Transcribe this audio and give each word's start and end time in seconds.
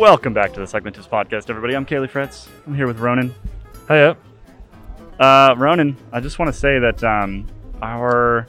Welcome 0.00 0.32
back 0.32 0.54
to 0.54 0.60
the 0.60 0.64
Segmentist 0.64 1.10
Podcast, 1.10 1.50
everybody. 1.50 1.76
I'm 1.76 1.84
Caley 1.84 2.08
Fretz. 2.08 2.48
I'm 2.66 2.74
here 2.74 2.86
with 2.86 3.00
Ronan. 3.00 3.34
Hiya. 3.86 4.16
Uh, 5.18 5.54
Ronan, 5.58 5.94
I 6.10 6.20
just 6.20 6.38
want 6.38 6.50
to 6.50 6.58
say 6.58 6.78
that 6.78 7.04
um, 7.04 7.46
our 7.82 8.48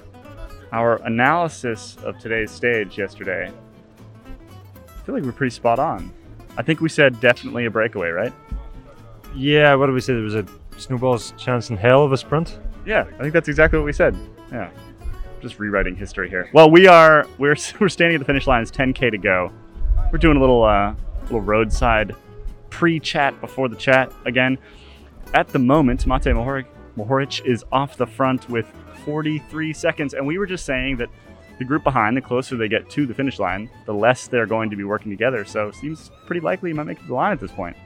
our 0.72 1.06
analysis 1.06 1.98
of 2.06 2.18
today's 2.20 2.52
stage 2.52 2.98
yesterday, 2.98 3.52
I 3.52 5.02
feel 5.04 5.14
like 5.14 5.26
we're 5.26 5.34
pretty 5.34 5.54
spot 5.54 5.78
on. 5.78 6.14
I 6.56 6.64
think 6.64 6.80
we 6.80 6.88
said 6.88 7.20
definitely 7.20 7.66
a 7.66 7.70
breakaway, 7.70 8.12
right? 8.12 8.32
Yeah, 9.36 9.76
what 9.76 9.88
did 9.88 9.92
we 9.92 10.00
say? 10.00 10.14
There 10.14 10.24
was 10.24 10.36
a 10.36 10.46
snowball's 10.78 11.34
chance 11.34 11.70
in 11.70 11.76
hell 11.76 12.06
of 12.06 12.14
a 12.14 12.18
sprint. 12.18 12.60
Yeah, 12.86 13.06
I 13.20 13.22
think 13.24 13.34
that's 13.34 13.50
exactly 13.50 13.78
what 13.78 13.86
we 13.86 13.92
said. 13.92 14.16
Yeah, 14.54 14.70
just 15.42 15.60
rewriting 15.60 15.98
history 15.98 16.30
here. 16.30 16.50
Well, 16.54 16.72
we 16.72 16.88
are 16.88 17.28
we're 17.38 17.58
we're 17.82 17.90
standing 17.90 18.16
at 18.16 18.20
the 18.20 18.26
finish 18.26 18.48
line. 18.48 18.62
It's 18.62 18.72
10k 18.72 19.12
to 19.12 19.18
go. 19.18 19.52
We're 20.14 20.18
doing 20.18 20.38
a 20.38 20.40
little 20.40 20.64
uh, 20.64 20.96
little 21.32 21.46
roadside 21.46 22.16
pre-chat 22.70 23.40
before 23.42 23.70
the 23.70 23.76
chat 23.76 24.12
again. 24.26 24.58
At 25.34 25.48
the 25.48 25.60
moment, 25.60 26.06
Matej 26.06 26.66
Mohoric, 26.98 27.46
is 27.46 27.64
off 27.72 27.98
the 27.98 28.08
front 28.08 28.50
with 28.50 28.68
43 29.06 29.74
seconds, 29.74 30.14
and 30.14 30.28
we 30.28 30.38
were 30.38 30.46
just 30.46 30.66
saying 30.66 30.98
that 30.98 31.10
the 31.58 31.66
group 31.66 31.84
behind, 31.84 32.18
the 32.18 32.22
closer 32.22 32.58
they 32.58 32.68
get 32.68 32.90
to 32.90 33.06
the 33.06 33.14
finish 33.14 33.40
line, 33.40 33.70
the 33.86 33.94
less 33.94 34.28
they're 34.28 34.46
going 34.46 34.70
to 34.70 34.76
be 34.76 34.84
working 34.84 35.12
together. 35.12 35.46
So 35.46 35.70
it 35.70 35.76
seems 35.76 36.12
pretty 36.26 36.42
likely 36.42 36.72
he 36.72 36.74
might 36.74 36.88
make 36.88 37.06
the 37.06 37.14
line 37.14 37.34
at 37.34 37.40
this 37.40 37.52
point. 37.52 37.78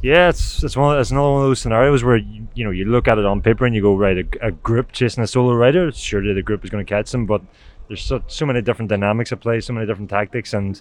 Yeah, 0.00 0.28
it's 0.28 0.62
it's 0.62 0.76
one 0.76 0.96
it's 0.96 1.10
another 1.10 1.32
one 1.32 1.42
of 1.42 1.48
those 1.48 1.58
scenarios 1.58 2.04
where 2.04 2.18
you, 2.18 2.46
you 2.54 2.64
know 2.64 2.70
you 2.70 2.84
look 2.84 3.08
at 3.08 3.18
it 3.18 3.26
on 3.26 3.42
paper 3.42 3.66
and 3.66 3.74
you 3.74 3.82
go 3.82 3.96
right 3.96 4.18
a, 4.18 4.46
a 4.46 4.52
group 4.52 4.92
chasing 4.92 5.24
a 5.24 5.26
solo 5.26 5.52
rider. 5.54 5.90
Surely 5.90 6.32
the 6.32 6.42
group 6.42 6.62
is 6.62 6.70
going 6.70 6.84
to 6.86 6.88
catch 6.88 7.10
them, 7.10 7.26
but 7.26 7.42
there's 7.88 8.02
so, 8.02 8.22
so 8.28 8.46
many 8.46 8.62
different 8.62 8.90
dynamics 8.90 9.32
at 9.32 9.40
play, 9.40 9.60
so 9.60 9.72
many 9.72 9.86
different 9.86 10.10
tactics, 10.10 10.54
and 10.54 10.80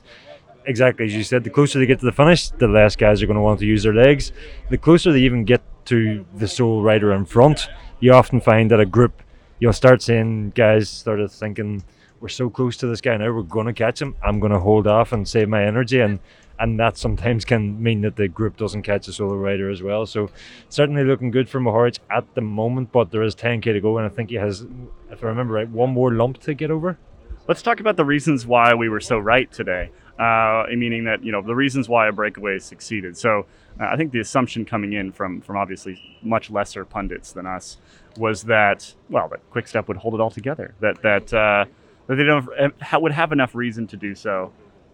exactly 0.68 1.06
as 1.06 1.16
you 1.16 1.24
said, 1.24 1.44
the 1.44 1.50
closer 1.50 1.80
they 1.80 1.86
get 1.86 2.00
to 2.00 2.06
the 2.06 2.12
finish, 2.12 2.50
the 2.50 2.68
less 2.68 2.96
guys 2.96 3.24
are 3.24 3.26
going 3.26 3.36
to 3.36 3.42
want 3.42 3.60
to 3.60 3.66
use 3.66 3.84
their 3.84 3.94
legs. 3.94 4.32
The 4.70 4.78
closer 4.78 5.12
they 5.12 5.22
even 5.22 5.46
get 5.46 5.62
to 5.86 6.26
the 6.36 6.48
sole 6.48 6.84
rider 6.84 7.14
in 7.14 7.26
front, 7.26 7.70
you 8.00 8.14
often 8.14 8.42
find 8.42 8.70
that 8.72 8.80
a 8.80 8.86
group 8.86 9.24
you'll 9.60 9.74
start 9.74 10.02
seeing 10.02 10.52
guys 10.52 10.90
started 10.90 11.32
thinking 11.32 11.84
we're 12.20 12.30
so 12.30 12.50
close 12.50 12.78
to 12.78 12.88
this 12.88 13.02
guy 13.02 13.16
now, 13.18 13.32
we're 13.32 13.44
going 13.44 13.68
to 13.68 13.74
catch 13.74 14.02
him. 14.02 14.16
I'm 14.24 14.40
going 14.40 14.52
to 14.52 14.60
hold 14.60 14.88
off 14.88 15.12
and 15.12 15.28
save 15.28 15.50
my 15.50 15.64
energy 15.64 16.00
and 16.00 16.20
and 16.60 16.80
that 16.80 16.98
sometimes 16.98 17.46
can 17.46 17.82
mean 17.82 18.02
that 18.02 18.16
the 18.16 18.28
group 18.28 18.58
doesn't 18.58 18.82
catch 18.82 19.08
a 19.08 19.14
solo 19.14 19.36
rider 19.36 19.70
as 19.70 19.84
well. 19.84 20.06
So 20.06 20.32
certainly 20.70 21.04
looking 21.04 21.30
good 21.30 21.48
for 21.48 21.60
Mohoric 21.60 22.00
at 22.10 22.34
the 22.34 22.42
moment, 22.42 22.92
but 22.92 23.12
there 23.12 23.22
is 23.22 23.36
10k 23.36 23.62
to 23.62 23.80
go, 23.80 23.98
and 23.98 24.06
I 24.06 24.10
think 24.10 24.30
he 24.30 24.38
has, 24.38 24.66
if 25.12 25.24
I 25.24 25.28
remember 25.28 25.54
right, 25.54 25.70
one 25.70 25.92
more 25.92 26.12
lump 26.14 26.40
to 26.42 26.54
get 26.54 26.72
over. 26.72 26.98
Let's 27.48 27.62
talk 27.62 27.80
about 27.80 27.96
the 27.96 28.06
reasons 28.06 28.46
why 28.46 28.74
we 28.74 28.90
were 28.90 29.00
so 29.00 29.20
right 29.20 29.52
today. 29.52 29.92
Uh, 30.20 30.66
meaning 30.70 31.04
that 31.04 31.24
you 31.24 31.32
know 31.32 31.44
the 31.44 31.54
reasons 31.56 31.88
why 31.88 32.08
a 32.08 32.12
breakaway 32.12 32.58
succeeded. 32.58 33.16
So 33.16 33.46
uh, 33.80 33.86
I 33.86 33.96
think 33.98 34.12
the 34.12 34.20
assumption 34.20 34.66
coming 34.66 34.94
in 34.94 35.12
from 35.12 35.42
from 35.42 35.58
obviously 35.58 36.18
much 36.24 36.50
lesser 36.50 36.86
pundits 36.86 37.34
than 37.34 37.46
us 37.46 37.78
was 38.18 38.44
that 38.44 38.96
well 39.10 39.28
that 39.30 39.48
Quickstep 39.52 39.88
would 39.88 39.98
hold 39.98 40.16
it 40.16 40.20
all 40.20 40.32
together. 40.32 40.74
That 40.80 41.04
that 41.04 41.34
uh, 41.34 41.66
that 42.08 42.16
they 42.16 42.24
don't 42.24 42.48
would 43.00 43.12
have 43.12 43.32
enough 43.32 43.54
reason 43.54 43.86
to 43.88 43.98
do 43.98 44.16
so 44.16 44.52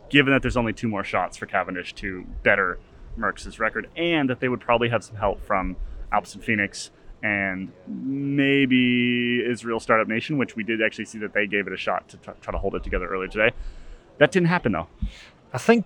given 0.10 0.32
that 0.32 0.44
there's 0.44 0.58
only 0.58 0.74
two 0.74 0.88
more 0.88 1.04
shots 1.04 1.38
for 1.38 1.48
Cavendish 1.48 1.94
to 1.94 2.24
better 2.44 2.78
Merckx's 3.18 3.60
record, 3.60 3.90
and 3.96 4.30
that 4.30 4.40
they 4.40 4.48
would 4.48 4.62
probably 4.62 4.90
have 4.90 5.04
some 5.04 5.16
help 5.16 5.42
from 5.42 5.76
Alpecin-Fenix 6.12 6.92
and 7.24 7.72
maybe 7.88 9.44
Israel 9.44 9.80
Startup 9.80 10.08
Nation, 10.08 10.38
which 10.38 10.56
we 10.56 10.64
did 10.64 10.82
actually 10.84 11.06
see 11.06 11.18
that 11.20 11.34
they 11.34 11.48
gave 11.48 11.66
it 11.68 11.74
a 11.74 11.78
shot 11.78 12.10
to 12.10 12.18
try 12.18 12.52
to 12.52 12.58
hold 12.58 12.76
it 12.76 12.84
together 12.84 13.08
earlier 13.08 13.30
today. 13.30 13.52
That 14.18 14.32
didn't 14.32 14.48
happen 14.48 14.72
though. 14.74 14.88
I 15.54 15.58
think 15.58 15.86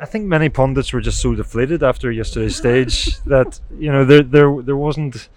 I 0.00 0.06
think 0.06 0.26
many 0.26 0.48
pundits 0.48 0.92
were 0.92 1.00
just 1.00 1.20
so 1.20 1.34
deflated 1.34 1.82
after 1.82 2.10
yesterday's 2.10 2.56
stage 2.56 3.20
that 3.24 3.60
you 3.78 3.92
know 3.92 4.04
there 4.04 4.22
there 4.22 4.62
there 4.62 4.76
wasn't 4.76 5.28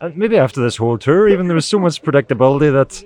and 0.00 0.16
maybe 0.16 0.36
after 0.36 0.60
this 0.60 0.76
whole 0.76 0.98
tour 0.98 1.28
even 1.28 1.46
there 1.48 1.54
was 1.54 1.66
so 1.66 1.78
much 1.78 2.02
predictability 2.02 2.72
that 2.72 3.02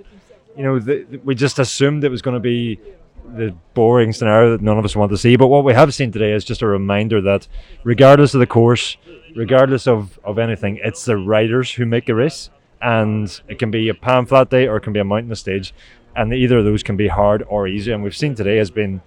you 0.57 0.63
know 0.63 0.79
the, 0.79 1.21
we 1.25 1.35
just 1.35 1.59
assumed 1.59 2.05
it 2.05 2.11
was 2.11 2.23
going 2.23 2.35
to 2.35 2.41
be 2.41 2.79
the 3.25 3.55
boring 3.75 4.13
scenario 4.13 4.51
that 4.51 4.61
none 4.61 4.79
of 4.79 4.85
us 4.85 4.97
want 4.97 5.11
to 5.11 5.19
see. 5.19 5.37
But 5.37 5.49
what 5.49 5.65
we 5.65 5.73
have 5.73 5.95
seen 5.95 6.13
today 6.13 6.33
is 6.33 6.45
just 6.45 6.63
a 6.63 6.67
reminder 6.67 7.21
that 7.23 7.47
regardless 7.85 8.35
of 8.35 8.41
the 8.41 8.47
course, 8.47 8.97
regardless 9.35 9.87
of, 9.87 10.19
of 10.25 10.39
anything, 10.39 10.81
it's 10.83 11.05
the 11.05 11.17
riders 11.17 11.73
who 11.73 11.87
make 11.87 12.07
the 12.07 12.15
race. 12.15 12.51
And 12.81 13.41
it 13.49 13.59
can 13.59 13.71
be 13.71 13.89
a 13.89 13.95
pan 13.95 14.27
flat 14.27 14.51
day 14.51 14.67
or 14.67 14.77
it 14.77 14.81
can 14.81 14.93
be 14.93 14.99
a 14.99 15.05
mountainous 15.05 15.41
stage. 15.41 15.73
And 16.15 16.33
either 16.33 16.59
of 16.59 16.65
those 16.65 16.83
can 16.83 16.97
be 16.97 17.09
hard 17.09 17.45
or 17.49 17.67
easy. 17.67 17.93
And 17.93 18.03
we've 18.03 18.17
seen 18.17 18.35
today 18.35 18.57
has 18.57 18.71
been 18.71 19.01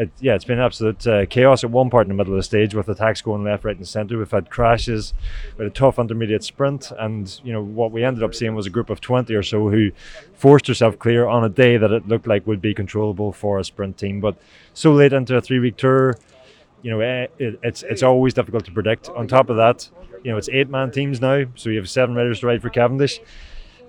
it, 0.00 0.10
yeah, 0.18 0.34
it's 0.34 0.46
been 0.46 0.58
absolute 0.58 1.06
uh, 1.06 1.26
chaos 1.26 1.62
at 1.62 1.70
one 1.70 1.90
part 1.90 2.06
in 2.06 2.08
the 2.08 2.14
middle 2.14 2.32
of 2.32 2.38
the 2.38 2.42
stage 2.42 2.74
with 2.74 2.88
attacks 2.88 3.20
going 3.20 3.44
left, 3.44 3.64
right, 3.64 3.76
and 3.76 3.86
centre. 3.86 4.16
We've 4.16 4.30
had 4.30 4.48
crashes, 4.48 5.12
we 5.58 5.64
had 5.64 5.72
a 5.72 5.74
tough 5.74 5.98
intermediate 5.98 6.42
sprint, 6.42 6.90
and 6.98 7.38
you 7.44 7.52
know 7.52 7.62
what 7.62 7.92
we 7.92 8.02
ended 8.02 8.22
up 8.22 8.34
seeing 8.34 8.54
was 8.54 8.66
a 8.66 8.70
group 8.70 8.88
of 8.88 9.02
twenty 9.02 9.34
or 9.34 9.42
so 9.42 9.68
who 9.68 9.90
forced 10.32 10.68
herself 10.68 10.98
clear 10.98 11.26
on 11.26 11.44
a 11.44 11.50
day 11.50 11.76
that 11.76 11.92
it 11.92 12.08
looked 12.08 12.26
like 12.26 12.46
would 12.46 12.62
be 12.62 12.72
controllable 12.72 13.30
for 13.30 13.58
a 13.58 13.64
sprint 13.64 13.98
team. 13.98 14.20
But 14.20 14.40
so 14.72 14.92
late 14.92 15.12
into 15.12 15.36
a 15.36 15.40
three-week 15.42 15.76
tour, 15.76 16.14
you 16.80 16.90
know, 16.90 17.00
eh, 17.00 17.26
it, 17.38 17.60
it's 17.62 17.82
it's 17.82 18.02
always 18.02 18.32
difficult 18.32 18.64
to 18.64 18.72
predict. 18.72 19.10
On 19.10 19.28
top 19.28 19.50
of 19.50 19.56
that, 19.58 19.90
you 20.24 20.30
know, 20.30 20.38
it's 20.38 20.48
eight-man 20.48 20.92
teams 20.92 21.20
now, 21.20 21.44
so 21.56 21.68
you 21.68 21.76
have 21.76 21.90
seven 21.90 22.14
riders 22.14 22.40
to 22.40 22.46
ride 22.46 22.62
for 22.62 22.70
Cavendish. 22.70 23.20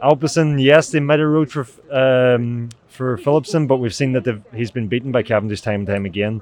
Alpecin, 0.02 0.62
yes, 0.62 0.92
they 0.92 1.00
might 1.00 1.20
have 1.20 1.30
rode 1.30 1.52
for 1.52 1.68
um, 1.92 2.70
for 2.88 3.18
Philipsen, 3.18 3.68
but 3.68 3.78
we've 3.78 3.94
seen 3.96 4.14
that 4.14 4.42
he's 4.54 4.72
been 4.72 4.88
beaten 4.88 5.12
by 5.12 5.24
Cavendish 5.24 5.62
time 5.62 5.82
and 5.82 5.88
time 5.88 6.06
again. 6.06 6.42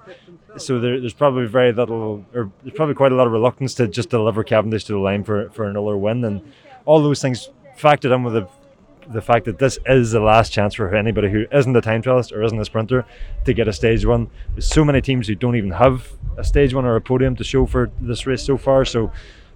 So 0.57 0.79
there, 0.79 0.99
there's 0.99 1.13
probably 1.13 1.45
very 1.45 1.71
little, 1.71 2.25
or 2.33 2.51
there's 2.63 2.75
probably 2.75 2.95
quite 2.95 3.11
a 3.11 3.15
lot 3.15 3.27
of 3.27 3.33
reluctance 3.33 3.75
to 3.75 3.87
just 3.87 4.09
deliver 4.09 4.43
Cavendish 4.43 4.85
to 4.85 4.93
the 4.93 4.99
line 4.99 5.23
for, 5.23 5.49
for 5.51 5.65
another 5.65 5.95
win, 5.95 6.23
and 6.25 6.41
all 6.85 7.01
those 7.01 7.21
things 7.21 7.49
factored 7.77 8.13
in 8.13 8.23
with 8.23 8.33
the 8.33 8.47
the 9.09 9.21
fact 9.21 9.45
that 9.45 9.57
this 9.57 9.79
is 9.87 10.11
the 10.11 10.19
last 10.19 10.51
chance 10.51 10.75
for 10.75 10.93
anybody 10.95 11.31
who 11.31 11.45
isn't 11.51 11.75
a 11.75 11.81
time 11.81 12.01
trialist 12.01 12.31
or 12.31 12.43
isn't 12.43 12.59
a 12.59 12.65
sprinter 12.65 13.05
to 13.43 13.53
get 13.53 13.67
a 13.67 13.73
stage 13.73 14.05
one. 14.05 14.29
There's 14.53 14.67
so 14.67 14.85
many 14.85 15.01
teams 15.01 15.27
who 15.27 15.33
don't 15.33 15.55
even 15.55 15.71
have 15.71 16.07
a 16.37 16.43
stage 16.43 16.75
one 16.75 16.85
or 16.85 16.95
a 16.95 17.01
podium 17.01 17.35
to 17.37 17.43
show 17.43 17.65
for 17.65 17.89
this 17.99 18.27
race 18.27 18.43
so 18.43 18.55
far. 18.55 18.85
So 18.85 19.11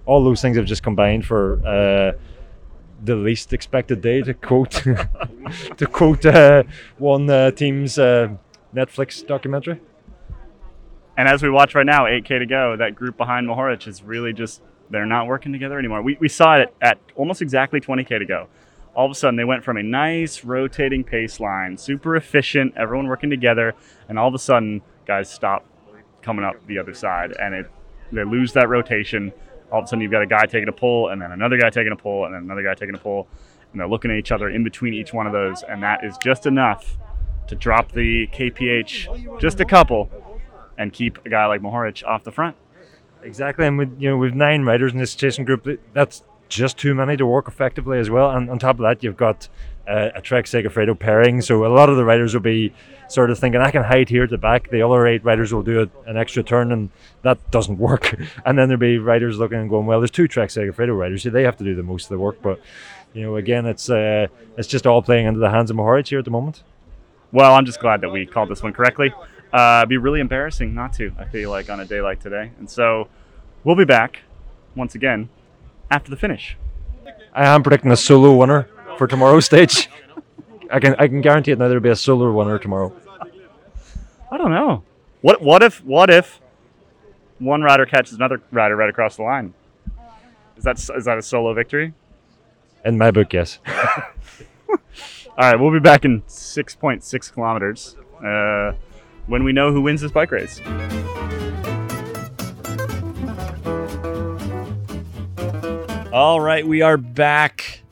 all 0.06 0.24
those 0.24 0.42
things 0.42 0.56
have 0.56 0.66
just 0.66 0.82
combined 0.82 1.24
for. 1.24 1.64
Uh, 1.64 2.18
the 3.04 3.16
least 3.16 3.52
expected 3.52 4.00
day 4.00 4.22
to 4.22 4.34
quote 4.34 4.70
to 5.76 5.86
quote 5.86 6.24
uh, 6.24 6.62
one 6.98 7.28
uh, 7.28 7.50
team's 7.50 7.98
uh, 7.98 8.28
Netflix 8.74 9.26
documentary. 9.26 9.80
And 11.16 11.28
as 11.28 11.42
we 11.42 11.50
watch 11.50 11.74
right 11.74 11.86
now, 11.86 12.04
8K 12.04 12.40
to 12.40 12.46
go, 12.46 12.76
that 12.76 12.96
group 12.96 13.16
behind 13.16 13.46
Mohoric 13.46 13.86
is 13.86 14.02
really 14.02 14.32
just 14.32 14.62
they're 14.90 15.06
not 15.06 15.26
working 15.26 15.52
together 15.52 15.78
anymore. 15.78 16.02
We, 16.02 16.16
we 16.20 16.28
saw 16.28 16.58
it 16.58 16.74
at 16.80 16.98
almost 17.14 17.40
exactly 17.40 17.80
20K 17.80 18.18
to 18.18 18.24
go. 18.24 18.48
All 18.94 19.06
of 19.06 19.10
a 19.10 19.14
sudden, 19.14 19.36
they 19.36 19.44
went 19.44 19.64
from 19.64 19.76
a 19.76 19.82
nice 19.82 20.44
rotating 20.44 21.02
pace 21.02 21.40
line, 21.40 21.76
super 21.76 22.16
efficient, 22.16 22.74
everyone 22.76 23.08
working 23.08 23.30
together, 23.30 23.74
and 24.08 24.18
all 24.18 24.28
of 24.28 24.34
a 24.34 24.38
sudden, 24.38 24.82
guys 25.06 25.30
stop 25.30 25.64
coming 26.22 26.44
up 26.44 26.54
the 26.66 26.78
other 26.78 26.94
side, 26.94 27.32
and 27.40 27.54
it 27.54 27.70
they 28.12 28.24
lose 28.24 28.52
that 28.52 28.68
rotation 28.68 29.32
all 29.70 29.80
of 29.80 29.84
a 29.84 29.88
sudden 29.88 30.02
you've 30.02 30.10
got 30.10 30.22
a 30.22 30.26
guy 30.26 30.44
taking 30.46 30.68
a 30.68 30.72
pull 30.72 31.08
and 31.08 31.20
then 31.20 31.32
another 31.32 31.58
guy 31.58 31.70
taking 31.70 31.92
a 31.92 31.96
pull 31.96 32.24
and 32.24 32.34
then 32.34 32.42
another 32.42 32.62
guy 32.62 32.74
taking 32.74 32.94
a 32.94 32.98
pull 32.98 33.26
and 33.72 33.80
they're 33.80 33.88
looking 33.88 34.10
at 34.10 34.16
each 34.16 34.32
other 34.32 34.48
in 34.48 34.62
between 34.62 34.94
each 34.94 35.12
one 35.12 35.26
of 35.26 35.32
those 35.32 35.62
and 35.64 35.82
that 35.82 36.04
is 36.04 36.16
just 36.18 36.46
enough 36.46 36.96
to 37.46 37.54
drop 37.54 37.92
the 37.92 38.26
kph 38.28 39.40
just 39.40 39.60
a 39.60 39.64
couple 39.64 40.08
and 40.78 40.92
keep 40.92 41.24
a 41.24 41.28
guy 41.28 41.46
like 41.46 41.60
Mohoric 41.60 42.04
off 42.04 42.24
the 42.24 42.32
front. 42.32 42.56
Exactly 43.22 43.66
and 43.66 43.78
with 43.78 43.96
you 43.98 44.10
know 44.10 44.16
with 44.16 44.34
nine 44.34 44.62
riders 44.62 44.92
in 44.92 44.98
this 44.98 45.14
chasing 45.14 45.44
group 45.44 45.66
that's 45.92 46.22
just 46.48 46.76
too 46.76 46.94
many 46.94 47.16
to 47.16 47.26
work 47.26 47.48
effectively 47.48 47.98
as 47.98 48.10
well. 48.10 48.30
And 48.30 48.50
on 48.50 48.58
top 48.58 48.76
of 48.76 48.82
that 48.82 49.02
you've 49.02 49.16
got 49.16 49.48
uh, 49.86 50.10
a 50.14 50.20
Trek 50.20 50.46
Segafredo 50.46 50.98
pairing. 50.98 51.40
So 51.40 51.66
a 51.66 51.68
lot 51.68 51.88
of 51.88 51.96
the 51.96 52.04
riders 52.04 52.34
will 52.34 52.40
be 52.40 52.72
sort 53.08 53.30
of 53.30 53.38
thinking, 53.38 53.60
I 53.60 53.70
can 53.70 53.82
hide 53.82 54.08
here 54.08 54.24
at 54.24 54.30
the 54.30 54.38
back. 54.38 54.70
The 54.70 54.82
other 54.82 55.06
eight 55.06 55.24
riders 55.24 55.52
will 55.52 55.62
do 55.62 55.82
a, 55.82 56.10
an 56.10 56.16
extra 56.16 56.42
turn, 56.42 56.72
and 56.72 56.90
that 57.22 57.50
doesn't 57.50 57.78
work. 57.90 58.14
and 58.44 58.58
then 58.58 58.68
there'll 58.68 58.78
be 58.78 58.98
riders 58.98 59.38
looking 59.38 59.58
and 59.58 59.70
going, 59.70 59.86
well, 59.86 60.00
there's 60.00 60.10
two 60.10 60.28
Trek 60.28 60.50
Segafredo 60.50 60.96
riders, 60.96 61.22
so 61.22 61.30
they 61.30 61.42
have 61.42 61.56
to 61.58 61.64
do 61.64 61.74
the 61.74 61.82
most 61.82 62.04
of 62.04 62.10
the 62.10 62.18
work. 62.18 62.40
But 62.42 62.60
you 63.12 63.22
know, 63.22 63.36
again, 63.36 63.66
it's 63.66 63.88
uh, 63.88 64.26
it's 64.56 64.68
just 64.68 64.86
all 64.86 65.02
playing 65.02 65.26
into 65.26 65.40
the 65.40 65.50
hands 65.50 65.70
of 65.70 65.76
Mohoric 65.76 66.08
here 66.08 66.18
at 66.18 66.24
the 66.24 66.30
moment. 66.30 66.62
Well, 67.30 67.54
I'm 67.54 67.64
just 67.64 67.80
glad 67.80 68.00
that 68.02 68.10
we 68.10 68.26
called 68.26 68.48
this 68.48 68.62
one 68.62 68.72
correctly. 68.72 69.12
Uh, 69.52 69.80
it'd 69.80 69.88
be 69.88 69.96
really 69.96 70.20
embarrassing 70.20 70.74
not 70.74 70.92
to. 70.94 71.12
I 71.18 71.24
feel 71.24 71.50
like 71.50 71.70
on 71.70 71.80
a 71.80 71.84
day 71.84 72.00
like 72.00 72.20
today, 72.20 72.50
and 72.58 72.68
so 72.68 73.08
we'll 73.62 73.76
be 73.76 73.84
back 73.84 74.20
once 74.74 74.94
again 74.94 75.28
after 75.90 76.10
the 76.10 76.16
finish. 76.16 76.56
I 77.32 77.46
am 77.46 77.62
predicting 77.62 77.90
a 77.90 77.96
solo 77.96 78.34
winner 78.34 78.68
for 78.98 79.06
tomorrow's 79.06 79.44
stage? 79.44 79.88
I 80.70 80.80
can 80.80 80.94
I 80.98 81.08
can 81.08 81.20
guarantee 81.20 81.52
it. 81.52 81.58
Now 81.58 81.68
there'll 81.68 81.82
be 81.82 81.90
a 81.90 81.96
solar 81.96 82.32
winner 82.32 82.58
tomorrow. 82.58 82.94
I 84.30 84.36
don't 84.36 84.50
know. 84.50 84.82
What 85.20 85.40
what 85.40 85.62
if 85.62 85.84
what 85.84 86.10
if 86.10 86.40
one 87.38 87.62
rider 87.62 87.86
catches 87.86 88.14
another 88.14 88.42
rider 88.50 88.76
right 88.76 88.88
across 88.88 89.16
the 89.16 89.22
line? 89.22 89.54
Is 90.56 90.64
that 90.64 90.78
is 90.78 91.04
that 91.04 91.18
a 91.18 91.22
solo 91.22 91.54
victory? 91.54 91.94
In 92.84 92.98
my 92.98 93.10
book, 93.10 93.32
yes. 93.32 93.58
All 95.36 95.50
right, 95.50 95.58
we'll 95.58 95.72
be 95.72 95.80
back 95.80 96.04
in 96.04 96.22
6.6 96.22 97.32
kilometers 97.32 97.96
uh, 98.24 98.72
when 99.26 99.42
we 99.42 99.52
know 99.52 99.72
who 99.72 99.80
wins 99.80 100.00
this 100.00 100.12
bike 100.12 100.30
race. 100.30 100.60
All 106.12 106.40
right, 106.40 106.64
we 106.64 106.82
are 106.82 106.96
back. 106.96 107.83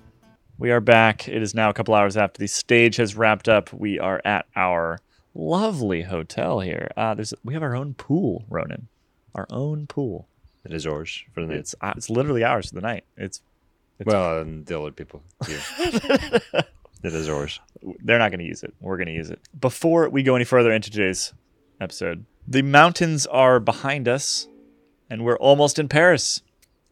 We 0.62 0.70
are 0.70 0.80
back. 0.80 1.26
It 1.26 1.42
is 1.42 1.56
now 1.56 1.70
a 1.70 1.72
couple 1.74 1.92
hours 1.92 2.16
after 2.16 2.38
the 2.38 2.46
stage 2.46 2.94
has 2.94 3.16
wrapped 3.16 3.48
up. 3.48 3.72
We 3.72 3.98
are 3.98 4.22
at 4.24 4.46
our 4.54 5.00
lovely 5.34 6.02
hotel 6.02 6.60
here. 6.60 6.88
Uh, 6.96 7.14
there's 7.14 7.34
we 7.42 7.52
have 7.54 7.64
our 7.64 7.74
own 7.74 7.94
pool, 7.94 8.44
Ronan. 8.48 8.86
Our 9.34 9.48
own 9.50 9.88
pool. 9.88 10.28
It 10.64 10.72
is 10.72 10.86
ours 10.86 11.24
for 11.34 11.40
the 11.40 11.48
night. 11.48 11.58
It's 11.58 11.74
uh, 11.80 11.94
it's 11.96 12.08
literally 12.08 12.44
ours 12.44 12.68
for 12.68 12.76
the 12.76 12.80
night. 12.80 13.02
It's 13.16 13.40
well, 14.04 14.38
and 14.38 14.64
the 14.64 14.78
other 14.78 14.92
people 14.92 15.24
here. 15.48 15.58
it 15.80 16.64
is 17.02 17.28
ours. 17.28 17.58
they're 18.04 18.20
not 18.20 18.30
going 18.30 18.38
to 18.38 18.46
use 18.46 18.62
it. 18.62 18.72
We're 18.78 18.98
going 18.98 19.08
to 19.08 19.14
use 19.14 19.30
it. 19.30 19.40
Before 19.60 20.08
we 20.10 20.22
go 20.22 20.36
any 20.36 20.44
further 20.44 20.70
into 20.70 20.92
today's 20.92 21.34
episode, 21.80 22.24
the 22.46 22.62
mountains 22.62 23.26
are 23.26 23.58
behind 23.58 24.06
us, 24.06 24.46
and 25.10 25.24
we're 25.24 25.38
almost 25.38 25.80
in 25.80 25.88
Paris. 25.88 26.40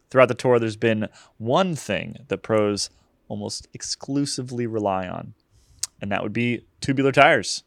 Throughout 0.09 0.27
the 0.27 0.35
tour, 0.35 0.59
there's 0.59 0.75
been 0.75 1.07
one 1.37 1.73
thing 1.73 2.25
that 2.27 2.39
pros 2.39 2.89
almost 3.31 3.69
exclusively 3.73 4.67
rely 4.67 5.07
on, 5.07 5.33
and 6.01 6.11
that 6.11 6.21
would 6.21 6.33
be 6.33 6.65
tubular 6.81 7.13
tires. 7.13 7.63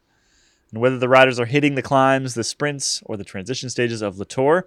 And 0.70 0.78
whether 0.78 0.98
the 0.98 1.08
riders 1.08 1.40
are 1.40 1.46
hitting 1.46 1.74
the 1.74 1.80
climbs, 1.80 2.34
the 2.34 2.44
sprints, 2.44 3.02
or 3.06 3.16
the 3.16 3.24
transition 3.24 3.70
stages 3.70 4.02
of 4.02 4.18
the 4.18 4.26
tour, 4.26 4.66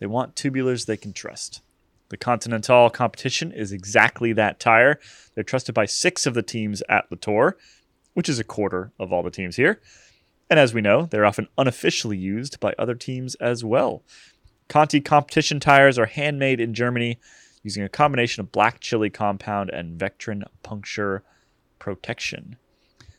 they 0.00 0.06
want 0.06 0.34
tubulars 0.34 0.86
they 0.86 0.96
can 0.96 1.12
trust. 1.12 1.60
The 2.08 2.16
Continental 2.16 2.88
competition 2.88 3.52
is 3.52 3.72
exactly 3.72 4.32
that 4.32 4.58
tire. 4.58 4.98
They're 5.34 5.44
trusted 5.44 5.74
by 5.74 5.84
six 5.84 6.24
of 6.24 6.32
the 6.32 6.42
teams 6.42 6.82
at 6.88 7.08
the 7.10 7.16
Tour, 7.16 7.56
which 8.14 8.28
is 8.28 8.38
a 8.38 8.44
quarter 8.44 8.92
of 8.98 9.12
all 9.12 9.22
the 9.22 9.30
teams 9.30 9.56
here. 9.56 9.80
And 10.50 10.58
as 10.58 10.72
we 10.72 10.80
know, 10.80 11.06
they're 11.06 11.26
often 11.26 11.48
unofficially 11.58 12.16
used 12.18 12.58
by 12.58 12.74
other 12.78 12.94
teams 12.94 13.34
as 13.36 13.64
well. 13.64 14.02
Conti 14.68 15.00
competition 15.00 15.60
tires 15.60 15.98
are 15.98 16.06
handmade 16.06 16.60
in 16.60 16.74
Germany 16.74 17.18
using 17.62 17.82
a 17.82 17.88
combination 17.88 18.40
of 18.40 18.52
black 18.52 18.80
chili 18.80 19.10
compound 19.10 19.70
and 19.70 19.98
Vectran 19.98 20.42
puncture 20.62 21.22
protection. 21.78 22.56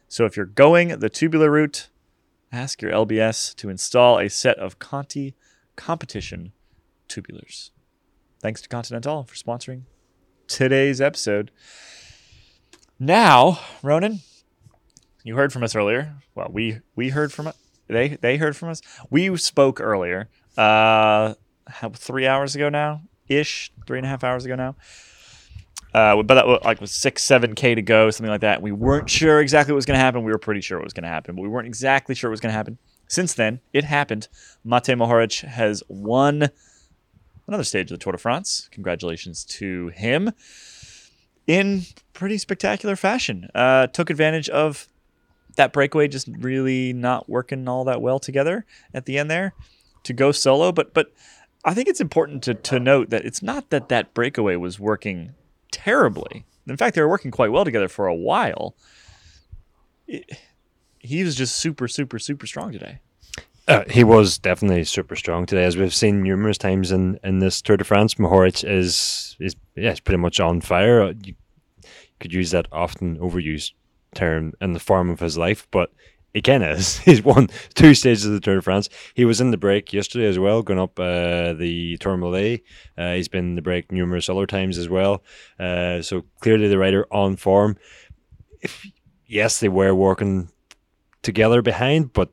So 0.08 0.26
if 0.26 0.38
you're 0.38 0.46
going 0.46 1.00
the 1.00 1.10
tubular 1.10 1.50
route, 1.50 1.90
ask 2.52 2.82
your 2.82 2.92
LBS 2.92 3.56
to 3.56 3.70
install 3.70 4.20
a 4.20 4.30
set 4.30 4.58
of 4.60 4.80
Conti 4.80 5.36
competition 5.76 6.52
tubulars. 7.10 7.72
Thanks 8.40 8.62
to 8.62 8.70
Continental 8.70 9.24
for 9.24 9.36
sponsoring 9.36 9.84
today's 10.48 11.02
episode. 11.02 11.52
Now, 13.00 13.60
Ronan, 13.82 14.20
you 15.24 15.36
heard 15.36 15.52
from 15.52 15.64
us 15.64 15.76
earlier. 15.76 16.16
Well, 16.36 16.50
we 16.52 16.80
we 16.96 17.10
heard 17.10 17.32
from. 17.34 17.52
They 17.88 18.10
they 18.10 18.38
heard 18.38 18.56
from 18.56 18.70
us. 18.70 18.82
We 19.10 19.36
spoke 19.38 19.82
earlier. 19.82 20.30
Uh, 20.56 21.34
three 21.96 22.28
hours 22.28 22.56
ago 22.56 22.70
now, 22.70 23.02
ish, 23.38 23.72
three 23.88 23.98
and 23.98 24.06
a 24.06 24.10
half 24.10 24.24
hours 24.24 24.46
ago 24.46 24.56
now. 24.56 24.76
Uh, 25.94 26.24
but 26.24 26.36
that 26.36 26.48
was 26.48 26.60
like 26.64 26.82
was 26.82 26.92
six, 26.92 27.24
seven 27.24 27.54
k 27.54 27.76
to 27.76 27.82
go, 27.82 28.10
something 28.10 28.32
like 28.32 28.42
that. 28.42 28.62
We 28.62 28.72
weren't 28.72 29.10
sure 29.10 29.40
exactly 29.40 29.74
what 29.74 29.78
was 29.78 29.86
going 29.86 29.98
to 29.98 30.04
happen. 30.04 30.24
We 30.24 30.32
were 30.32 30.40
pretty 30.40 30.62
sure 30.62 30.80
what 30.80 30.86
was 30.86 30.94
going 30.94 31.04
to 31.04 31.10
happen, 31.10 31.36
but 31.36 31.44
we 31.44 31.48
weren't 31.48 31.68
exactly 31.68 32.16
sure 32.16 32.30
what 32.30 32.34
was 32.34 32.40
going 32.40 32.52
to 32.52 32.58
happen. 32.58 32.80
Since 33.08 33.36
then, 33.36 33.60
it 33.74 33.84
happened. 33.84 34.28
Matej 34.66 34.98
Mohoric 34.98 35.48
has 35.48 35.84
won 35.88 36.50
another 37.48 37.64
stage 37.64 37.92
of 37.92 38.00
the 38.00 38.04
Tour 38.04 38.14
de 38.14 38.18
France. 38.18 38.70
Congratulations 38.72 39.46
to 39.46 39.90
him 39.90 40.32
in 41.46 41.84
pretty 42.14 42.40
spectacular 42.40 42.96
fashion. 42.96 43.50
Uh, 43.54 43.88
took 43.88 44.10
advantage 44.10 44.50
of 44.50 44.88
that 45.58 45.74
breakaway 45.74 46.08
just 46.08 46.28
really 46.40 46.94
not 46.94 47.30
working 47.30 47.68
all 47.68 47.84
that 47.84 48.02
well 48.02 48.18
together 48.20 48.66
at 48.94 49.06
the 49.06 49.20
end 49.20 49.30
there 49.30 49.54
to 50.04 50.14
go 50.14 50.32
solo. 50.32 50.72
But 50.72 50.94
but 50.94 51.12
I 51.66 51.74
think 51.74 51.88
it's 51.88 52.02
important 52.02 52.44
to 52.44 52.54
to 52.54 52.80
note 52.80 53.10
that 53.10 53.26
it's 53.26 53.42
not 53.42 53.70
that 53.70 53.90
that 53.90 54.14
breakaway 54.14 54.56
was 54.56 54.80
working 54.80 55.34
terribly. 55.72 56.46
In 56.68 56.78
fact, 56.78 56.96
they 56.96 57.02
were 57.02 57.10
working 57.10 57.32
quite 57.32 57.52
well 57.52 57.66
together 57.66 57.88
for 57.88 58.08
a 58.08 58.16
while. 58.16 58.76
It, 60.08 60.38
he 61.00 61.24
was 61.24 61.36
just 61.36 61.58
super 61.58 61.88
super 61.88 62.20
super 62.20 62.48
strong 62.48 62.72
today. 62.72 63.00
Uh, 63.66 63.84
he 63.90 64.04
was 64.04 64.38
definitely 64.38 64.84
super 64.84 65.16
strong 65.16 65.46
today, 65.46 65.64
as 65.64 65.78
we've 65.78 65.94
seen 65.94 66.22
numerous 66.22 66.58
times 66.58 66.92
in, 66.92 67.18
in 67.24 67.40
this 67.40 67.62
Tour 67.62 67.78
de 67.78 67.86
France. 67.86 68.16
Mohoric 68.16 68.70
is 68.70 69.38
is 69.40 69.56
yeah, 69.76 69.92
it's 69.92 70.02
pretty 70.02 70.18
much 70.18 70.40
on 70.40 70.60
fire. 70.60 71.14
You 71.24 71.34
could 72.20 72.34
use 72.34 72.52
that 72.52 72.68
often 72.72 73.18
overused 73.20 73.72
term 74.16 74.54
in 74.60 74.74
the 74.74 74.80
form 74.80 75.10
of 75.10 75.20
his 75.20 75.38
life, 75.38 75.68
but 75.72 75.92
is. 76.36 76.98
He's 77.06 77.24
won 77.24 77.50
two 77.74 77.94
stages 77.94 78.26
of 78.26 78.34
the 78.34 78.40
Tour 78.40 78.56
de 78.56 78.62
France. 78.62 78.90
He 79.14 79.26
was 79.26 79.42
in 79.42 79.52
the 79.52 79.58
break 79.58 79.94
yesterday 79.94 80.28
as 80.28 80.40
well, 80.40 80.62
going 80.62 80.80
up 80.80 81.00
uh, 81.00 81.54
the 81.54 81.98
Tourmalet. 82.00 82.64
Uh, 82.98 83.14
he's 83.14 83.28
been 83.28 83.46
in 83.46 83.56
the 83.56 83.62
break 83.62 83.92
numerous 83.92 84.30
other 84.30 84.46
times 84.46 84.78
as 84.78 84.90
well. 84.90 85.24
Uh, 85.60 86.02
so 86.02 86.24
clearly 86.40 86.68
the 86.68 86.78
rider 86.78 87.08
on 87.12 87.36
form. 87.36 87.78
If, 88.62 88.86
yes, 89.26 89.60
they 89.60 89.70
were 89.70 89.94
working 89.94 90.50
together 91.22 91.62
behind, 91.62 92.14
but 92.14 92.32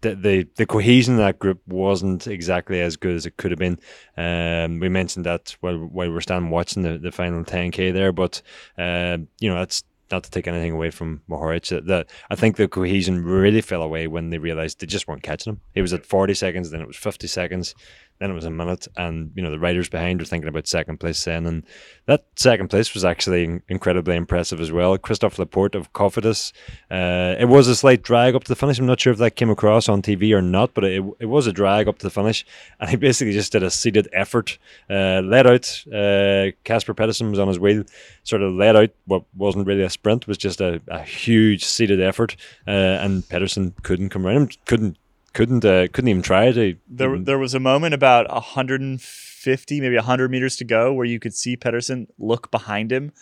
the, 0.00 0.14
the 0.14 0.48
the 0.56 0.66
cohesion 0.66 1.14
of 1.14 1.20
that 1.20 1.38
group 1.38 1.60
wasn't 1.66 2.26
exactly 2.26 2.80
as 2.80 2.96
good 2.96 3.14
as 3.14 3.26
it 3.26 3.36
could 3.36 3.50
have 3.50 3.58
been. 3.58 3.78
Um, 4.16 4.80
we 4.80 4.88
mentioned 4.88 5.26
that 5.26 5.56
while 5.60 5.76
while 5.76 6.10
we're 6.10 6.20
standing 6.20 6.50
watching 6.50 6.82
the, 6.82 6.98
the 6.98 7.12
final 7.12 7.44
10k 7.44 7.92
there, 7.92 8.12
but 8.12 8.42
uh, 8.78 9.18
you 9.40 9.50
know 9.50 9.56
that's 9.56 9.84
not 10.10 10.24
to 10.24 10.30
take 10.30 10.46
anything 10.46 10.72
away 10.72 10.90
from 10.90 11.22
Mohoric. 11.28 11.86
That 11.86 12.08
I 12.30 12.34
think 12.34 12.56
the 12.56 12.68
cohesion 12.68 13.24
really 13.24 13.60
fell 13.60 13.82
away 13.82 14.06
when 14.06 14.30
they 14.30 14.38
realized 14.38 14.80
they 14.80 14.86
just 14.86 15.08
weren't 15.08 15.22
catching 15.22 15.52
him. 15.52 15.60
It 15.74 15.82
was 15.82 15.92
at 15.92 16.06
40 16.06 16.34
seconds, 16.34 16.70
then 16.70 16.80
it 16.80 16.86
was 16.86 16.96
50 16.96 17.26
seconds, 17.26 17.74
then 18.20 18.30
it 18.30 18.34
was 18.34 18.44
a 18.44 18.50
minute, 18.50 18.86
and 18.96 19.32
you 19.34 19.42
know 19.42 19.50
the 19.50 19.58
riders 19.58 19.88
behind 19.88 20.20
were 20.20 20.26
thinking 20.26 20.48
about 20.48 20.66
second 20.66 21.00
place 21.00 21.24
then, 21.24 21.46
and 21.46 21.64
that 22.04 22.26
second 22.36 22.68
place 22.68 22.92
was 22.92 23.02
actually 23.02 23.62
incredibly 23.68 24.14
impressive 24.14 24.60
as 24.60 24.70
well. 24.70 24.96
Christophe 24.98 25.38
Laporte 25.38 25.74
of 25.74 25.92
Cofidis. 25.94 26.52
Uh, 26.90 27.34
it 27.40 27.48
was 27.48 27.66
a 27.66 27.74
slight 27.74 28.02
drag 28.02 28.34
up 28.34 28.44
to 28.44 28.48
the 28.48 28.56
finish. 28.56 28.78
I'm 28.78 28.84
not 28.84 29.00
sure 29.00 29.12
if 29.12 29.18
that 29.18 29.36
came 29.36 29.48
across 29.48 29.88
on 29.88 30.02
TV 30.02 30.34
or 30.36 30.42
not, 30.42 30.74
but 30.74 30.84
it, 30.84 31.02
it 31.18 31.26
was 31.26 31.46
a 31.46 31.52
drag 31.52 31.88
up 31.88 31.98
to 31.98 32.06
the 32.06 32.10
finish, 32.10 32.44
and 32.78 32.90
he 32.90 32.96
basically 32.96 33.32
just 33.32 33.52
did 33.52 33.62
a 33.62 33.70
seated 33.70 34.06
effort, 34.12 34.58
uh, 34.90 35.22
let 35.24 35.46
out. 35.46 35.82
Uh, 35.92 36.52
Casper 36.64 36.92
Pedersen 36.92 37.30
was 37.30 37.38
on 37.38 37.48
his 37.48 37.58
wheel, 37.58 37.84
sort 38.24 38.42
of 38.42 38.52
let 38.52 38.76
out 38.76 38.90
what 39.06 39.24
wasn't 39.34 39.66
really 39.66 39.82
a 39.82 39.90
sprint, 39.90 40.28
was 40.28 40.36
just 40.36 40.60
a, 40.60 40.82
a 40.88 41.02
huge 41.02 41.64
seated 41.64 42.02
effort, 42.02 42.36
uh, 42.66 42.70
and 42.70 43.26
Pedersen 43.30 43.74
couldn't 43.82 44.10
come 44.10 44.26
around 44.26 44.36
him, 44.36 44.48
couldn't 44.66 44.98
couldn't 45.32 45.64
uh, 45.64 45.88
couldn't 45.92 46.08
even 46.08 46.22
try 46.22 46.52
to. 46.52 46.76
There, 46.88 47.18
there 47.18 47.38
was 47.38 47.54
a 47.54 47.60
moment 47.60 47.94
about 47.94 48.30
150, 48.30 49.80
maybe 49.80 49.94
100 49.96 50.30
meters 50.30 50.56
to 50.56 50.64
go, 50.64 50.92
where 50.92 51.06
you 51.06 51.20
could 51.20 51.34
see 51.34 51.56
Pedersen 51.56 52.08
look 52.18 52.50
behind 52.50 52.92
him. 52.92 53.12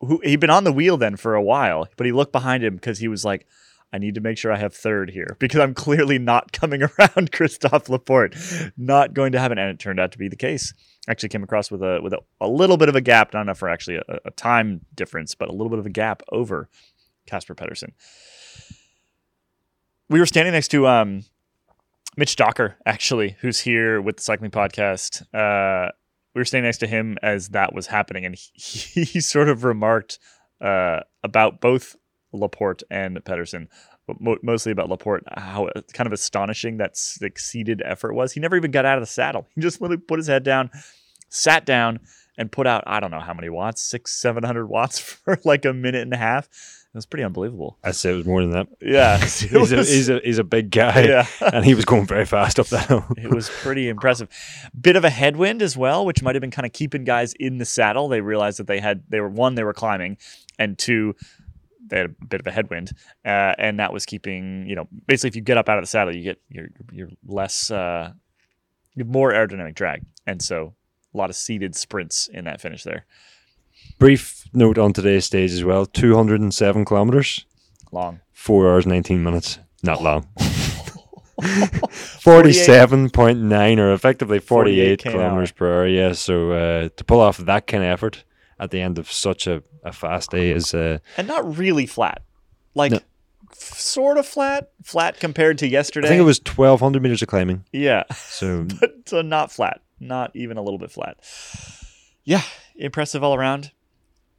Who 0.00 0.20
he'd 0.24 0.40
been 0.40 0.50
on 0.50 0.64
the 0.64 0.72
wheel 0.72 0.96
then 0.96 1.16
for 1.16 1.34
a 1.34 1.42
while, 1.42 1.88
but 1.96 2.04
he 2.06 2.12
looked 2.12 2.32
behind 2.32 2.62
him 2.62 2.74
because 2.74 2.98
he 2.98 3.08
was 3.08 3.24
like, 3.24 3.46
"I 3.92 3.98
need 3.98 4.14
to 4.16 4.20
make 4.20 4.36
sure 4.36 4.52
I 4.52 4.58
have 4.58 4.74
third 4.74 5.10
here 5.10 5.36
because 5.40 5.60
I'm 5.60 5.74
clearly 5.74 6.18
not 6.18 6.52
coming 6.52 6.82
around 6.98 7.32
Christophe 7.32 7.88
Laporte, 7.88 8.36
not 8.76 9.14
going 9.14 9.32
to 9.32 9.40
happen." 9.40 9.58
And 9.58 9.70
it 9.70 9.78
turned 9.78 10.00
out 10.00 10.12
to 10.12 10.18
be 10.18 10.28
the 10.28 10.36
case. 10.36 10.74
Actually, 11.08 11.30
came 11.30 11.42
across 11.42 11.70
with 11.70 11.82
a 11.82 12.00
with 12.02 12.12
a, 12.12 12.18
a 12.40 12.48
little 12.48 12.76
bit 12.76 12.90
of 12.90 12.96
a 12.96 13.00
gap, 13.00 13.32
not 13.32 13.42
enough 13.42 13.58
for 13.58 13.70
actually 13.70 13.96
a, 13.96 14.18
a 14.26 14.30
time 14.32 14.84
difference, 14.94 15.34
but 15.34 15.48
a 15.48 15.52
little 15.52 15.70
bit 15.70 15.78
of 15.78 15.86
a 15.86 15.90
gap 15.90 16.22
over 16.30 16.68
Casper 17.26 17.54
Pedersen 17.54 17.94
we 20.08 20.18
were 20.18 20.26
standing 20.26 20.52
next 20.52 20.68
to 20.68 20.86
um, 20.86 21.24
Mitch 22.16 22.36
Docker, 22.36 22.76
actually, 22.86 23.36
who's 23.40 23.60
here 23.60 24.00
with 24.00 24.16
the 24.16 24.22
Cycling 24.22 24.50
Podcast. 24.50 25.22
Uh, 25.34 25.90
we 26.34 26.40
were 26.40 26.44
standing 26.44 26.68
next 26.68 26.78
to 26.78 26.86
him 26.86 27.18
as 27.22 27.50
that 27.50 27.74
was 27.74 27.86
happening, 27.86 28.24
and 28.24 28.34
he, 28.34 29.04
he 29.04 29.20
sort 29.20 29.48
of 29.48 29.64
remarked 29.64 30.18
uh, 30.60 31.00
about 31.22 31.60
both 31.60 31.96
Laporte 32.32 32.82
and 32.90 33.22
Pedersen, 33.24 33.68
but 34.06 34.20
mo- 34.20 34.38
mostly 34.42 34.72
about 34.72 34.88
Laporte, 34.88 35.24
how 35.36 35.68
kind 35.92 36.06
of 36.06 36.12
astonishing 36.12 36.76
that 36.76 36.96
succeeded 36.96 37.82
effort 37.84 38.14
was. 38.14 38.32
He 38.32 38.40
never 38.40 38.56
even 38.56 38.70
got 38.70 38.84
out 38.84 38.98
of 38.98 39.02
the 39.02 39.06
saddle. 39.06 39.46
He 39.54 39.60
just 39.60 39.80
literally 39.80 40.02
put 40.02 40.18
his 40.18 40.28
head 40.28 40.44
down, 40.44 40.70
sat 41.28 41.66
down, 41.66 42.00
and 42.38 42.52
put 42.52 42.66
out 42.66 42.84
I 42.86 43.00
don't 43.00 43.10
know 43.10 43.20
how 43.20 43.34
many 43.34 43.48
watts, 43.48 43.82
six, 43.82 44.12
seven 44.12 44.44
hundred 44.44 44.66
watts 44.66 44.98
for 45.24 45.38
like 45.44 45.64
a 45.64 45.72
minute 45.72 46.02
and 46.02 46.12
a 46.12 46.18
half 46.18 46.48
was 46.96 47.06
pretty 47.06 47.24
unbelievable. 47.24 47.78
I'd 47.84 47.94
say 47.94 48.12
it 48.12 48.16
was 48.16 48.26
more 48.26 48.42
than 48.42 48.50
that. 48.52 48.68
Yeah, 48.80 49.18
he's, 49.20 49.52
a, 49.52 49.58
he's, 49.84 50.08
a, 50.08 50.20
he's 50.20 50.38
a 50.38 50.44
big 50.44 50.70
guy, 50.70 51.02
yeah. 51.02 51.26
and 51.52 51.64
he 51.64 51.74
was 51.74 51.84
going 51.84 52.06
very 52.06 52.24
fast 52.24 52.58
up 52.58 52.66
that 52.68 52.86
hill. 52.86 53.04
it 53.16 53.30
was 53.30 53.48
pretty 53.48 53.88
impressive. 53.88 54.28
Bit 54.78 54.96
of 54.96 55.04
a 55.04 55.10
headwind 55.10 55.62
as 55.62 55.76
well, 55.76 56.04
which 56.04 56.22
might 56.22 56.34
have 56.34 56.40
been 56.40 56.50
kind 56.50 56.66
of 56.66 56.72
keeping 56.72 57.04
guys 57.04 57.34
in 57.34 57.58
the 57.58 57.64
saddle. 57.64 58.08
They 58.08 58.20
realized 58.20 58.58
that 58.58 58.66
they 58.66 58.80
had 58.80 59.04
they 59.08 59.20
were 59.20 59.28
one 59.28 59.54
they 59.54 59.64
were 59.64 59.74
climbing, 59.74 60.16
and 60.58 60.78
two 60.78 61.14
they 61.88 61.98
had 61.98 62.06
a 62.06 62.24
bit 62.26 62.40
of 62.40 62.46
a 62.46 62.50
headwind, 62.50 62.92
uh, 63.24 63.54
and 63.58 63.78
that 63.78 63.92
was 63.92 64.06
keeping 64.06 64.66
you 64.66 64.74
know 64.74 64.88
basically 65.06 65.28
if 65.28 65.36
you 65.36 65.42
get 65.42 65.56
up 65.56 65.68
out 65.68 65.78
of 65.78 65.82
the 65.82 65.88
saddle, 65.88 66.14
you 66.14 66.22
get 66.22 66.40
you're 66.48 66.68
you're 66.92 67.10
less 67.26 67.70
uh, 67.70 68.12
you 68.94 69.04
have 69.04 69.12
more 69.12 69.32
aerodynamic 69.32 69.74
drag, 69.74 70.02
and 70.26 70.42
so 70.42 70.74
a 71.14 71.16
lot 71.16 71.30
of 71.30 71.36
seated 71.36 71.74
sprints 71.74 72.28
in 72.32 72.44
that 72.44 72.60
finish 72.60 72.82
there. 72.82 73.06
Brief 73.98 74.44
note 74.52 74.78
on 74.78 74.92
today's 74.92 75.24
stage 75.24 75.52
as 75.52 75.64
well 75.64 75.86
207 75.86 76.84
kilometers. 76.84 77.44
Long. 77.92 78.20
Four 78.32 78.70
hours, 78.70 78.86
19 78.86 79.22
minutes. 79.22 79.58
Not 79.82 80.02
long. 80.02 80.26
Forty-seven 81.90 83.10
point 83.10 83.38
nine, 83.40 83.78
or 83.78 83.92
effectively 83.92 84.38
48 84.38 85.02
48, 85.02 85.02
km/h. 85.02 85.12
kilometers 85.12 85.52
per 85.52 85.72
hour. 85.80 85.86
Yeah, 85.86 86.12
so 86.12 86.52
uh, 86.52 86.88
to 86.96 87.04
pull 87.04 87.20
off 87.20 87.36
that 87.38 87.66
kind 87.66 87.84
of 87.84 87.90
effort 87.90 88.24
at 88.58 88.70
the 88.70 88.80
end 88.80 88.98
of 88.98 89.10
such 89.12 89.46
a, 89.46 89.62
a 89.84 89.92
fast 89.92 90.30
day 90.30 90.50
is 90.50 90.72
uh, 90.74 90.98
and 91.16 91.28
not 91.28 91.58
really 91.58 91.84
flat, 91.86 92.22
like 92.74 92.92
No. 92.92 93.00
sort 93.52 94.16
of 94.18 94.26
flat, 94.26 94.70
flat 94.82 95.20
compared 95.20 95.58
to 95.58 95.68
yesterday. 95.68 96.06
I 96.06 96.10
think 96.10 96.20
it 96.20 96.24
was 96.24 96.38
twelve 96.40 96.80
hundred 96.80 97.02
meters 97.02 97.20
of 97.22 97.28
climbing. 97.28 97.64
yeah, 97.72 98.04
So 98.14 98.66
but 98.80 98.94
so 99.06 99.20
not 99.22 99.52
flat, 99.52 99.82
not 100.00 100.34
even 100.34 100.56
a 100.56 100.62
little 100.62 100.78
bit 100.78 100.90
flat. 100.90 101.18
Yeah, 102.24 102.42
impressive 102.78 103.22
all 103.22 103.34
around. 103.34 103.72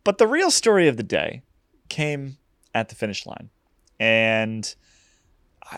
But 0.04 0.18
the 0.18 0.28
real 0.28 0.52
story 0.52 0.88
of 0.88 0.98
the 0.98 1.04
day 1.04 1.42
came 1.90 2.38
at 2.74 2.90
the 2.90 2.96
finish 2.96 3.26
line, 3.26 3.50
and 4.00 4.74
I, 5.64 5.78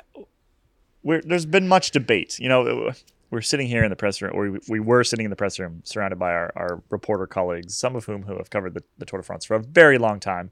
there's 1.03 1.45
been 1.45 1.67
much 1.67 1.91
debate. 1.91 2.37
You 2.39 2.49
know, 2.49 2.91
we're 3.31 3.41
sitting 3.41 3.67
here 3.67 3.83
in 3.83 3.89
the 3.89 3.95
press 3.95 4.21
room, 4.21 4.31
or 4.35 4.51
we, 4.51 4.59
we 4.67 4.79
were 4.79 5.03
sitting 5.03 5.25
in 5.25 5.29
the 5.29 5.35
press 5.35 5.59
room, 5.59 5.81
surrounded 5.83 6.19
by 6.19 6.31
our, 6.31 6.51
our 6.55 6.83
reporter 6.89 7.27
colleagues, 7.27 7.77
some 7.77 7.95
of 7.95 8.05
whom 8.05 8.23
who 8.23 8.37
have 8.37 8.49
covered 8.49 8.73
the, 8.73 8.83
the 8.97 9.05
Tour 9.05 9.19
de 9.19 9.25
France 9.25 9.45
for 9.45 9.55
a 9.55 9.63
very 9.63 9.97
long 9.97 10.19
time. 10.19 10.49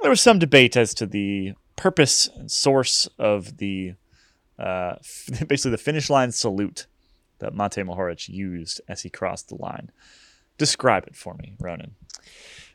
There 0.00 0.10
was 0.10 0.20
some 0.20 0.38
debate 0.38 0.76
as 0.76 0.94
to 0.94 1.06
the 1.06 1.54
purpose 1.76 2.28
and 2.36 2.50
source 2.50 3.08
of 3.18 3.58
the 3.58 3.94
uh, 4.58 4.96
basically 5.46 5.70
the 5.70 5.78
finish 5.78 6.10
line 6.10 6.32
salute 6.32 6.86
that 7.38 7.54
Matej 7.54 7.86
Mohoric 7.86 8.28
used 8.28 8.80
as 8.88 9.02
he 9.02 9.10
crossed 9.10 9.48
the 9.48 9.54
line. 9.54 9.90
Describe 10.58 11.06
it 11.06 11.16
for 11.16 11.34
me, 11.34 11.54
Ronan. 11.60 11.94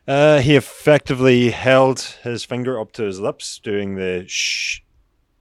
uh, 0.07 0.39
he 0.39 0.55
effectively 0.55 1.51
held 1.51 1.99
his 2.23 2.43
finger 2.43 2.79
up 2.79 2.91
to 2.93 3.03
his 3.03 3.19
lips, 3.19 3.59
doing 3.59 3.95
the 3.95 4.25
shh 4.27 4.81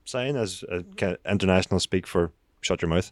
sign 0.05 0.35
as 0.35 0.63
a 0.69 0.83
kind 0.97 1.13
of 1.13 1.19
international 1.25 1.79
speak 1.79 2.05
for 2.05 2.31
shut 2.61 2.81
your 2.81 2.89
mouth. 2.89 3.11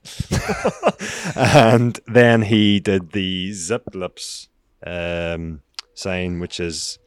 and 1.35 1.99
then 2.05 2.43
he 2.43 2.79
did 2.79 3.11
the 3.11 3.51
zip 3.53 3.83
lips 3.93 4.49
um, 4.85 5.61
sign, 5.93 6.39
which 6.39 6.59
is 6.59 6.99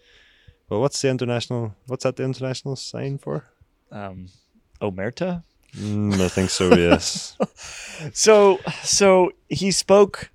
well, 0.68 0.80
what's 0.80 1.00
the 1.02 1.10
international? 1.10 1.74
What's 1.86 2.04
that 2.04 2.16
the 2.16 2.24
international 2.24 2.76
sign 2.76 3.18
for? 3.18 3.44
Um, 3.92 4.28
Omerta? 4.80 5.42
Mm, 5.76 6.20
I 6.20 6.28
think 6.28 6.50
so. 6.50 6.74
Yes. 6.74 7.36
So, 8.12 8.58
so 8.82 9.30
he 9.48 9.70
spoke 9.70 10.30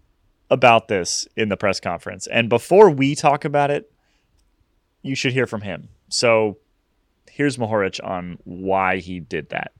about 0.49 0.87
this 0.87 1.27
in 1.35 1.49
the 1.49 1.57
press 1.57 1.79
conference, 1.79 2.27
and 2.27 2.49
before 2.49 2.89
we 2.89 3.15
talk 3.15 3.45
about 3.45 3.71
it, 3.71 3.91
you 5.01 5.15
should 5.15 5.33
hear 5.33 5.47
from 5.47 5.61
him. 5.61 5.89
So, 6.09 6.57
here's 7.29 7.57
Mohoric 7.57 7.99
on 8.03 8.37
why 8.43 8.97
he 8.97 9.19
did 9.19 9.49
that. 9.49 9.71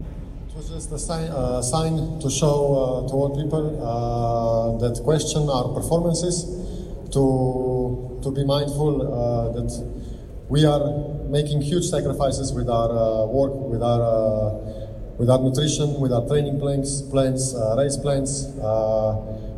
It 0.00 0.56
was 0.56 0.68
just 0.68 0.90
a 0.92 0.98
sign, 0.98 1.28
uh, 1.30 1.62
sign 1.62 2.18
to 2.20 2.30
show 2.30 3.04
uh, 3.04 3.08
to 3.08 3.14
all 3.14 3.36
people 3.40 3.64
uh, 3.78 4.78
that 4.78 5.00
question 5.04 5.48
our 5.48 5.68
performances, 5.72 6.44
to 7.12 8.20
to 8.22 8.30
be 8.32 8.44
mindful 8.44 9.02
uh, 9.02 9.52
that 9.52 9.70
we 10.48 10.64
are 10.64 10.82
making 11.28 11.62
huge 11.62 11.84
sacrifices 11.84 12.52
with 12.52 12.68
our 12.68 12.90
uh, 12.90 13.26
work, 13.26 13.54
with 13.54 13.82
our 13.82 14.02
uh, 14.02 15.16
with 15.18 15.30
our 15.30 15.38
nutrition, 15.38 16.00
with 16.00 16.12
our 16.12 16.26
training 16.26 16.58
plans, 16.58 17.02
plans, 17.02 17.54
race 17.76 17.96
plans, 17.96 18.46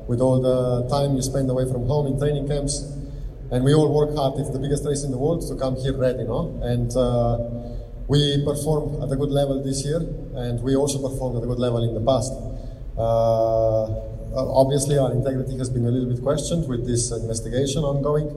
with 0.09 0.21
all 0.21 0.41
the 0.41 0.89
time 0.89 1.15
you 1.17 1.23
spend 1.23 1.49
away 1.51 1.65
from 1.71 1.87
home 1.87 2.07
in 2.07 2.19
training 2.19 2.49
camps, 2.49 2.83
and 3.51 3.65
we 3.65 3.75
all 3.75 3.93
work 3.93 4.17
hard. 4.17 4.39
It's 4.41 4.51
the 4.51 4.59
biggest 4.59 4.85
race 4.85 5.05
in 5.05 5.11
the 5.11 5.19
world 5.19 5.47
to 5.49 5.55
come 5.57 5.77
here 5.77 5.97
ready, 5.97 6.25
no? 6.25 6.59
And 6.63 6.91
uh, 6.97 7.39
we 8.09 8.43
performed 8.45 9.03
at 9.03 9.13
a 9.13 9.17
good 9.17 9.31
level 9.31 9.63
this 9.63 9.85
year, 9.85 10.01
and 10.35 10.63
we 10.63 10.75
also 10.75 10.99
performed 11.07 11.37
at 11.37 11.43
a 11.45 11.47
good 11.47 11.59
level 11.59 11.83
in 11.85 11.95
the 11.95 12.01
past. 12.01 12.33
Uh, 12.97 13.85
obviously, 14.35 14.99
our 14.99 15.13
integrity 15.13 15.57
has 15.59 15.71
been 15.71 15.87
a 15.87 15.91
little 15.91 16.09
bit 16.09 16.23
questioned 16.23 16.69
with 16.69 16.87
this 16.87 17.13
investigation 17.13 17.85
ongoing, 17.85 18.29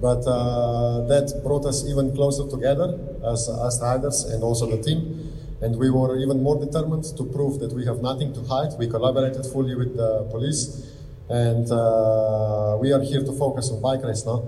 but 0.00 0.22
uh, 0.26 1.06
that 1.06 1.40
brought 1.42 1.64
us 1.66 1.84
even 1.88 2.14
closer 2.14 2.48
together 2.48 2.98
as, 3.26 3.48
as 3.48 3.80
riders 3.82 4.24
and 4.24 4.42
also 4.42 4.66
the 4.66 4.82
team. 4.82 5.32
And 5.60 5.76
we 5.76 5.90
were 5.90 6.16
even 6.18 6.40
more 6.40 6.64
determined 6.64 7.04
to 7.16 7.24
prove 7.24 7.58
that 7.58 7.72
we 7.72 7.84
have 7.86 8.00
nothing 8.00 8.32
to 8.34 8.42
hide. 8.42 8.78
We 8.78 8.86
collaborated 8.86 9.44
fully 9.46 9.74
with 9.74 9.96
the 9.96 10.28
police, 10.30 10.94
and 11.28 11.70
uh, 11.70 12.76
we 12.80 12.92
are 12.92 13.00
here 13.00 13.22
to 13.22 13.32
focus 13.32 13.70
on 13.70 13.80
bike 13.80 14.02
race 14.02 14.24
now. 14.24 14.44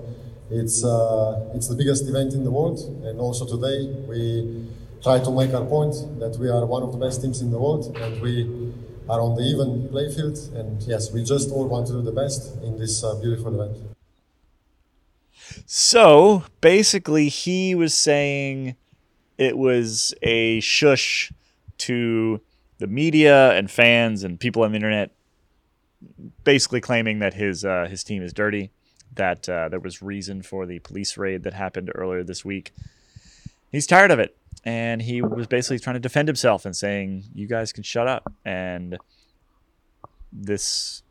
It's 0.49 0.83
uh, 0.83 1.51
it's 1.55 1.67
the 1.67 1.75
biggest 1.75 2.07
event 2.07 2.33
in 2.33 2.43
the 2.43 2.51
world, 2.51 2.79
and 3.05 3.19
also 3.19 3.45
today 3.45 3.87
we 4.07 4.67
try 5.01 5.19
to 5.19 5.31
make 5.31 5.53
our 5.53 5.65
point 5.65 5.95
that 6.19 6.37
we 6.37 6.49
are 6.49 6.65
one 6.65 6.83
of 6.83 6.91
the 6.91 6.97
best 6.97 7.21
teams 7.21 7.41
in 7.41 7.51
the 7.51 7.59
world, 7.59 7.95
and 7.97 8.21
we 8.21 8.73
are 9.09 9.21
on 9.21 9.35
the 9.35 9.43
even 9.43 9.87
play 9.89 10.13
field. 10.13 10.37
And 10.55 10.81
yes, 10.83 11.11
we 11.11 11.23
just 11.23 11.51
all 11.51 11.67
want 11.67 11.87
to 11.87 11.93
do 11.93 12.01
the 12.01 12.11
best 12.11 12.61
in 12.63 12.77
this 12.77 13.03
uh, 13.03 13.15
beautiful 13.15 13.53
event. 13.59 13.77
So 15.65 16.43
basically, 16.61 17.29
he 17.29 17.75
was 17.75 17.93
saying 17.93 18.75
it 19.37 19.57
was 19.57 20.13
a 20.21 20.59
shush 20.59 21.31
to 21.79 22.41
the 22.77 22.87
media 22.87 23.51
and 23.53 23.69
fans 23.69 24.23
and 24.23 24.39
people 24.39 24.63
on 24.63 24.71
the 24.71 24.75
internet, 24.75 25.11
basically 26.43 26.81
claiming 26.81 27.19
that 27.19 27.33
his 27.33 27.65
uh, 27.65 27.87
his 27.89 28.03
team 28.03 28.23
is 28.23 28.33
dirty, 28.33 28.71
that 29.15 29.47
uh, 29.47 29.69
there 29.69 29.79
was 29.79 30.01
reason 30.01 30.41
for 30.41 30.65
the 30.65 30.79
police 30.79 31.17
raid 31.17 31.43
that 31.43 31.53
happened 31.53 31.91
earlier 31.95 32.23
this 32.23 32.45
week. 32.45 32.71
He's 33.71 33.87
tired 33.87 34.11
of 34.11 34.19
it, 34.19 34.35
and 34.63 35.01
he 35.01 35.21
was 35.21 35.47
basically 35.47 35.79
trying 35.79 35.95
to 35.95 35.99
defend 35.99 36.27
himself 36.27 36.65
and 36.65 36.75
saying, 36.75 37.25
"You 37.33 37.47
guys 37.47 37.71
can 37.71 37.83
shut 37.83 38.07
up." 38.07 38.31
And 38.45 38.97
this 40.31 41.03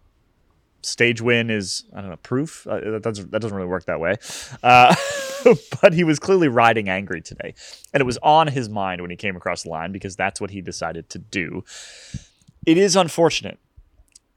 stage 0.82 1.20
win 1.20 1.50
is 1.50 1.84
I 1.94 2.00
don't 2.00 2.10
know 2.10 2.16
proof 2.16 2.66
uh, 2.66 2.80
that 2.80 3.02
doesn't 3.02 3.30
that 3.30 3.42
doesn't 3.42 3.56
really 3.56 3.68
work 3.68 3.84
that 3.86 4.00
way, 4.00 4.16
uh, 4.62 4.94
but 5.82 5.92
he 5.92 6.04
was 6.04 6.18
clearly 6.18 6.48
riding 6.48 6.88
angry 6.88 7.20
today, 7.20 7.54
and 7.92 8.00
it 8.00 8.04
was 8.04 8.18
on 8.22 8.46
his 8.48 8.68
mind 8.68 9.00
when 9.00 9.10
he 9.10 9.16
came 9.16 9.36
across 9.36 9.62
the 9.62 9.70
line 9.70 9.92
because 9.92 10.16
that's 10.16 10.40
what 10.40 10.50
he 10.50 10.60
decided 10.60 11.08
to 11.10 11.18
do. 11.18 11.64
It 12.66 12.76
is 12.76 12.96
unfortunate. 12.96 13.58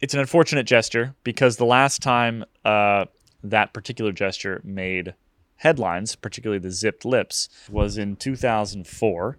It's 0.03 0.13
an 0.13 0.19
unfortunate 0.19 0.65
gesture 0.65 1.15
because 1.23 1.55
the 1.55 1.65
last 1.65 2.01
time 2.01 2.43
uh, 2.65 3.05
that 3.41 3.71
particular 3.71 4.11
gesture 4.11 4.59
made 4.61 5.13
headlines, 5.55 6.17
particularly 6.17 6.59
the 6.59 6.71
zipped 6.71 7.05
lips, 7.05 7.47
was 7.69 7.97
in 7.97 8.17
2004 8.17 9.37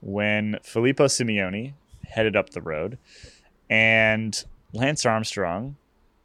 when 0.00 0.60
Filippo 0.62 1.06
Simeoni 1.06 1.72
headed 2.04 2.36
up 2.36 2.50
the 2.50 2.60
road 2.60 2.98
and 3.68 4.44
Lance 4.72 5.04
Armstrong 5.04 5.74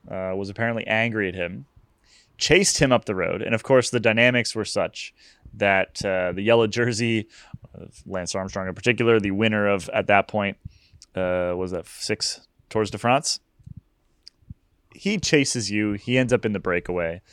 uh, 0.07 0.33
was 0.35 0.51
apparently 0.51 0.85
angry 0.85 1.27
at 1.27 1.33
him, 1.33 1.65
chased 2.37 2.77
him 2.77 2.91
up 2.91 3.05
the 3.05 3.15
road, 3.15 3.41
and 3.41 3.55
of 3.55 3.63
course 3.63 3.89
the 3.89 3.99
dynamics 3.99 4.53
were 4.53 4.63
such 4.63 5.11
that 5.55 6.05
uh, 6.05 6.31
the 6.33 6.43
yellow 6.43 6.67
jersey 6.67 7.27
Lance 8.05 8.35
Armstrong 8.35 8.67
in 8.67 8.75
particular, 8.75 9.19
the 9.19 9.31
winner 9.31 9.67
of 9.67 9.89
at 9.89 10.05
that 10.05 10.27
point 10.27 10.57
uh, 11.15 11.55
was 11.57 11.71
that 11.71 11.87
six 11.87 12.41
Tours 12.69 12.91
de 12.91 12.99
France. 12.99 13.39
He 15.01 15.17
chases 15.17 15.71
you. 15.71 15.93
He 15.93 16.19
ends 16.19 16.31
up 16.31 16.45
in 16.45 16.51
the 16.53 16.59
breakaway. 16.59 17.23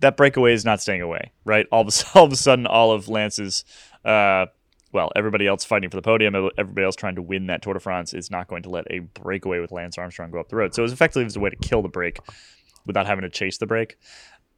That 0.00 0.18
breakaway 0.18 0.52
is 0.52 0.66
not 0.66 0.82
staying 0.82 1.00
away, 1.00 1.32
right? 1.46 1.66
All 1.72 1.80
of 1.80 1.88
a, 1.88 2.04
all 2.18 2.26
of 2.26 2.32
a 2.32 2.36
sudden, 2.36 2.66
all 2.66 2.92
of 2.92 3.08
Lance's 3.08 3.64
uh, 4.04 4.44
well, 4.92 5.10
everybody 5.16 5.46
else 5.46 5.64
fighting 5.64 5.88
for 5.88 5.96
the 5.96 6.02
podium, 6.02 6.34
everybody 6.58 6.84
else 6.84 6.96
trying 6.96 7.14
to 7.14 7.22
win 7.22 7.46
that 7.46 7.62
Tour 7.62 7.72
de 7.72 7.80
France 7.80 8.12
is 8.12 8.30
not 8.30 8.48
going 8.48 8.64
to 8.64 8.68
let 8.68 8.84
a 8.90 8.98
breakaway 8.98 9.60
with 9.60 9.72
Lance 9.72 9.96
Armstrong 9.96 10.30
go 10.30 10.40
up 10.40 10.50
the 10.50 10.56
road. 10.56 10.74
So 10.74 10.82
it 10.82 10.84
was 10.84 10.92
effectively 10.92 11.22
it 11.22 11.24
was 11.24 11.36
a 11.36 11.40
way 11.40 11.48
to 11.48 11.56
kill 11.56 11.80
the 11.80 11.88
break 11.88 12.18
without 12.84 13.06
having 13.06 13.22
to 13.22 13.30
chase 13.30 13.56
the 13.56 13.66
break. 13.66 13.96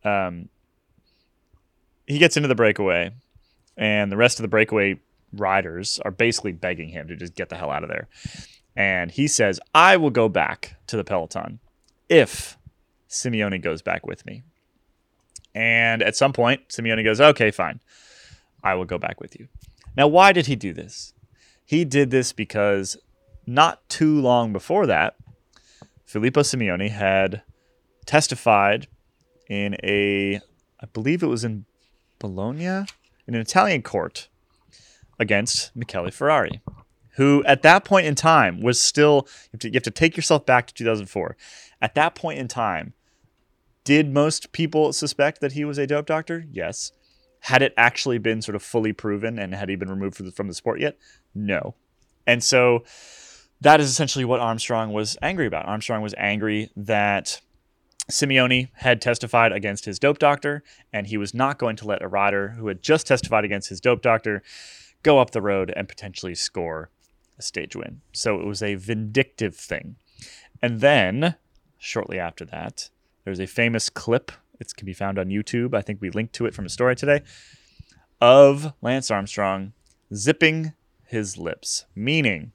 Um, 0.02 0.48
he 2.08 2.18
gets 2.18 2.36
into 2.36 2.48
the 2.48 2.56
breakaway, 2.56 3.12
and 3.76 4.10
the 4.10 4.16
rest 4.16 4.40
of 4.40 4.42
the 4.42 4.48
breakaway 4.48 4.98
riders 5.32 6.00
are 6.04 6.10
basically 6.10 6.50
begging 6.50 6.88
him 6.88 7.06
to 7.06 7.14
just 7.14 7.36
get 7.36 7.50
the 7.50 7.56
hell 7.56 7.70
out 7.70 7.84
of 7.84 7.88
there. 7.88 8.08
And 8.74 9.12
he 9.12 9.28
says, 9.28 9.60
I 9.76 9.96
will 9.96 10.10
go 10.10 10.28
back 10.28 10.74
to 10.88 10.96
the 10.96 11.04
peloton 11.04 11.60
if 12.12 12.58
Simeoni 13.08 13.60
goes 13.60 13.82
back 13.82 14.06
with 14.06 14.24
me. 14.26 14.42
And 15.54 16.02
at 16.02 16.16
some 16.16 16.32
point, 16.32 16.68
Simeoni 16.68 17.04
goes, 17.04 17.20
Okay, 17.20 17.50
fine. 17.50 17.80
I 18.62 18.74
will 18.74 18.84
go 18.84 18.98
back 18.98 19.20
with 19.20 19.38
you. 19.38 19.48
Now, 19.96 20.06
why 20.06 20.32
did 20.32 20.46
he 20.46 20.56
do 20.56 20.72
this? 20.72 21.12
He 21.64 21.84
did 21.84 22.10
this 22.10 22.32
because 22.32 22.96
not 23.46 23.86
too 23.88 24.20
long 24.20 24.52
before 24.52 24.86
that, 24.86 25.16
Filippo 26.04 26.40
Simeoni 26.40 26.90
had 26.90 27.42
testified 28.06 28.86
in 29.48 29.76
a, 29.82 30.40
I 30.80 30.86
believe 30.92 31.22
it 31.22 31.26
was 31.26 31.44
in 31.44 31.64
Bologna, 32.18 32.86
in 33.26 33.34
an 33.34 33.40
Italian 33.40 33.82
court 33.82 34.28
against 35.18 35.74
Michele 35.74 36.10
Ferrari, 36.10 36.60
who 37.16 37.42
at 37.44 37.62
that 37.62 37.84
point 37.84 38.06
in 38.06 38.14
time 38.14 38.60
was 38.60 38.80
still, 38.80 39.26
you 39.26 39.48
have 39.52 39.60
to, 39.60 39.68
you 39.68 39.74
have 39.74 39.82
to 39.82 39.90
take 39.90 40.16
yourself 40.16 40.46
back 40.46 40.66
to 40.68 40.74
2004. 40.74 41.36
At 41.82 41.94
that 41.96 42.14
point 42.14 42.38
in 42.38 42.48
time, 42.48 42.94
did 43.84 44.08
most 44.08 44.52
people 44.52 44.92
suspect 44.92 45.40
that 45.40 45.52
he 45.52 45.64
was 45.64 45.76
a 45.76 45.86
dope 45.86 46.06
doctor? 46.06 46.44
Yes. 46.50 46.92
Had 47.40 47.60
it 47.60 47.74
actually 47.76 48.18
been 48.18 48.40
sort 48.40 48.54
of 48.54 48.62
fully 48.62 48.92
proven 48.92 49.38
and 49.38 49.52
had 49.54 49.68
he 49.68 49.74
been 49.74 49.90
removed 49.90 50.16
from 50.16 50.26
the, 50.26 50.32
from 50.32 50.46
the 50.46 50.54
sport 50.54 50.80
yet? 50.80 50.96
No. 51.34 51.74
And 52.24 52.42
so 52.42 52.84
that 53.60 53.80
is 53.80 53.90
essentially 53.90 54.24
what 54.24 54.38
Armstrong 54.38 54.92
was 54.92 55.18
angry 55.20 55.46
about. 55.46 55.66
Armstrong 55.66 56.02
was 56.02 56.14
angry 56.16 56.70
that 56.76 57.40
Simeoni 58.10 58.68
had 58.74 59.00
testified 59.00 59.52
against 59.52 59.84
his 59.84 59.98
dope 59.98 60.18
doctor, 60.18 60.62
and 60.92 61.08
he 61.08 61.16
was 61.16 61.34
not 61.34 61.58
going 61.58 61.76
to 61.76 61.86
let 61.86 62.02
a 62.02 62.08
rider 62.08 62.50
who 62.50 62.68
had 62.68 62.82
just 62.82 63.08
testified 63.08 63.44
against 63.44 63.68
his 63.68 63.80
dope 63.80 64.02
doctor 64.02 64.42
go 65.02 65.18
up 65.18 65.30
the 65.30 65.42
road 65.42 65.72
and 65.74 65.88
potentially 65.88 66.34
score 66.34 66.90
a 67.38 67.42
stage 67.42 67.74
win. 67.74 68.02
So 68.12 68.40
it 68.40 68.46
was 68.46 68.62
a 68.62 68.76
vindictive 68.76 69.56
thing. 69.56 69.96
And 70.60 70.80
then, 70.80 71.36
shortly 71.82 72.18
after 72.18 72.44
that, 72.44 72.90
there's 73.24 73.40
a 73.40 73.46
famous 73.46 73.90
clip. 73.90 74.30
It 74.60 74.74
can 74.76 74.86
be 74.86 74.92
found 74.92 75.18
on 75.18 75.26
YouTube. 75.26 75.74
I 75.74 75.82
think 75.82 76.00
we 76.00 76.10
linked 76.10 76.32
to 76.34 76.46
it 76.46 76.54
from 76.54 76.64
a 76.64 76.70
story 76.70 76.94
today 76.94 77.22
of 78.20 78.72
Lance 78.80 79.10
Armstrong 79.10 79.72
zipping 80.14 80.74
his 81.04 81.36
lips, 81.36 81.84
meaning 81.96 82.52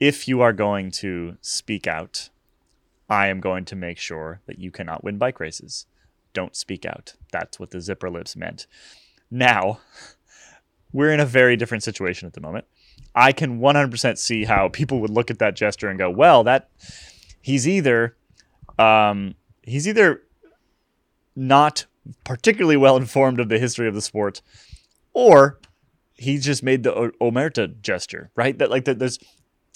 if 0.00 0.26
you 0.26 0.40
are 0.40 0.52
going 0.52 0.90
to 0.90 1.36
speak 1.40 1.86
out, 1.86 2.30
I 3.08 3.28
am 3.28 3.40
going 3.40 3.64
to 3.66 3.76
make 3.76 3.98
sure 3.98 4.40
that 4.46 4.58
you 4.58 4.72
cannot 4.72 5.04
win 5.04 5.16
bike 5.16 5.38
races. 5.38 5.86
Don't 6.32 6.56
speak 6.56 6.84
out. 6.84 7.14
That's 7.30 7.60
what 7.60 7.70
the 7.70 7.80
zipper 7.80 8.10
lips 8.10 8.34
meant. 8.34 8.66
Now, 9.30 9.80
we're 10.92 11.12
in 11.12 11.20
a 11.20 11.26
very 11.26 11.56
different 11.56 11.84
situation 11.84 12.26
at 12.26 12.32
the 12.32 12.40
moment. 12.40 12.64
I 13.14 13.30
can 13.32 13.60
100% 13.60 14.18
see 14.18 14.44
how 14.44 14.68
people 14.68 15.00
would 15.00 15.10
look 15.10 15.30
at 15.30 15.38
that 15.38 15.56
gesture 15.56 15.88
and 15.88 15.98
go, 15.98 16.10
"Well, 16.10 16.42
that 16.44 16.68
he's 17.40 17.66
either 17.66 18.16
um, 18.78 19.34
he's 19.62 19.86
either 19.86 20.22
not 21.36 21.86
particularly 22.24 22.76
well 22.76 22.96
informed 22.96 23.40
of 23.40 23.48
the 23.48 23.58
history 23.58 23.88
of 23.88 23.94
the 23.94 24.02
sport, 24.02 24.42
or 25.12 25.58
he 26.14 26.38
just 26.38 26.62
made 26.62 26.82
the 26.82 26.94
o- 26.94 27.10
omerta 27.20 27.80
gesture, 27.80 28.30
right? 28.36 28.56
That 28.58 28.70
like 28.70 28.84
that 28.84 28.98
there's 28.98 29.18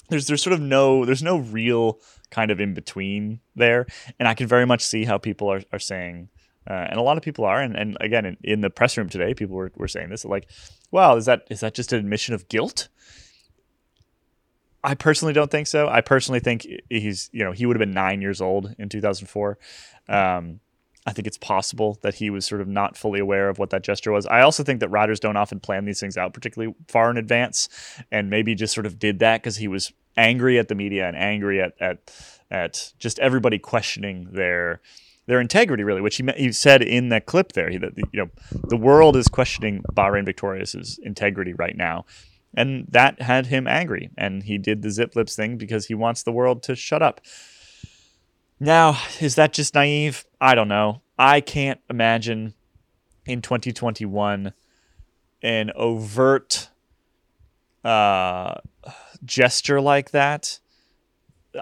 there's 0.08 0.26
there's 0.26 0.42
sort 0.42 0.54
of 0.54 0.60
no 0.60 1.04
there's 1.04 1.22
no 1.22 1.38
real 1.38 2.00
kind 2.30 2.50
of 2.50 2.60
in 2.60 2.74
between 2.74 3.40
there, 3.54 3.86
and 4.18 4.28
I 4.28 4.34
can 4.34 4.46
very 4.46 4.66
much 4.66 4.82
see 4.82 5.04
how 5.04 5.18
people 5.18 5.50
are 5.50 5.62
are 5.72 5.78
saying. 5.78 6.28
Uh, 6.66 6.86
and 6.88 6.98
a 6.98 7.02
lot 7.02 7.18
of 7.18 7.22
people 7.22 7.44
are, 7.44 7.60
and, 7.60 7.76
and 7.76 7.94
again, 8.00 8.24
in, 8.24 8.38
in 8.42 8.60
the 8.62 8.70
press 8.70 8.96
room 8.96 9.06
today, 9.06 9.34
people 9.34 9.54
were, 9.54 9.70
were 9.76 9.86
saying 9.86 10.08
this, 10.08 10.24
like, 10.24 10.48
"Wow, 10.90 11.16
is 11.16 11.26
that 11.26 11.42
is 11.50 11.60
that 11.60 11.74
just 11.74 11.92
an 11.92 11.98
admission 11.98 12.34
of 12.34 12.48
guilt?" 12.48 12.88
I 14.84 14.94
personally 14.94 15.32
don't 15.32 15.50
think 15.50 15.66
so. 15.66 15.88
I 15.88 16.02
personally 16.02 16.40
think 16.40 16.66
he's, 16.90 17.30
you 17.32 17.42
know, 17.42 17.52
he 17.52 17.64
would 17.64 17.74
have 17.74 17.80
been 17.80 17.94
nine 17.94 18.20
years 18.20 18.40
old 18.40 18.74
in 18.78 18.90
2004. 18.90 19.58
Um, 20.08 20.60
I 21.06 21.12
think 21.12 21.26
it's 21.26 21.38
possible 21.38 21.98
that 22.02 22.14
he 22.14 22.30
was 22.30 22.46
sort 22.46 22.60
of 22.60 22.68
not 22.68 22.96
fully 22.96 23.20
aware 23.20 23.48
of 23.48 23.58
what 23.58 23.70
that 23.70 23.82
gesture 23.82 24.12
was. 24.12 24.26
I 24.26 24.40
also 24.40 24.62
think 24.62 24.80
that 24.80 24.88
riders 24.88 25.20
don't 25.20 25.36
often 25.36 25.60
plan 25.60 25.84
these 25.84 26.00
things 26.00 26.16
out 26.16 26.32
particularly 26.32 26.74
far 26.88 27.10
in 27.10 27.16
advance, 27.16 27.68
and 28.10 28.30
maybe 28.30 28.54
just 28.54 28.74
sort 28.74 28.86
of 28.86 28.98
did 28.98 29.18
that 29.18 29.42
because 29.42 29.56
he 29.56 29.68
was 29.68 29.92
angry 30.16 30.58
at 30.58 30.68
the 30.68 30.74
media 30.74 31.06
and 31.06 31.16
angry 31.16 31.60
at 31.60 31.72
at 31.80 32.10
at 32.50 32.92
just 32.98 33.18
everybody 33.18 33.58
questioning 33.58 34.28
their 34.32 34.80
their 35.26 35.40
integrity, 35.40 35.82
really. 35.82 36.00
Which 36.00 36.16
he 36.16 36.24
he 36.36 36.52
said 36.52 36.82
in 36.82 37.10
that 37.10 37.26
clip 37.26 37.52
there, 37.52 37.70
that 37.78 37.92
you 38.12 38.20
know 38.20 38.30
the 38.68 38.76
world 38.76 39.14
is 39.14 39.28
questioning 39.28 39.82
Bahrain 39.92 40.24
Victorious's 40.24 40.98
integrity 41.02 41.52
right 41.52 41.76
now, 41.76 42.06
and 42.56 42.86
that 42.88 43.22
had 43.22 43.46
him 43.46 43.66
angry. 43.66 44.10
And 44.16 44.42
he 44.42 44.58
did 44.58 44.82
the 44.82 44.90
zip 44.90 45.16
lips 45.16 45.36
thing 45.36 45.56
because 45.56 45.86
he 45.86 45.94
wants 45.94 46.22
the 46.22 46.32
world 46.32 46.62
to 46.64 46.76
shut 46.76 47.02
up. 47.02 47.20
Now, 48.60 48.98
is 49.20 49.34
that 49.34 49.52
just 49.52 49.74
naive? 49.74 50.24
I 50.40 50.54
don't 50.54 50.68
know. 50.68 51.02
I 51.18 51.40
can't 51.40 51.80
imagine 51.90 52.54
in 53.26 53.42
2021 53.42 54.52
an 55.42 55.70
overt 55.76 56.70
uh, 57.84 58.54
gesture 59.24 59.80
like 59.80 60.10
that. 60.12 60.58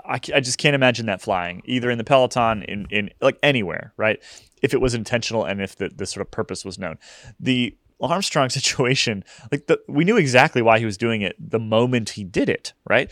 I, 0.05 0.15
I 0.15 0.41
just 0.41 0.57
can't 0.59 0.75
imagine 0.75 1.07
that 1.07 1.21
flying 1.21 1.63
either 1.67 1.91
in 1.91 1.99
the 1.99 2.05
peloton 2.05 2.63
in, 2.63 2.87
in 2.91 3.11
like 3.21 3.39
anywhere 3.43 3.93
right 3.99 4.23
if 4.63 4.73
it 4.73 4.81
was 4.81 4.95
intentional 4.95 5.45
and 5.45 5.61
if 5.61 5.77
the, 5.77 5.91
the 5.91 6.07
sort 6.07 6.27
of 6.27 6.31
purpose 6.31 6.65
was 6.65 6.79
known 6.79 6.97
the 7.39 7.77
Armstrong 8.03 8.51
situation, 8.51 9.25
like 9.51 9.67
the, 9.67 9.81
we 9.89 10.05
knew 10.05 10.17
exactly 10.17 10.63
why 10.63 10.79
he 10.79 10.85
was 10.85 10.97
doing 10.97 11.23
it 11.23 11.37
the 11.39 11.59
moment 11.59 12.11
he 12.11 12.25
did 12.25 12.49
it, 12.49 12.73
right? 12.89 13.11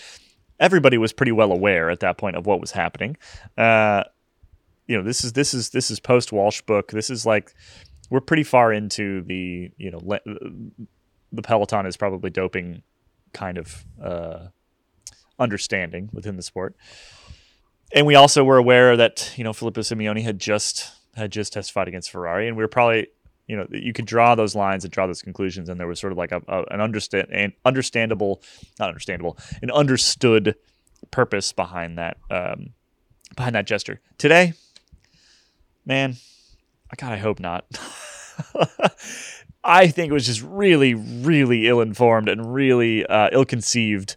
Everybody 0.59 0.99
was 0.99 1.13
pretty 1.13 1.33
well 1.33 1.53
aware 1.53 1.91
at 1.91 2.01
that 2.01 2.19
point 2.19 2.37
of 2.37 2.47
what 2.47 2.61
was 2.61 2.73
happening. 2.73 3.17
Uh, 3.57 4.05
you 4.87 4.97
know, 4.97 5.03
this 5.03 5.25
is 5.25 5.33
this 5.33 5.55
is 5.55 5.71
this 5.71 5.91
is 5.91 6.01
post 6.01 6.33
Walsh 6.33 6.61
book. 6.63 6.91
This 6.91 7.09
is 7.11 7.25
like 7.25 7.55
we're 8.11 8.21
pretty 8.21 8.43
far 8.43 8.73
into 8.73 9.23
the 9.23 9.71
you 9.79 9.91
know 9.91 10.01
le- 10.03 10.21
the 11.33 11.43
peloton 11.43 11.87
is 11.87 11.97
probably 11.97 12.29
doping 12.29 12.83
kind 13.33 13.57
of 13.57 13.85
uh, 14.03 14.49
understanding 15.39 16.11
within 16.13 16.37
the 16.37 16.43
sport. 16.43 16.75
And 17.93 18.07
we 18.07 18.15
also 18.15 18.45
were 18.45 18.57
aware 18.57 18.97
that 18.97 19.33
you 19.37 19.45
know 19.45 19.53
Filippo 19.53 19.81
Simeoni 19.81 20.23
had 20.23 20.39
just 20.39 20.91
had 21.15 21.33
just 21.33 21.53
testified 21.53 21.89
against 21.89 22.11
Ferrari, 22.11 22.49
and 22.49 22.57
we 22.57 22.63
were 22.63 22.69
probably 22.69 23.09
you 23.51 23.57
know 23.57 23.67
you 23.73 23.93
could 23.93 24.07
draw 24.07 24.37
those 24.37 24.55
lines 24.55 24.85
and 24.85 24.93
draw 24.93 25.09
those 25.09 25.23
conclusions 25.23 25.69
and 25.69 25.81
there 25.81 25.89
was 25.89 25.99
sort 25.99 26.13
of 26.13 26.19
like 26.19 26.31
a, 26.31 26.41
a 26.47 26.63
an 26.71 26.81
understand 26.81 27.29
an 27.33 27.53
understandable 27.65 28.41
not 28.79 28.89
understandable 28.89 29.37
an 29.61 29.73
understood 29.73 30.55
purpose 31.11 31.53
behind 31.53 31.99
that 31.99 32.17
um, 32.31 32.71
behind 33.35 33.57
that 33.57 33.67
gesture. 33.67 34.01
Today 34.19 34.53
man 35.85 36.17
i 36.93 36.97
god 36.97 37.13
i 37.13 37.17
hope 37.17 37.41
not. 37.41 37.65
I 39.63 39.89
think 39.89 40.11
it 40.11 40.15
was 40.15 40.27
just 40.27 40.43
really 40.43 40.95
really 40.95 41.67
ill-informed 41.67 42.29
and 42.29 42.55
really 42.55 43.05
uh, 43.05 43.31
ill-conceived 43.33 44.15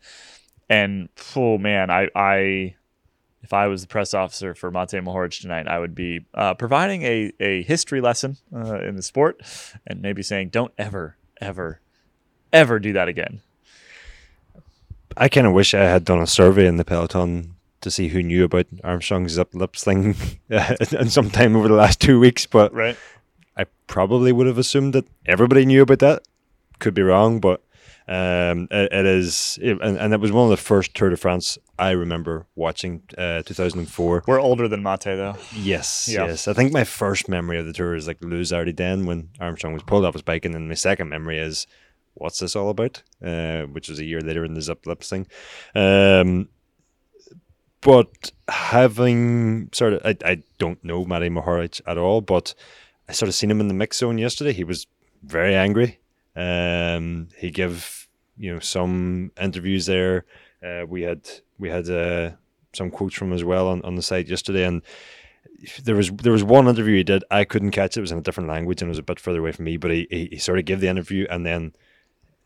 and 0.69 1.09
oh 1.35 1.57
man 1.57 1.89
i 1.89 2.07
i 2.15 2.75
if 3.43 3.51
I 3.51 3.67
was 3.67 3.81
the 3.81 3.87
press 3.87 4.13
officer 4.13 4.55
for 4.55 4.71
Matej 4.71 5.03
Mohoric 5.03 5.41
tonight, 5.41 5.67
I 5.67 5.77
would 5.77 5.93
be 5.93 6.25
uh, 6.33 6.53
providing 6.53 7.03
a, 7.03 7.31
a 7.41 7.61
history 7.63 7.99
lesson 7.99 8.37
uh, 8.55 8.79
in 8.79 8.95
the 8.95 9.01
sport 9.01 9.41
and 9.85 10.01
maybe 10.01 10.23
saying, 10.23 10.49
don't 10.49 10.73
ever, 10.77 11.17
ever, 11.41 11.81
ever 12.53 12.79
do 12.79 12.93
that 12.93 13.09
again. 13.09 13.41
I 15.17 15.27
kind 15.27 15.45
of 15.45 15.53
wish 15.53 15.73
I 15.73 15.83
had 15.83 16.05
done 16.05 16.21
a 16.21 16.27
survey 16.27 16.65
in 16.65 16.77
the 16.77 16.85
peloton 16.85 17.55
to 17.81 17.91
see 17.91 18.07
who 18.07 18.23
knew 18.23 18.45
about 18.45 18.65
Armstrong's 18.83 19.33
zip 19.33 19.53
lips 19.53 19.83
thing 19.83 20.15
and 20.49 21.11
sometime 21.11 21.55
over 21.55 21.67
the 21.67 21.73
last 21.73 21.99
two 21.99 22.19
weeks, 22.19 22.45
but 22.45 22.73
right. 22.73 22.97
I 23.57 23.65
probably 23.87 24.31
would 24.31 24.47
have 24.47 24.57
assumed 24.57 24.93
that 24.93 25.05
everybody 25.25 25.65
knew 25.65 25.81
about 25.81 25.99
that. 25.99 26.23
Could 26.79 26.93
be 26.93 27.01
wrong, 27.01 27.41
but 27.41 27.61
um, 28.07 28.67
it, 28.71 28.91
it 28.91 29.05
is, 29.05 29.57
it, 29.61 29.77
and, 29.81 29.97
and 29.97 30.13
it 30.13 30.19
was 30.19 30.31
one 30.31 30.45
of 30.45 30.49
the 30.49 30.57
first 30.63 30.93
Tour 30.93 31.09
de 31.09 31.17
France 31.17 31.57
I 31.79 31.91
remember 31.91 32.45
watching, 32.55 33.03
uh, 33.17 33.43
2004. 33.43 34.23
We're 34.27 34.39
older 34.41 34.67
than 34.67 34.81
Matej, 34.83 35.15
though. 35.17 35.35
Yes, 35.53 36.09
Yeah. 36.11 36.25
yes. 36.27 36.47
I 36.47 36.53
think 36.53 36.71
my 36.73 36.83
first 36.83 37.27
memory 37.29 37.59
of 37.59 37.65
the 37.65 37.73
tour 37.73 37.95
is 37.95 38.07
like 38.07 38.17
Luz 38.21 38.51
Ardiden 38.51 39.05
when 39.05 39.29
Armstrong 39.39 39.73
was 39.73 39.83
pulled 39.83 40.05
off 40.05 40.13
his 40.13 40.21
bike, 40.21 40.45
and 40.45 40.53
then 40.53 40.67
my 40.67 40.73
second 40.75 41.09
memory 41.09 41.39
is 41.39 41.65
what's 42.15 42.39
this 42.39 42.55
all 42.55 42.69
about? 42.69 43.01
Uh, 43.23 43.63
which 43.63 43.89
was 43.89 43.99
a 43.99 44.05
year 44.05 44.21
later 44.21 44.45
in 44.45 44.53
the 44.53 44.61
zip 44.61 44.85
lips 44.85 45.09
thing. 45.09 45.25
Um, 45.73 46.49
but 47.81 48.31
having 48.47 49.69
sort 49.73 49.93
of, 49.93 50.01
I, 50.05 50.15
I 50.23 50.43
don't 50.57 50.81
know 50.83 51.03
Matej 51.05 51.37
Mohoric 51.37 51.81
at 51.87 51.97
all, 51.97 52.21
but 52.21 52.53
I 53.09 53.11
sort 53.13 53.27
of 53.29 53.35
seen 53.35 53.51
him 53.51 53.59
in 53.59 53.67
the 53.67 53.73
mix 53.73 53.97
zone 53.97 54.17
yesterday. 54.17 54.53
He 54.53 54.63
was 54.63 54.87
very 55.23 55.55
angry. 55.55 55.99
Um, 56.35 57.29
he 57.37 57.51
gave 57.51 58.07
you 58.37 58.53
know 58.53 58.59
some 58.59 59.31
interviews 59.39 59.85
there. 59.85 60.25
Uh, 60.63 60.85
we 60.87 61.01
had 61.01 61.29
we 61.59 61.69
had 61.69 61.89
uh, 61.89 62.31
some 62.73 62.89
quotes 62.89 63.15
from 63.15 63.29
him 63.29 63.35
as 63.35 63.43
well 63.43 63.67
on, 63.67 63.81
on 63.83 63.95
the 63.95 64.01
site 64.01 64.27
yesterday, 64.27 64.65
and 64.65 64.81
there 65.83 65.95
was 65.95 66.11
there 66.11 66.31
was 66.31 66.43
one 66.43 66.67
interview 66.67 66.97
he 66.97 67.03
did. 67.03 67.23
I 67.31 67.43
couldn't 67.45 67.71
catch 67.71 67.95
it. 67.95 67.99
It 67.99 68.01
was 68.01 68.11
in 68.11 68.17
a 68.17 68.23
different 68.23 68.49
language 68.49 68.81
and 68.81 68.89
it 68.89 68.91
was 68.91 68.99
a 68.99 69.03
bit 69.03 69.19
further 69.19 69.39
away 69.39 69.51
from 69.51 69.65
me. 69.65 69.77
But 69.77 69.91
he, 69.91 70.07
he, 70.09 70.29
he 70.31 70.37
sort 70.37 70.59
of 70.59 70.65
gave 70.65 70.79
the 70.79 70.87
interview 70.87 71.25
and 71.29 71.45
then 71.45 71.73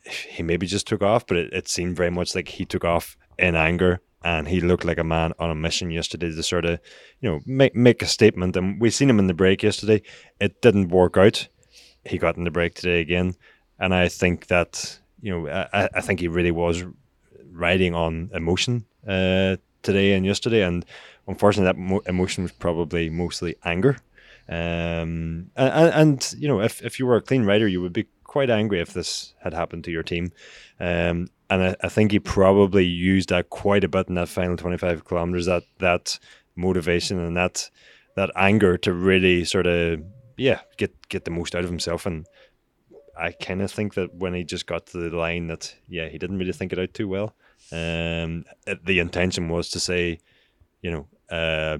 he 0.03 0.43
maybe 0.43 0.67
just 0.67 0.87
took 0.87 1.01
off. 1.01 1.25
But 1.25 1.37
it, 1.37 1.53
it 1.53 1.67
seemed 1.67 1.95
very 1.95 2.11
much 2.11 2.35
like 2.35 2.47
he 2.47 2.65
took 2.65 2.85
off 2.85 3.17
in 3.37 3.55
anger 3.55 4.01
and 4.23 4.47
he 4.47 4.61
looked 4.61 4.85
like 4.85 4.97
a 4.97 5.03
man 5.03 5.33
on 5.39 5.49
a 5.49 5.55
mission 5.55 5.91
yesterday 5.91 6.29
to 6.29 6.43
sort 6.43 6.65
of 6.65 6.79
you 7.21 7.29
know 7.29 7.39
make 7.45 7.75
make 7.75 8.01
a 8.01 8.07
statement. 8.07 8.55
And 8.55 8.79
we 8.79 8.89
seen 8.89 9.09
him 9.09 9.19
in 9.19 9.27
the 9.27 9.33
break 9.33 9.63
yesterday. 9.63 10.01
It 10.39 10.61
didn't 10.61 10.89
work 10.89 11.17
out. 11.17 11.47
He 12.05 12.17
got 12.17 12.37
in 12.37 12.43
the 12.43 12.51
break 12.51 12.75
today 12.75 13.01
again, 13.01 13.35
and 13.79 13.93
I 13.93 14.07
think 14.07 14.47
that 14.47 14.99
you 15.21 15.31
know 15.31 15.47
I, 15.49 15.89
I 15.93 16.01
think 16.01 16.19
he 16.19 16.27
really 16.27 16.51
was 16.51 16.83
riding 17.51 17.95
on 17.95 18.29
emotion 18.33 18.85
uh, 19.07 19.57
today 19.81 20.13
and 20.13 20.25
yesterday, 20.25 20.63
and 20.63 20.85
unfortunately, 21.27 21.65
that 21.65 21.77
mo- 21.77 22.03
emotion 22.05 22.43
was 22.43 22.51
probably 22.51 23.09
mostly 23.09 23.55
anger. 23.63 23.97
Um, 24.49 25.51
and, 25.57 25.93
and, 25.93 26.35
you 26.37 26.47
know, 26.47 26.61
if, 26.61 26.81
if 26.81 26.99
you 26.99 27.05
were 27.05 27.17
a 27.17 27.21
clean 27.21 27.43
rider, 27.43 27.67
you 27.67 27.81
would 27.81 27.91
be 27.91 28.07
quite 28.23 28.49
angry 28.49 28.79
if 28.79 28.93
this 28.93 29.33
had 29.43 29.53
happened 29.53 29.83
to 29.85 29.91
your 29.91 30.03
team. 30.03 30.31
Um, 30.79 31.27
and 31.49 31.63
I, 31.63 31.75
I 31.81 31.89
think 31.89 32.11
he 32.11 32.19
probably 32.19 32.85
used 32.85 33.29
that 33.29 33.49
quite 33.49 33.83
a 33.83 33.89
bit 33.89 34.07
in 34.07 34.15
that 34.15 34.29
final 34.29 34.57
twenty 34.57 34.77
five 34.77 35.05
kilometers. 35.05 35.45
That 35.45 35.63
that 35.79 36.19
motivation 36.55 37.19
and 37.19 37.35
that 37.37 37.69
that 38.15 38.31
anger 38.35 38.77
to 38.77 38.93
really 38.93 39.45
sort 39.45 39.67
of 39.67 40.01
yeah 40.37 40.59
get 40.77 41.07
get 41.09 41.25
the 41.25 41.31
most 41.31 41.55
out 41.55 41.63
of 41.63 41.69
himself 41.69 42.05
and 42.05 42.25
I 43.19 43.31
kind 43.31 43.61
of 43.61 43.71
think 43.71 43.95
that 43.95 44.13
when 44.13 44.33
he 44.33 44.43
just 44.43 44.67
got 44.67 44.87
to 44.87 45.09
the 45.09 45.15
line, 45.15 45.47
that 45.47 45.75
yeah, 45.87 46.07
he 46.09 46.17
didn't 46.17 46.37
really 46.39 46.53
think 46.53 46.73
it 46.73 46.79
out 46.79 46.93
too 46.93 47.07
well. 47.07 47.35
Um, 47.71 48.45
uh, 48.67 48.75
the 48.85 48.99
intention 48.99 49.49
was 49.49 49.69
to 49.71 49.79
say, 49.79 50.19
you 50.81 50.91
know, 50.91 51.07
uh, 51.35 51.77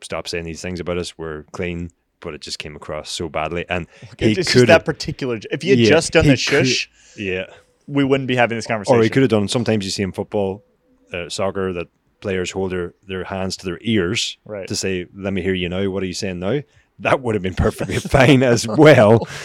stop 0.00 0.28
saying 0.28 0.44
these 0.44 0.62
things 0.62 0.80
about 0.80 0.98
us. 0.98 1.16
We're 1.18 1.44
clean, 1.52 1.90
but 2.20 2.34
it 2.34 2.40
just 2.40 2.58
came 2.58 2.76
across 2.76 3.10
so 3.10 3.28
badly. 3.28 3.64
And 3.68 3.86
he 4.18 4.32
it's 4.32 4.36
just 4.36 4.52
could 4.52 4.68
that 4.68 4.84
particular. 4.84 5.38
If 5.50 5.62
he 5.62 5.70
had 5.70 5.78
Yeah, 5.78 5.88
just 5.88 6.12
done 6.12 6.24
he 6.24 6.30
the 6.30 6.36
shush, 6.36 6.88
could- 7.14 7.22
yeah, 7.22 7.46
we 7.86 8.04
wouldn't 8.04 8.28
be 8.28 8.36
having 8.36 8.56
this 8.56 8.66
conversation. 8.66 8.98
or 8.98 9.02
he 9.02 9.10
could 9.10 9.22
have 9.22 9.30
done. 9.30 9.48
Sometimes 9.48 9.84
you 9.84 9.90
see 9.90 10.02
in 10.02 10.12
football, 10.12 10.64
uh, 11.12 11.28
soccer, 11.28 11.72
that 11.72 11.88
players 12.20 12.52
hold 12.52 12.70
their, 12.72 12.94
their 13.06 13.24
hands 13.24 13.56
to 13.58 13.66
their 13.66 13.78
ears 13.82 14.38
Right. 14.44 14.68
to 14.68 14.76
say, 14.76 15.06
"Let 15.14 15.32
me 15.32 15.42
hear 15.42 15.54
you 15.54 15.68
now." 15.68 15.90
What 15.90 16.02
are 16.02 16.06
you 16.06 16.14
saying 16.14 16.38
now? 16.38 16.62
That 17.02 17.20
would 17.20 17.34
have 17.34 17.42
been 17.42 17.54
perfectly 17.54 17.98
fine 18.16 18.42
as 18.42 18.66
well. 18.66 19.26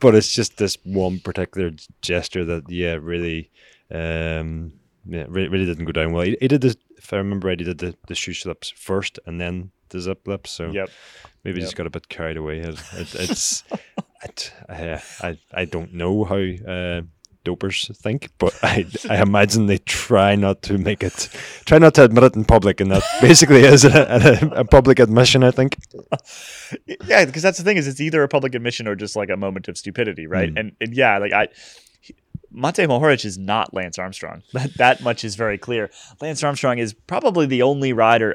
But 0.00 0.14
it's 0.14 0.32
just 0.32 0.56
this 0.56 0.78
one 0.82 1.18
particular 1.20 1.72
gesture 2.00 2.42
that, 2.46 2.70
yeah, 2.70 2.94
really, 2.94 3.50
um, 3.90 4.72
yeah, 5.06 5.26
really, 5.28 5.48
really 5.48 5.66
didn't 5.66 5.84
go 5.84 5.92
down 5.92 6.12
well. 6.14 6.24
He, 6.24 6.38
he 6.40 6.48
did 6.48 6.62
this, 6.62 6.76
if 6.96 7.12
I 7.12 7.18
remember 7.18 7.48
right, 7.48 7.58
he 7.60 7.66
did 7.66 7.76
the 7.78 7.94
the 8.08 8.14
shoe 8.14 8.32
slips 8.32 8.70
first 8.70 9.18
and 9.26 9.38
then 9.38 9.72
the 9.90 10.00
zip 10.00 10.26
lips. 10.26 10.52
So 10.52 10.70
Yep. 10.72 10.88
maybe 11.44 11.56
he 11.56 11.60
Yep. 11.60 11.66
just 11.66 11.76
got 11.76 11.86
a 11.86 11.90
bit 11.90 12.08
carried 12.08 12.38
away. 12.38 12.60
It, 12.60 12.76
it, 12.94 13.14
it's, 13.14 13.62
it, 14.24 14.52
uh, 14.70 14.98
I, 15.20 15.38
I 15.52 15.66
don't 15.66 15.92
know 15.92 16.24
how 16.24 16.36
uh, 16.72 17.02
dopers 17.44 17.96
think, 17.96 18.30
but 18.38 18.54
I, 18.62 18.86
I 19.10 19.22
imagine 19.22 19.66
they 19.66 19.78
try 19.78 20.36
not 20.36 20.62
to 20.62 20.78
make 20.78 21.02
it, 21.02 21.28
try 21.64 21.78
not 21.78 21.94
to 21.94 22.04
admit 22.04 22.24
it 22.24 22.36
in 22.36 22.44
public, 22.44 22.80
and 22.80 22.90
that 22.90 23.02
basically 23.20 23.62
is 23.62 23.84
a, 23.84 24.40
a, 24.52 24.60
a 24.60 24.64
public 24.64 24.98
admission. 24.98 25.44
I 25.44 25.50
think. 25.50 25.78
yeah, 27.06 27.24
because 27.24 27.42
that's 27.42 27.58
the 27.58 27.64
thing 27.64 27.76
is 27.76 27.86
it's 27.86 28.00
either 28.00 28.22
a 28.22 28.28
public 28.28 28.54
admission 28.54 28.86
or 28.86 28.94
just 28.94 29.16
like 29.16 29.30
a 29.30 29.36
moment 29.36 29.68
of 29.68 29.76
stupidity, 29.76 30.26
right? 30.26 30.52
Mm. 30.52 30.60
And, 30.60 30.72
and 30.80 30.94
yeah, 30.94 31.18
like 31.18 31.32
I. 31.32 31.48
Matej 32.52 32.88
Mohoric 32.88 33.24
is 33.24 33.38
not 33.38 33.72
Lance 33.72 33.96
Armstrong. 33.96 34.42
That 34.52 34.74
that 34.78 35.02
much 35.02 35.24
is 35.24 35.36
very 35.36 35.56
clear. 35.56 35.88
Lance 36.20 36.42
Armstrong 36.42 36.78
is 36.78 36.94
probably 36.94 37.46
the 37.46 37.62
only 37.62 37.92
rider 37.92 38.34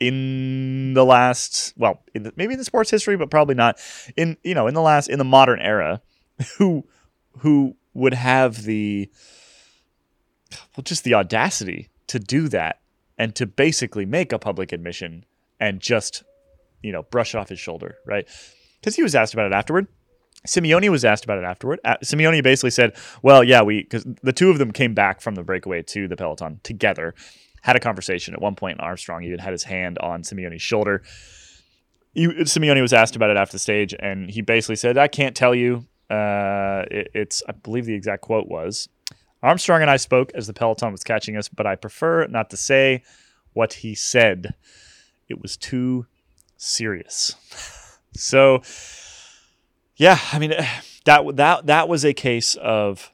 in 0.00 0.94
the 0.94 1.04
last, 1.04 1.74
well, 1.76 2.02
in 2.14 2.22
the, 2.22 2.32
maybe 2.36 2.52
in 2.52 2.58
the 2.58 2.64
sports 2.64 2.90
history, 2.90 3.16
but 3.16 3.30
probably 3.30 3.54
not 3.54 3.78
in 4.16 4.36
you 4.44 4.54
know 4.54 4.66
in 4.66 4.74
the 4.74 4.82
last 4.82 5.08
in 5.08 5.18
the 5.18 5.24
modern 5.24 5.60
era, 5.60 6.00
who 6.58 6.84
who 7.38 7.76
would 7.98 8.14
have 8.14 8.62
the 8.62 9.10
well 10.76 10.82
just 10.82 11.04
the 11.04 11.14
audacity 11.14 11.88
to 12.06 12.18
do 12.18 12.48
that 12.48 12.80
and 13.18 13.34
to 13.34 13.46
basically 13.46 14.06
make 14.06 14.32
a 14.32 14.38
public 14.38 14.72
admission 14.72 15.24
and 15.60 15.80
just 15.80 16.22
you 16.82 16.92
know 16.92 17.02
brush 17.04 17.34
off 17.34 17.48
his 17.48 17.58
shoulder, 17.58 17.96
right? 18.06 18.26
Because 18.80 18.96
he 18.96 19.02
was 19.02 19.14
asked 19.14 19.34
about 19.34 19.46
it 19.46 19.52
afterward. 19.52 19.88
Simeoni 20.46 20.88
was 20.88 21.04
asked 21.04 21.24
about 21.24 21.38
it 21.38 21.44
afterward. 21.44 21.80
Simeoni 21.84 22.42
basically 22.42 22.70
said, 22.70 22.96
"Well, 23.22 23.42
yeah, 23.42 23.62
we 23.62 23.82
because 23.82 24.06
the 24.22 24.32
two 24.32 24.50
of 24.50 24.58
them 24.58 24.70
came 24.70 24.94
back 24.94 25.20
from 25.20 25.34
the 25.34 25.42
breakaway 25.42 25.82
to 25.82 26.06
the 26.06 26.16
peloton 26.16 26.60
together, 26.62 27.14
had 27.62 27.76
a 27.76 27.80
conversation. 27.80 28.34
At 28.34 28.40
one 28.40 28.54
point, 28.54 28.80
Armstrong 28.80 29.24
even 29.24 29.40
had 29.40 29.52
his 29.52 29.64
hand 29.64 29.98
on 29.98 30.22
Simeoni's 30.22 30.62
shoulder. 30.62 31.02
You, 32.14 32.30
Simeoni 32.30 32.80
was 32.80 32.92
asked 32.92 33.16
about 33.16 33.30
it 33.30 33.36
after 33.36 33.52
the 33.52 33.58
stage, 33.58 33.94
and 33.98 34.30
he 34.30 34.40
basically 34.40 34.76
said, 34.76 34.96
"I 34.96 35.08
can't 35.08 35.34
tell 35.34 35.54
you. 35.54 35.86
Uh, 36.10 36.84
it, 36.90 37.10
it's 37.14 37.42
I 37.48 37.52
believe 37.52 37.86
the 37.86 37.94
exact 37.94 38.22
quote 38.22 38.48
was." 38.48 38.88
Armstrong 39.42 39.82
and 39.82 39.90
I 39.90 39.98
spoke 39.98 40.32
as 40.34 40.46
the 40.46 40.52
peloton 40.52 40.90
was 40.90 41.04
catching 41.04 41.36
us, 41.36 41.48
but 41.48 41.66
I 41.66 41.76
prefer 41.76 42.26
not 42.26 42.50
to 42.50 42.56
say 42.56 43.02
what 43.52 43.74
he 43.74 43.94
said. 43.94 44.54
It 45.28 45.40
was 45.40 45.56
too 45.56 46.06
serious. 46.56 47.36
so, 48.14 48.62
yeah, 49.96 50.18
I 50.32 50.38
mean 50.38 50.50
that 51.04 51.36
that 51.36 51.66
that 51.66 51.88
was 51.88 52.04
a 52.04 52.12
case 52.12 52.56
of 52.56 53.12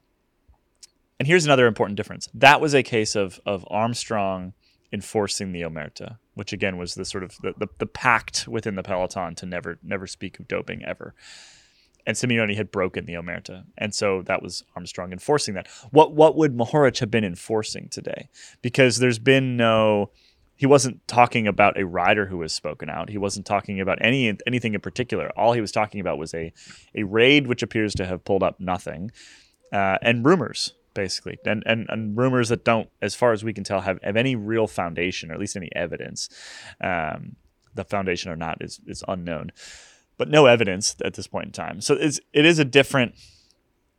and 1.18 1.28
here's 1.28 1.44
another 1.44 1.66
important 1.66 1.96
difference. 1.96 2.28
That 2.34 2.60
was 2.60 2.74
a 2.74 2.82
case 2.82 3.14
of 3.14 3.40
of 3.46 3.64
Armstrong 3.70 4.54
enforcing 4.92 5.52
the 5.52 5.62
omerta, 5.62 6.18
which 6.34 6.52
again 6.52 6.76
was 6.76 6.94
the 6.94 7.04
sort 7.04 7.24
of 7.24 7.36
the, 7.42 7.54
the, 7.58 7.68
the 7.78 7.86
pact 7.86 8.46
within 8.46 8.76
the 8.76 8.82
peloton 8.82 9.34
to 9.36 9.46
never 9.46 9.78
never 9.82 10.06
speak 10.06 10.38
of 10.38 10.48
doping 10.48 10.84
ever. 10.84 11.14
And 12.06 12.16
Simeoni 12.16 12.54
had 12.54 12.70
broken 12.70 13.06
the 13.06 13.14
omerta, 13.14 13.64
and 13.78 13.94
so 13.94 14.22
that 14.22 14.42
was 14.42 14.62
Armstrong 14.76 15.10
enforcing 15.10 15.54
that. 15.54 15.68
What 15.90 16.12
what 16.12 16.36
would 16.36 16.54
Mohoric 16.54 16.98
have 16.98 17.10
been 17.10 17.24
enforcing 17.24 17.88
today? 17.88 18.28
Because 18.60 18.98
there's 18.98 19.18
been 19.18 19.56
no 19.56 20.10
he 20.56 20.66
wasn't 20.66 21.06
talking 21.08 21.46
about 21.48 21.78
a 21.78 21.84
rider 21.84 22.26
who 22.26 22.38
was 22.38 22.52
spoken 22.52 22.88
out. 22.88 23.08
He 23.08 23.18
wasn't 23.18 23.46
talking 23.46 23.80
about 23.80 23.98
any 24.00 24.36
anything 24.46 24.74
in 24.74 24.80
particular. 24.80 25.30
All 25.36 25.52
he 25.52 25.60
was 25.60 25.72
talking 25.72 26.00
about 26.00 26.18
was 26.18 26.34
a 26.34 26.52
a 26.94 27.02
raid 27.04 27.46
which 27.46 27.62
appears 27.62 27.94
to 27.94 28.06
have 28.06 28.24
pulled 28.24 28.42
up 28.42 28.60
nothing, 28.60 29.10
uh, 29.72 29.98
and 30.02 30.24
rumors 30.24 30.74
basically, 30.94 31.38
and, 31.44 31.62
and 31.66 31.86
and 31.88 32.16
rumors 32.16 32.48
that 32.48 32.64
don't, 32.64 32.88
as 33.02 33.14
far 33.14 33.32
as 33.32 33.42
we 33.42 33.52
can 33.52 33.64
tell, 33.64 33.80
have, 33.80 33.98
have 34.02 34.16
any 34.16 34.36
real 34.36 34.68
foundation 34.68 35.30
or 35.30 35.34
at 35.34 35.40
least 35.40 35.56
any 35.56 35.70
evidence. 35.74 36.28
Um, 36.80 37.36
the 37.74 37.84
foundation 37.84 38.30
or 38.30 38.36
not 38.36 38.58
is 38.60 38.80
is 38.86 39.02
unknown, 39.08 39.50
but 40.16 40.28
no 40.28 40.46
evidence 40.46 40.96
at 41.04 41.14
this 41.14 41.26
point 41.26 41.46
in 41.46 41.52
time. 41.52 41.80
So 41.80 41.94
it's 41.94 42.20
it 42.32 42.44
is 42.44 42.58
a 42.58 42.64
different 42.64 43.14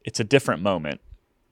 it's 0.04 0.20
a 0.20 0.24
different 0.24 0.62
moment 0.62 1.02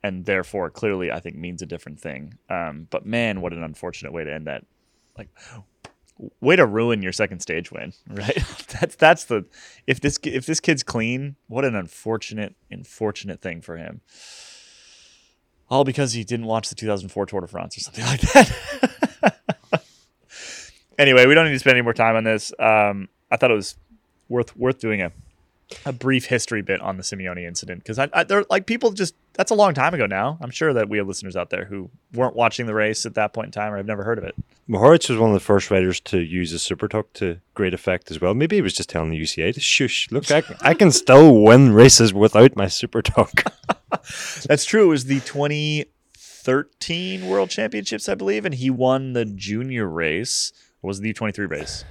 and 0.04 0.26
therefore 0.26 0.70
clearly 0.70 1.10
I 1.10 1.18
think 1.18 1.36
means 1.36 1.62
a 1.62 1.66
different 1.66 1.98
thing. 1.98 2.38
Um, 2.50 2.86
but 2.90 3.06
man, 3.06 3.40
what 3.40 3.52
an 3.52 3.64
unfortunate 3.64 4.12
way 4.12 4.22
to 4.22 4.32
end 4.32 4.46
that. 4.46 4.64
Like, 5.16 5.28
way 6.40 6.56
to 6.56 6.66
ruin 6.66 7.02
your 7.02 7.12
second 7.12 7.40
stage 7.40 7.72
win, 7.72 7.92
right? 8.08 8.36
that's 8.68 8.96
that's 8.96 9.24
the 9.24 9.46
if 9.86 10.00
this 10.00 10.18
if 10.22 10.46
this 10.46 10.60
kid's 10.60 10.82
clean, 10.82 11.36
what 11.48 11.64
an 11.64 11.74
unfortunate 11.74 12.54
unfortunate 12.70 13.40
thing 13.40 13.62
for 13.62 13.76
him. 13.76 14.02
All 15.70 15.84
because 15.84 16.12
he 16.12 16.22
didn't 16.22 16.46
watch 16.46 16.68
the 16.68 16.74
2004 16.74 17.26
Tour 17.26 17.40
de 17.40 17.46
France 17.46 17.76
or 17.78 17.80
something 17.80 18.04
like 18.06 18.20
that. 18.20 19.84
anyway, 20.98 21.26
we 21.26 21.34
don't 21.34 21.46
need 21.46 21.52
to 21.52 21.58
spend 21.58 21.76
any 21.76 21.82
more 21.82 21.94
time 21.94 22.16
on 22.16 22.24
this. 22.24 22.52
Um, 22.58 23.08
I 23.30 23.36
thought 23.36 23.50
it 23.50 23.54
was 23.54 23.76
worth 24.28 24.56
worth 24.56 24.78
doing 24.78 25.02
a 25.02 25.12
a 25.86 25.92
brief 25.92 26.26
history 26.26 26.60
bit 26.62 26.80
on 26.80 26.96
the 26.96 27.02
Simeoni 27.02 27.44
incident 27.46 27.80
because 27.80 27.98
I, 27.98 28.08
I 28.12 28.22
they're 28.24 28.44
like 28.50 28.66
people 28.66 28.92
just 28.92 29.14
that's 29.34 29.50
a 29.50 29.54
long 29.54 29.74
time 29.74 29.94
ago 29.94 30.06
now. 30.06 30.38
I'm 30.40 30.50
sure 30.50 30.72
that 30.72 30.88
we 30.88 30.98
have 30.98 31.08
listeners 31.08 31.36
out 31.36 31.50
there 31.50 31.64
who 31.64 31.90
weren't 32.12 32.36
watching 32.36 32.66
the 32.66 32.74
race 32.74 33.04
at 33.06 33.14
that 33.14 33.32
point 33.32 33.46
in 33.46 33.52
time 33.52 33.72
or 33.72 33.78
have 33.78 33.86
never 33.86 34.04
heard 34.04 34.18
of 34.18 34.24
it. 34.24 34.34
Mohoric 34.68 35.08
was 35.08 35.18
one 35.18 35.30
of 35.30 35.34
the 35.34 35.40
first 35.40 35.70
riders 35.70 36.00
to 36.00 36.20
use 36.20 36.52
a 36.52 36.58
super 36.58 36.86
tuck 36.88 37.12
to 37.14 37.38
great 37.54 37.72
effect 37.74 38.10
as 38.10 38.20
well. 38.20 38.34
Maybe 38.34 38.56
he 38.56 38.62
was 38.62 38.74
just 38.74 38.90
telling 38.90 39.10
the 39.10 39.20
UCI 39.20 39.54
to 39.54 39.60
shush. 39.60 40.08
Look, 40.10 40.30
I, 40.30 40.42
I 40.60 40.74
can 40.74 40.92
still 40.92 41.42
win 41.42 41.72
races 41.72 42.12
without 42.14 42.56
my 42.56 42.68
super 42.68 43.02
tuck. 43.02 43.44
That's 44.46 44.64
true. 44.64 44.84
It 44.84 44.88
was 44.88 45.06
the 45.06 45.20
2013 45.20 47.26
World 47.26 47.50
Championships, 47.50 48.08
I 48.08 48.14
believe, 48.14 48.44
and 48.44 48.54
he 48.54 48.70
won 48.70 49.14
the 49.14 49.24
junior 49.24 49.88
race. 49.88 50.52
Was 50.82 51.00
the 51.00 51.12
U23 51.14 51.50
race? 51.50 51.84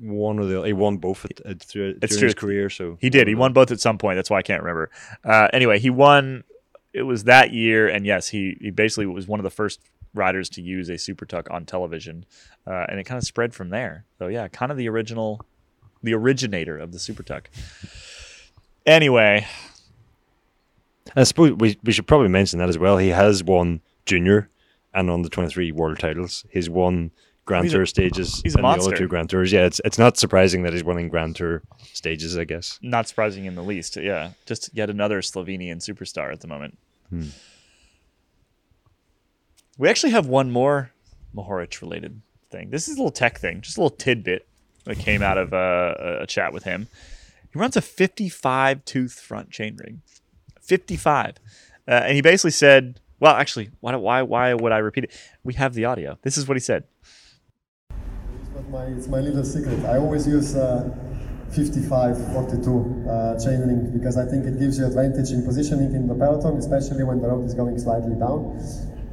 One 0.00 0.38
of 0.38 0.48
the 0.48 0.62
he 0.62 0.72
won 0.72 0.98
both 0.98 1.24
at, 1.24 1.40
at, 1.46 1.62
through, 1.62 1.98
It's 2.02 2.12
during 2.12 2.20
true. 2.20 2.26
his 2.26 2.34
career. 2.34 2.70
So 2.70 2.98
He 3.00 3.10
did. 3.10 3.28
He 3.28 3.34
won 3.34 3.52
both 3.52 3.70
at 3.70 3.80
some 3.80 3.98
point. 3.98 4.16
That's 4.16 4.30
why 4.30 4.38
I 4.38 4.42
can't 4.42 4.62
remember. 4.62 4.90
Uh, 5.24 5.48
anyway, 5.52 5.78
he 5.78 5.90
won. 5.90 6.44
It 6.92 7.02
was 7.02 7.24
that 7.24 7.52
year, 7.52 7.88
and 7.88 8.06
yes, 8.06 8.28
he 8.28 8.56
he 8.60 8.70
basically 8.70 9.06
was 9.06 9.26
one 9.28 9.38
of 9.40 9.44
the 9.44 9.50
first 9.50 9.80
riders 10.14 10.48
to 10.50 10.62
use 10.62 10.88
a 10.88 10.96
super 10.96 11.26
tuck 11.26 11.48
on 11.50 11.66
television, 11.66 12.24
uh, 12.66 12.86
and 12.88 12.98
it 12.98 13.04
kind 13.04 13.18
of 13.18 13.24
spread 13.24 13.54
from 13.54 13.68
there. 13.68 14.04
So 14.18 14.28
yeah, 14.28 14.48
kind 14.48 14.72
of 14.72 14.78
the 14.78 14.88
original, 14.88 15.40
the 16.02 16.14
originator 16.14 16.78
of 16.78 16.92
the 16.92 16.98
super 16.98 17.22
tuck. 17.22 17.50
Anyway, 18.86 19.46
I 21.14 21.24
suppose 21.24 21.52
we 21.52 21.78
we 21.82 21.92
should 21.92 22.06
probably 22.06 22.28
mention 22.28 22.58
that 22.60 22.68
as 22.68 22.78
well. 22.78 22.98
He 22.98 23.08
has 23.08 23.42
won 23.44 23.80
junior 24.06 24.48
and 24.94 25.10
on 25.10 25.22
the 25.22 25.28
twenty 25.28 25.50
three 25.50 25.72
world 25.72 25.98
titles. 25.98 26.44
He's 26.50 26.70
won 26.70 27.10
Grand 27.46 27.64
He's 27.64 27.72
a- 27.72 27.76
Tour 27.78 27.86
stages 27.86 28.40
he's 28.42 28.54
a 28.54 28.58
and 28.58 28.64
the 28.64 28.68
other 28.86 28.96
two 28.96 29.08
Grand 29.08 29.30
Tours. 29.30 29.52
Yeah, 29.52 29.64
it's 29.66 29.80
it's 29.84 29.98
not 29.98 30.16
surprising 30.18 30.62
that 30.64 30.72
he's 30.72 30.84
winning 30.84 31.08
Grand 31.08 31.36
Tour 31.36 31.62
stages. 31.92 32.36
I 32.36 32.44
guess. 32.44 32.78
not 32.82 33.08
surprising 33.08 33.46
in 33.46 33.54
the 33.54 33.62
least. 33.62 33.96
Yeah, 33.96 34.32
just 34.46 34.70
yet 34.74 34.90
another 34.90 35.20
Slovenian 35.22 35.76
superstar 35.76 36.32
at 36.32 36.40
the 36.40 36.48
moment. 36.48 36.76
We 39.78 39.88
actually 39.88 40.12
have 40.12 40.26
one 40.26 40.50
more 40.50 40.90
Mohoric 41.34 41.80
related 41.80 42.20
thing. 42.50 42.70
This 42.70 42.88
is 42.88 42.94
a 42.96 42.98
little 42.98 43.10
tech 43.12 43.38
thing, 43.38 43.60
just 43.60 43.76
a 43.76 43.80
little 43.80 43.96
tidbit 43.96 44.46
that 44.84 44.98
came 44.98 45.22
out 45.22 45.38
of 45.38 45.52
uh, 45.52 45.94
a, 45.98 46.22
a 46.22 46.26
chat 46.26 46.52
with 46.52 46.64
him. 46.64 46.88
He 47.52 47.58
runs 47.58 47.76
a 47.76 47.82
55 47.82 48.84
tooth 48.84 49.20
front 49.20 49.50
chain 49.50 49.76
ring. 49.76 50.02
55. 50.62 51.36
Uh, 51.86 51.90
and 51.90 52.14
he 52.14 52.22
basically 52.22 52.50
said, 52.50 53.00
well, 53.20 53.34
actually, 53.36 53.70
why, 53.80 53.94
why, 53.96 54.22
why 54.22 54.54
would 54.54 54.72
I 54.72 54.78
repeat 54.78 55.04
it? 55.04 55.20
We 55.44 55.54
have 55.54 55.74
the 55.74 55.84
audio. 55.84 56.18
This 56.22 56.36
is 56.36 56.48
what 56.48 56.56
he 56.56 56.60
said. 56.60 56.84
Not 58.56 58.70
my, 58.70 58.84
it's 58.86 59.06
my 59.06 59.20
little 59.20 59.44
secret. 59.44 59.84
I 59.84 59.98
always 59.98 60.26
use 60.26 60.56
uh, 60.56 60.88
55, 61.52 62.32
42 62.32 63.04
uh, 63.04 63.36
chain 63.36 63.68
link 63.68 63.92
because 63.92 64.16
I 64.16 64.24
think 64.24 64.46
it 64.46 64.58
gives 64.58 64.78
you 64.78 64.86
advantage 64.86 65.28
in 65.28 65.44
positioning 65.44 65.92
in 65.92 66.08
the 66.08 66.14
peloton, 66.14 66.56
especially 66.56 67.04
when 67.04 67.20
the 67.20 67.28
road 67.28 67.44
is 67.44 67.52
going 67.52 67.78
slightly 67.78 68.16
down 68.16 68.56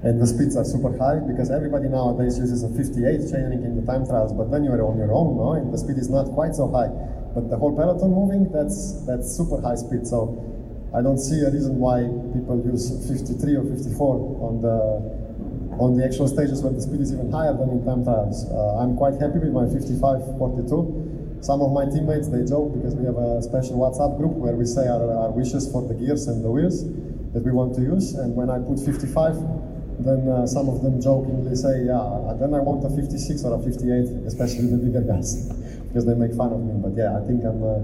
and 0.01 0.21
the 0.21 0.27
speeds 0.27 0.55
are 0.55 0.63
super 0.63 0.95
high 0.97 1.19
because 1.19 1.51
everybody 1.51 1.89
nowadays 1.89 2.39
uses 2.39 2.63
a 2.63 2.69
58 2.71 3.03
chain 3.27 3.51
link 3.51 3.67
in 3.67 3.75
the 3.75 3.83
time 3.83 4.07
trials, 4.07 4.31
but 4.31 4.49
then 4.49 4.63
you 4.63 4.71
are 4.71 4.79
on 4.79 4.95
your 4.95 5.11
own, 5.11 5.35
no? 5.35 5.59
and 5.59 5.73
the 5.73 5.77
speed 5.77 5.97
is 5.97 6.09
not 6.09 6.31
quite 6.31 6.55
so 6.55 6.71
high. 6.71 6.87
but 7.35 7.49
the 7.51 7.57
whole 7.59 7.75
peloton 7.75 8.15
moving, 8.15 8.47
that's 8.47 9.03
that's 9.03 9.27
super 9.27 9.59
high 9.59 9.75
speed. 9.75 10.07
So 10.07 10.39
I 10.95 11.01
don't 11.01 11.19
see 11.19 11.43
a 11.43 11.51
reason 11.51 11.83
why 11.83 12.07
people 12.31 12.63
use 12.63 12.87
53 13.11 13.59
or 13.59 13.65
54 13.67 14.39
on 14.39 14.61
the 14.63 14.79
on 15.79 15.95
the 15.97 16.05
actual 16.05 16.27
stages 16.27 16.61
where 16.61 16.73
the 16.73 16.81
speed 16.81 17.01
is 17.01 17.13
even 17.13 17.31
higher 17.31 17.53
than 17.53 17.69
in 17.69 17.85
time 17.85 18.03
trials. 18.03 18.45
Uh, 18.49 18.81
I'm 18.81 18.95
quite 18.97 19.19
happy 19.19 19.39
with 19.39 19.53
my 19.53 19.67
55 19.69 20.37
42. 20.37 21.39
Some 21.41 21.61
of 21.61 21.73
my 21.73 21.85
teammates 21.85 22.29
they 22.29 22.45
joke 22.45 22.73
because 22.73 22.95
we 22.95 23.05
have 23.05 23.17
a 23.17 23.41
special 23.41 23.75
WhatsApp 23.75 24.17
group 24.17 24.31
where 24.39 24.55
we 24.55 24.65
say 24.65 24.87
our, 24.87 25.27
our 25.27 25.31
wishes 25.31 25.69
for 25.71 25.83
the 25.83 25.93
gears 25.93 26.27
and 26.27 26.43
the 26.43 26.49
wheels 26.49 26.87
that 27.33 27.43
we 27.43 27.51
want 27.51 27.75
to 27.75 27.81
use. 27.81 28.13
And 28.15 28.35
when 28.35 28.49
I 28.49 28.59
put 28.59 28.79
55, 28.79 29.35
then 29.99 30.27
uh, 30.27 30.47
some 30.47 30.69
of 30.69 30.81
them 30.81 31.01
jokingly 31.01 31.55
say, 31.55 31.85
"Yeah, 31.85 31.99
uh, 31.99 32.33
then 32.35 32.53
I 32.53 32.59
want 32.59 32.85
a 32.85 32.89
56 32.89 33.43
or 33.43 33.59
a 33.59 33.61
58," 33.61 34.25
especially 34.25 34.67
the 34.67 34.77
bigger 34.77 35.01
guys, 35.01 35.51
because 35.87 36.05
they 36.05 36.15
make 36.15 36.33
fun 36.33 36.53
of 36.53 36.61
me. 36.63 36.73
But 36.79 36.95
yeah, 36.95 37.17
I 37.17 37.21
think 37.27 37.43
I'm. 37.43 37.61
Uh, 37.63 37.79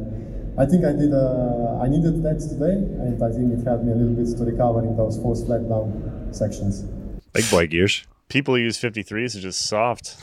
I 0.58 0.66
think 0.66 0.84
I 0.84 0.92
did. 0.92 1.14
Uh, 1.14 1.80
I 1.84 1.88
needed 1.88 2.24
that 2.24 2.40
today, 2.40 2.76
and 2.76 3.22
I 3.24 3.32
think 3.32 3.54
it 3.54 3.64
helped 3.64 3.84
me 3.84 3.92
a 3.92 3.96
little 3.96 4.16
bit 4.16 4.28
to 4.38 4.44
recover 4.44 4.84
in 4.84 4.96
those 4.98 5.18
force 5.20 5.44
flat 5.44 5.68
down 5.70 6.30
sections. 6.32 6.84
Big 7.34 7.50
boy 7.50 7.68
gears. 7.68 8.06
People 8.28 8.56
who 8.56 8.62
use 8.62 8.80
53s 8.80 9.36
are 9.36 9.42
just 9.42 9.62
soft. 9.68 10.18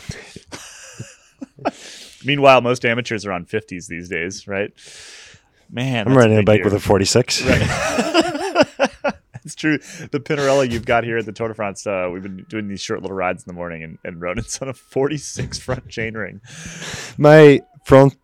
Meanwhile, 2.25 2.61
most 2.61 2.85
amateurs 2.85 3.27
are 3.27 3.33
on 3.33 3.45
50s 3.45 3.89
these 3.89 4.09
days, 4.09 4.47
right? 4.49 4.73
Man, 5.71 6.07
I'm 6.07 6.17
riding 6.17 6.39
a 6.39 6.43
bike 6.43 6.59
gear. 6.59 6.65
with 6.65 6.75
a 6.75 6.81
46. 6.81 7.43
It's 9.47 9.55
true. 9.55 9.79
The 9.79 10.19
Pinarello 10.19 10.69
you've 10.69 10.85
got 10.85 11.05
here 11.05 11.19
at 11.19 11.25
the 11.25 11.31
Tour 11.31 11.47
de 11.47 11.55
France, 11.55 11.87
uh, 11.87 12.11
we've 12.13 12.25
been 12.25 12.45
doing 12.49 12.67
these 12.67 12.81
short 12.81 13.01
little 13.03 13.17
rides 13.17 13.45
in 13.45 13.47
the 13.47 13.55
morning, 13.55 13.85
and, 13.85 13.97
and 14.03 14.21
Ronan's 14.21 14.59
on 14.61 14.69
a 14.69 14.75
46 14.75 15.57
front 15.61 15.87
chainring. 15.87 16.41
My 17.17 17.61
front, 17.85 18.17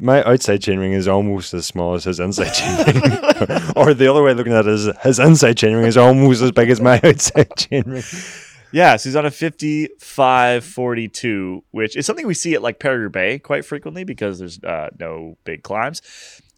my 0.00 0.22
outside 0.24 0.60
chainring 0.60 0.94
is 0.94 1.06
almost 1.06 1.54
as 1.54 1.66
small 1.66 1.94
as 1.94 2.04
his 2.04 2.20
inside 2.20 2.48
chainring. 2.48 3.72
or 3.76 3.94
the 3.94 4.08
other 4.10 4.22
way 4.22 4.32
of 4.32 4.36
looking 4.36 4.52
at 4.52 4.66
it 4.66 4.72
is 4.72 4.88
his 5.02 5.18
inside 5.18 5.56
chainring 5.56 5.86
is 5.86 5.96
almost 5.96 6.42
as 6.42 6.52
big 6.52 6.70
as 6.70 6.80
my 6.80 6.94
outside 7.04 7.50
chainring. 7.50 8.46
Yeah, 8.72 8.96
so 8.96 9.08
he's 9.08 9.16
on 9.16 9.26
a 9.26 9.30
55 9.30 10.64
42, 10.64 11.64
which 11.72 11.96
is 11.96 12.06
something 12.06 12.26
we 12.26 12.34
see 12.34 12.54
at 12.54 12.62
like 12.62 12.78
Paris-Roubaix 12.78 13.44
quite 13.44 13.64
frequently 13.64 14.04
because 14.04 14.38
there's 14.38 14.62
uh, 14.62 14.90
no 14.98 15.36
big 15.44 15.62
climbs. 15.62 16.02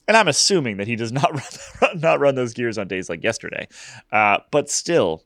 And 0.07 0.17
I'm 0.17 0.29
assuming 0.29 0.77
that 0.77 0.87
he 0.87 0.97
does 0.97 1.13
not 1.13 1.33
run, 1.83 2.01
not 2.01 2.21
run 2.21 2.35
those 2.35 2.53
gears 2.53 2.77
on 2.77 2.89
days 2.89 3.09
like 3.09 3.23
yesterday. 3.25 3.67
Uh, 4.11 4.39
but 4.51 4.69
still, 4.69 5.25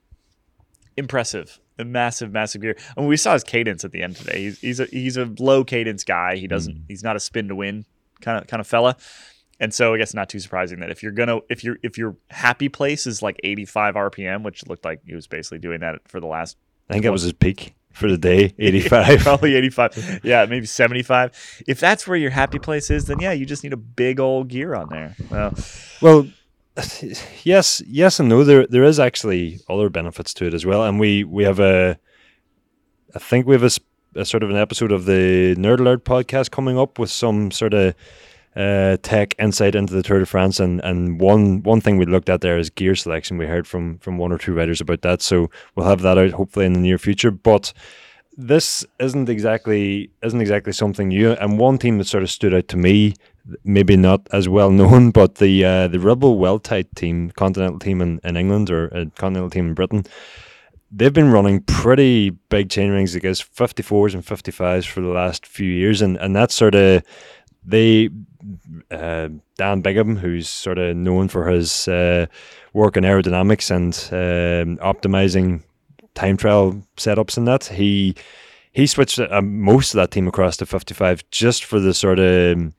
impressive. 0.97 1.59
A 1.79 1.85
massive, 1.85 2.33
massive 2.33 2.63
gear. 2.63 2.77
I 2.97 3.01
mean, 3.01 3.09
we 3.09 3.19
saw 3.19 3.35
his 3.35 3.45
cadence 3.45 3.85
at 3.85 3.93
the 3.93 4.03
end 4.03 4.17
today. 4.17 4.45
He's, 4.45 4.59
he's 4.61 4.81
a 4.81 4.85
he's 4.87 5.17
a 5.19 5.31
low 5.39 5.63
cadence 5.63 6.05
guy. 6.05 6.37
He 6.37 6.47
doesn't. 6.47 6.85
He's 6.89 7.03
not 7.03 7.17
a 7.17 7.21
spin 7.21 7.49
to 7.49 7.55
win 7.55 7.85
kind 8.21 8.39
of 8.41 8.47
kind 8.47 8.61
of 8.61 8.67
fella. 8.67 8.97
And 9.59 9.73
so 9.73 9.95
I 9.95 9.99
guess 9.99 10.13
not 10.13 10.29
too 10.29 10.39
surprising 10.39 10.81
that 10.81 10.91
if 10.91 11.03
you're 11.03 11.13
gonna 11.13 11.39
if 11.49 11.65
your 11.65 11.79
if 11.83 11.97
your 11.97 12.17
happy 12.31 12.69
place 12.69 13.07
is 13.07 13.23
like 13.23 13.41
85 13.43 13.95
RPM, 13.95 14.43
which 14.43 14.67
looked 14.67 14.85
like 14.85 15.01
he 15.07 15.15
was 15.15 15.27
basically 15.27 15.59
doing 15.59 15.81
that 15.81 16.01
for 16.07 16.21
the 16.21 16.27
last 16.27 16.57
I 16.91 16.93
think 16.93 17.05
that 17.05 17.13
was 17.13 17.23
his 17.23 17.33
peak 17.33 17.75
for 17.93 18.09
the 18.11 18.19
day, 18.19 18.53
85. 18.59 19.21
probably 19.21 19.55
85 19.55 20.21
yeah 20.25 20.45
maybe 20.45 20.67
75 20.67 21.63
if 21.67 21.81
that's 21.81 22.07
where 22.07 22.19
your 22.19 22.29
happy 22.31 22.59
place 22.59 22.91
is 22.91 23.07
then 23.07 23.19
yeah 23.21 23.33
you 23.33 23.47
just 23.47 23.65
need 23.65 23.73
a 23.73 23.79
big 23.79 24.21
old 24.21 24.49
gear 24.49 24.75
on 24.75 24.91
there 24.91 25.17
well 25.31 25.55
Well, 26.03 26.29
yes, 27.43 27.81
yes 27.87 28.21
and 28.21 28.29
no. 28.29 28.45
There, 28.45 28.67
there 28.67 28.85
is 28.85 29.01
actually 29.01 29.61
other 29.67 29.89
benefits 29.89 30.35
to 30.35 30.47
it 30.47 30.53
as 30.53 30.67
well, 30.67 30.85
and 30.85 31.01
we 31.01 31.25
we 31.25 31.45
have 31.45 31.59
a, 31.59 31.99
I 33.15 33.19
think 33.19 33.47
we 33.47 33.55
have 33.55 33.63
a, 33.63 33.71
a 34.17 34.25
sort 34.25 34.43
of 34.43 34.51
an 34.51 34.57
episode 34.57 34.93
of 34.93 35.05
the 35.05 35.55
Nerd 35.57 35.81
Alert 35.81 36.05
podcast 36.05 36.51
coming 36.51 36.79
up 36.79 36.99
with 36.99 37.11
some 37.11 37.51
sort 37.51 37.75
of 37.75 37.95
uh, 38.57 38.97
tech 39.03 39.35
insight 39.39 39.75
into 39.75 39.93
the 39.93 40.03
Tour 40.03 40.21
de 40.21 40.27
France, 40.27 40.59
and 40.59 40.81
and 40.81 41.21
one 41.21 41.63
one 41.63 41.81
thing 41.81 41.99
we 41.99 42.07
looked 42.07 42.29
at 42.29 42.41
there 42.41 42.59
is 42.59 42.71
gear 42.71 42.95
selection. 42.95 43.39
We 43.39 43.47
heard 43.47 43.67
from 43.67 43.99
from 43.99 44.19
one 44.19 44.33
or 44.33 44.39
two 44.39 44.55
writers 44.55 44.81
about 44.81 45.03
that, 45.03 45.23
so 45.23 45.51
we'll 45.75 45.87
have 45.87 46.03
that 46.03 46.19
out 46.19 46.33
hopefully 46.33 46.67
in 46.67 46.73
the 46.73 46.81
near 46.81 46.99
future, 46.99 47.31
but. 47.31 47.73
This 48.39 48.85
isn't 48.99 49.31
exactly 49.31 50.11
isn't 50.23 50.43
exactly 50.43 50.75
something 50.75 51.09
new, 51.09 51.33
and 51.33 51.59
one 51.59 51.79
team 51.79 51.97
that 51.97 52.05
sort 52.05 52.23
of 52.23 52.29
stood 52.29 52.53
out 52.53 52.69
to 52.69 52.77
me 52.77 53.15
maybe 53.65 53.97
not 53.97 54.27
as 54.33 54.49
well 54.49 54.71
known, 54.71 55.11
but 55.21 55.37
the 55.37 55.65
uh, 55.65 55.89
the 55.89 55.99
Ribble 55.99 56.39
Weldtite 56.39 56.95
team, 56.95 57.31
continental 57.31 57.79
team 57.79 58.01
in, 58.01 58.21
in 58.25 58.37
England 58.37 58.71
or 58.71 58.89
a 58.89 59.07
continental 59.07 59.51
team 59.51 59.69
in 59.69 59.75
Britain, 59.75 60.05
they've 60.91 61.13
been 61.13 61.31
running 61.31 61.61
pretty 61.63 62.31
big 62.31 62.71
chain 62.71 62.91
rings, 62.91 63.17
guess, 63.17 63.43
54s 63.43 64.15
and 64.15 64.25
55s 64.25 64.87
for 64.87 65.01
the 65.01 65.09
last 65.09 65.47
few 65.47 65.71
years, 65.71 66.03
and 66.03 66.17
and 66.19 66.35
that's 66.35 66.55
sort 66.55 66.75
of 66.75 67.03
they 67.65 68.11
uh, 68.91 69.29
Dan 69.57 69.83
Bigham, 69.83 70.17
who's 70.17 70.49
sort 70.49 70.79
of 70.79 70.97
known 70.97 71.29
for 71.29 71.49
his 71.49 71.89
uh, 71.89 72.27
work 72.73 72.97
in 72.97 73.05
aerodynamics 73.05 73.71
and 73.71 73.95
um, 74.13 74.77
optimizing 74.79 75.63
time 76.15 76.37
trial 76.37 76.83
setups 76.97 77.37
and 77.37 77.47
that 77.47 77.65
he 77.65 78.15
he 78.73 78.87
switched 78.87 79.19
uh, 79.19 79.43
most 79.43 79.95
of 79.95 79.99
that 79.99 80.11
team 80.11 80.27
across 80.29 80.57
to 80.57 80.67
55 80.67 81.25
just 81.31 81.65
for 81.65 81.79
the 81.79 81.95
sort 81.95 82.19
of 82.19 82.57
um, 82.57 82.75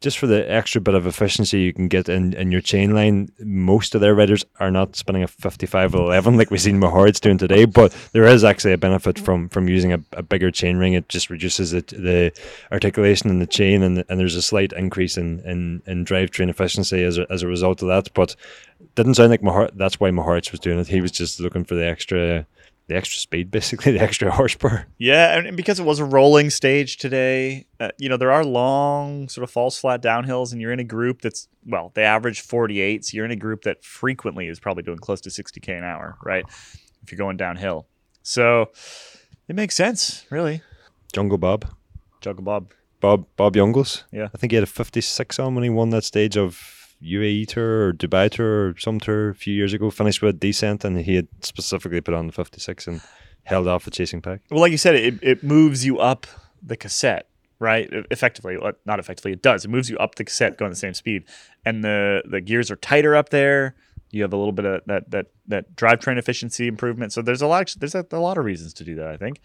just 0.00 0.18
for 0.18 0.26
the 0.26 0.50
extra 0.50 0.80
bit 0.80 0.94
of 0.94 1.06
efficiency 1.06 1.60
you 1.60 1.72
can 1.72 1.88
get 1.88 2.08
in, 2.08 2.34
in 2.34 2.52
your 2.52 2.60
chain 2.60 2.94
line, 2.94 3.30
most 3.40 3.94
of 3.94 4.00
their 4.00 4.14
riders 4.14 4.44
are 4.60 4.70
not 4.70 4.94
spinning 4.94 5.22
a 5.22 5.26
55 5.26 5.94
11 5.94 6.36
like 6.36 6.50
we've 6.50 6.60
seen 6.60 6.78
Mohoric's 6.78 7.20
doing 7.20 7.38
today, 7.38 7.64
but 7.64 7.96
there 8.12 8.24
is 8.24 8.44
actually 8.44 8.72
a 8.72 8.78
benefit 8.78 9.18
from 9.18 9.48
from 9.48 9.68
using 9.68 9.92
a, 9.92 10.00
a 10.12 10.22
bigger 10.22 10.50
chain 10.50 10.76
ring. 10.76 10.92
It 10.92 11.08
just 11.08 11.30
reduces 11.30 11.70
the, 11.70 11.80
the 11.80 12.32
articulation 12.70 13.30
in 13.30 13.38
the 13.38 13.46
chain, 13.46 13.82
and, 13.82 14.04
and 14.08 14.20
there's 14.20 14.36
a 14.36 14.42
slight 14.42 14.72
increase 14.72 15.16
in, 15.16 15.40
in, 15.40 15.82
in 15.86 16.04
drivetrain 16.04 16.50
efficiency 16.50 17.02
as 17.02 17.18
a, 17.18 17.26
as 17.30 17.42
a 17.42 17.48
result 17.48 17.82
of 17.82 17.88
that. 17.88 18.12
But 18.12 18.36
didn't 18.94 19.14
sound 19.14 19.30
like 19.30 19.42
Mohoric, 19.42 19.70
that's 19.74 19.98
why 19.98 20.10
Mohoric's 20.10 20.52
was 20.52 20.60
doing 20.60 20.78
it. 20.78 20.88
He 20.88 21.00
was 21.00 21.12
just 21.12 21.40
looking 21.40 21.64
for 21.64 21.74
the 21.74 21.86
extra. 21.86 22.46
The 22.88 22.96
extra 22.96 23.18
speed, 23.18 23.50
basically, 23.58 23.92
the 23.92 24.00
extra 24.00 24.30
horsepower. 24.30 24.86
yeah 24.98 25.38
and, 25.38 25.56
because 25.56 25.80
it 25.80 25.84
was 25.84 25.98
a 25.98 26.04
rolling 26.04 26.50
stage 26.50 26.96
today 26.98 27.66
uh, 27.80 27.90
you 27.98 28.08
know 28.08 28.16
there 28.16 28.30
are 28.30 28.44
long 28.44 29.28
sort 29.28 29.42
of 29.42 29.50
false 29.50 29.78
flat 29.78 30.02
downhills 30.02 30.52
and 30.52 30.60
you're 30.60 30.72
in 30.72 30.80
a 30.80 30.84
group 30.84 31.20
that's 31.22 31.48
well 31.64 31.90
they 31.94 32.04
average 32.04 32.40
48 32.40 33.04
so 33.04 33.16
you're 33.16 33.24
in 33.24 33.30
a 33.30 33.36
group 33.36 33.62
that 33.62 33.84
frequently 33.84 34.46
is 34.46 34.60
probably 34.60 34.82
doing 34.82 34.98
close 34.98 35.20
to 35.22 35.30
60k 35.30 35.76
an 35.76 35.84
hour 35.84 36.16
right 36.24 36.44
if 37.02 37.10
you're 37.10 37.18
going 37.18 37.36
downhill 37.36 37.86
so 38.22 38.70
it 39.48 39.56
makes 39.56 39.74
sense 39.76 40.24
really 40.30 40.62
Jungle 41.12 41.38
Bob. 41.38 41.66
juggle 42.20 42.44
bob 42.44 42.72
Bob 43.00 43.26
Bob 43.36 43.54
Jungels. 43.54 44.04
Yeah. 44.10 44.28
I 44.34 44.38
think 44.38 44.52
he 44.52 44.56
had 44.56 44.62
a 44.64 44.66
56 44.66 45.38
on 45.38 45.54
when 45.54 45.62
he 45.64 45.70
won 45.70 45.90
that 45.90 46.02
stage 46.02 46.36
of 46.36 46.85
UAE 47.02 47.48
tour 47.48 47.88
or 47.88 47.92
Dubai 47.92 48.30
tour 48.30 48.68
or 48.68 48.74
some 48.78 48.98
tour 48.98 49.30
a 49.30 49.34
few 49.34 49.54
years 49.54 49.72
ago. 49.72 49.90
Finished 49.90 50.22
with 50.22 50.40
decent, 50.40 50.84
and 50.84 50.98
he 51.00 51.16
had 51.16 51.28
specifically 51.40 52.00
put 52.00 52.14
on 52.14 52.26
the 52.26 52.32
56 52.32 52.86
and 52.86 53.00
held 53.44 53.68
off 53.68 53.84
the 53.84 53.90
chasing 53.90 54.20
pack. 54.20 54.40
Well, 54.50 54.60
like 54.60 54.72
you 54.72 54.78
said, 54.78 54.94
it, 54.96 55.18
it 55.22 55.44
moves 55.44 55.84
you 55.84 55.98
up 55.98 56.26
the 56.62 56.76
cassette, 56.76 57.28
right? 57.58 57.88
Effectively, 58.10 58.56
uh, 58.60 58.72
not 58.84 58.98
effectively, 58.98 59.32
it 59.32 59.42
does. 59.42 59.64
It 59.64 59.68
moves 59.68 59.88
you 59.88 59.96
up 59.98 60.16
the 60.16 60.24
cassette 60.24 60.58
going 60.58 60.70
the 60.70 60.76
same 60.76 60.94
speed, 60.94 61.24
and 61.64 61.84
the 61.84 62.22
the 62.28 62.40
gears 62.40 62.70
are 62.70 62.76
tighter 62.76 63.14
up 63.14 63.28
there. 63.28 63.74
You 64.10 64.22
have 64.22 64.32
a 64.32 64.36
little 64.36 64.52
bit 64.52 64.64
of 64.64 64.82
that 64.86 65.10
that 65.10 65.26
that 65.46 65.76
drivetrain 65.76 66.18
efficiency 66.18 66.66
improvement. 66.66 67.12
So 67.12 67.22
there's 67.22 67.42
a 67.42 67.46
lot 67.46 67.74
there's 67.78 67.94
a, 67.94 68.06
a 68.10 68.18
lot 68.18 68.38
of 68.38 68.44
reasons 68.44 68.72
to 68.74 68.84
do 68.84 68.94
that. 68.96 69.08
I 69.08 69.16
think 69.16 69.40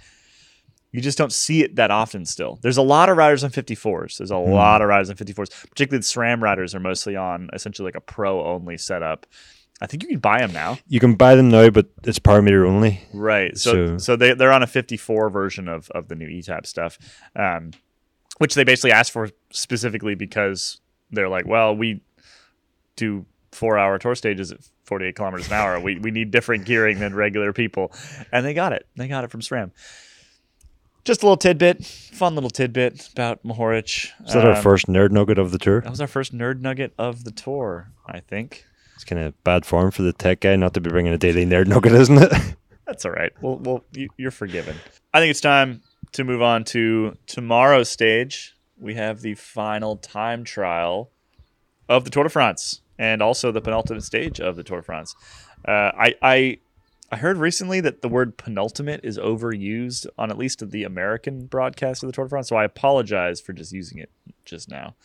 you 0.91 1.01
just 1.01 1.17
don't 1.17 1.31
see 1.31 1.63
it 1.63 1.75
that 1.77 1.91
often. 1.91 2.25
Still, 2.25 2.59
there's 2.61 2.77
a 2.77 2.81
lot 2.81 3.09
of 3.09 3.17
riders 3.17 3.43
on 3.43 3.49
54s. 3.51 4.17
There's 4.17 4.31
a 4.31 4.37
lot 4.37 4.81
of 4.81 4.87
riders 4.89 5.09
on 5.09 5.15
54s. 5.15 5.69
Particularly 5.69 5.99
the 5.99 6.03
SRAM 6.05 6.41
riders 6.41 6.75
are 6.75 6.79
mostly 6.79 7.15
on 7.15 7.49
essentially 7.53 7.85
like 7.85 7.95
a 7.95 8.01
pro 8.01 8.45
only 8.45 8.77
setup. 8.77 9.25
I 9.83 9.87
think 9.87 10.03
you 10.03 10.09
can 10.09 10.19
buy 10.19 10.39
them 10.39 10.53
now. 10.53 10.77
You 10.87 10.99
can 10.99 11.15
buy 11.15 11.33
them 11.35 11.49
now, 11.49 11.69
but 11.71 11.87
it's 12.03 12.19
power 12.19 12.41
meter 12.41 12.65
only. 12.67 13.01
Right. 13.13 13.57
So 13.57 13.71
So- 13.73 13.97
so 13.97 14.15
they 14.15 14.33
they're 14.33 14.51
on 14.51 14.61
a 14.63 14.67
54 14.67 15.29
version 15.29 15.67
of 15.67 15.89
of 15.91 16.07
the 16.07 16.15
new 16.15 16.27
ETAP 16.27 16.65
stuff, 16.67 16.97
um, 17.35 17.71
which 18.37 18.53
they 18.55 18.63
basically 18.63 18.91
asked 18.91 19.11
for 19.11 19.29
specifically 19.51 20.13
because 20.15 20.81
they're 21.09 21.29
like, 21.29 21.47
well, 21.47 21.75
we 21.75 22.01
do 22.95 23.25
four 23.51 23.77
hour 23.77 23.97
tour 23.97 24.15
stages 24.15 24.51
at 24.51 24.59
48 24.85 25.15
kilometers 25.15 25.47
an 25.47 25.53
hour. 25.53 25.79
We 25.79 25.97
we 25.99 26.11
need 26.11 26.31
different 26.31 26.65
gearing 26.65 26.99
than 26.99 27.15
regular 27.15 27.51
people, 27.53 27.91
and 28.31 28.45
they 28.45 28.53
got 28.53 28.73
it. 28.73 28.85
They 28.95 29.07
got 29.07 29.23
it 29.23 29.31
from 29.31 29.41
SRAM. 29.41 29.71
Just 31.03 31.23
a 31.23 31.25
little 31.25 31.37
tidbit, 31.37 31.83
fun 31.83 32.35
little 32.35 32.49
tidbit 32.49 33.09
about 33.13 33.43
Mohoric. 33.43 34.11
Is 34.25 34.33
that 34.33 34.45
our 34.45 34.53
Um, 34.53 34.61
first 34.61 34.87
nerd 34.87 35.11
nugget 35.11 35.39
of 35.39 35.51
the 35.51 35.57
tour? 35.57 35.81
That 35.81 35.89
was 35.89 36.01
our 36.01 36.07
first 36.07 36.35
nerd 36.35 36.61
nugget 36.61 36.93
of 36.97 37.23
the 37.23 37.31
tour, 37.31 37.91
I 38.05 38.19
think. 38.19 38.65
It's 38.95 39.03
kind 39.03 39.19
of 39.21 39.43
bad 39.43 39.65
form 39.65 39.89
for 39.89 40.03
the 40.03 40.13
tech 40.13 40.41
guy 40.41 40.55
not 40.55 40.75
to 40.75 40.81
be 40.81 40.91
bringing 40.91 41.11
a 41.13 41.17
daily 41.17 41.43
nerd 41.45 41.65
nugget, 41.67 41.93
isn't 41.93 42.19
it? 42.21 42.31
That's 42.85 43.03
all 43.05 43.11
right. 43.11 43.31
Well, 43.41 43.57
well, 43.57 43.83
you, 43.93 44.09
you're 44.17 44.29
forgiven. 44.31 44.75
I 45.13 45.19
think 45.19 45.31
it's 45.31 45.41
time 45.41 45.81
to 46.11 46.23
move 46.23 46.41
on 46.41 46.63
to 46.65 47.17
tomorrow's 47.25 47.89
stage. 47.89 48.53
We 48.77 48.93
have 48.95 49.21
the 49.21 49.33
final 49.35 49.97
time 49.97 50.43
trial 50.43 51.09
of 51.89 52.03
the 52.03 52.09
Tour 52.11 52.23
de 52.25 52.29
France 52.29 52.81
and 52.99 53.21
also 53.23 53.51
the 53.51 53.61
penultimate 53.61 54.03
stage 54.03 54.39
of 54.39 54.55
the 54.55 54.63
Tour 54.63 54.77
de 54.81 54.83
France. 54.83 55.15
Uh, 55.67 55.91
I, 55.97 56.15
I 56.21 56.57
I 57.11 57.17
heard 57.17 57.37
recently 57.37 57.81
that 57.81 58.01
the 58.01 58.07
word 58.07 58.37
penultimate 58.37 59.01
is 59.03 59.17
overused 59.17 60.07
on 60.17 60.31
at 60.31 60.37
least 60.37 60.69
the 60.71 60.83
American 60.85 61.45
broadcast 61.45 62.03
of 62.03 62.07
the 62.07 62.13
Tour 62.13 62.25
de 62.25 62.29
France, 62.29 62.47
so 62.47 62.55
I 62.55 62.63
apologize 62.63 63.41
for 63.41 63.51
just 63.51 63.73
using 63.73 63.97
it 63.97 64.09
just 64.45 64.69
now. 64.69 64.95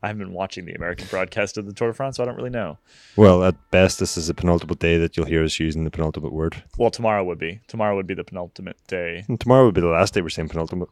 I 0.00 0.08
haven't 0.08 0.22
been 0.22 0.32
watching 0.32 0.64
the 0.64 0.74
American 0.74 1.08
broadcast 1.10 1.58
of 1.58 1.66
the 1.66 1.72
Tour 1.72 1.88
de 1.88 1.94
France, 1.94 2.18
so 2.18 2.22
I 2.22 2.26
don't 2.26 2.36
really 2.36 2.50
know. 2.50 2.78
Well, 3.16 3.42
at 3.42 3.56
best, 3.72 3.98
this 3.98 4.16
is 4.16 4.28
a 4.28 4.34
penultimate 4.34 4.78
day 4.78 4.96
that 4.98 5.16
you'll 5.16 5.26
hear 5.26 5.42
us 5.42 5.58
using 5.58 5.82
the 5.82 5.90
penultimate 5.90 6.32
word. 6.32 6.62
Well, 6.78 6.92
tomorrow 6.92 7.24
would 7.24 7.38
be. 7.38 7.60
Tomorrow 7.66 7.96
would 7.96 8.06
be 8.06 8.14
the 8.14 8.22
penultimate 8.22 8.76
day. 8.86 9.24
And 9.26 9.40
tomorrow 9.40 9.64
would 9.64 9.74
be 9.74 9.80
the 9.80 9.88
last 9.88 10.14
day 10.14 10.20
we're 10.20 10.28
saying 10.28 10.50
penultimate. 10.50 10.90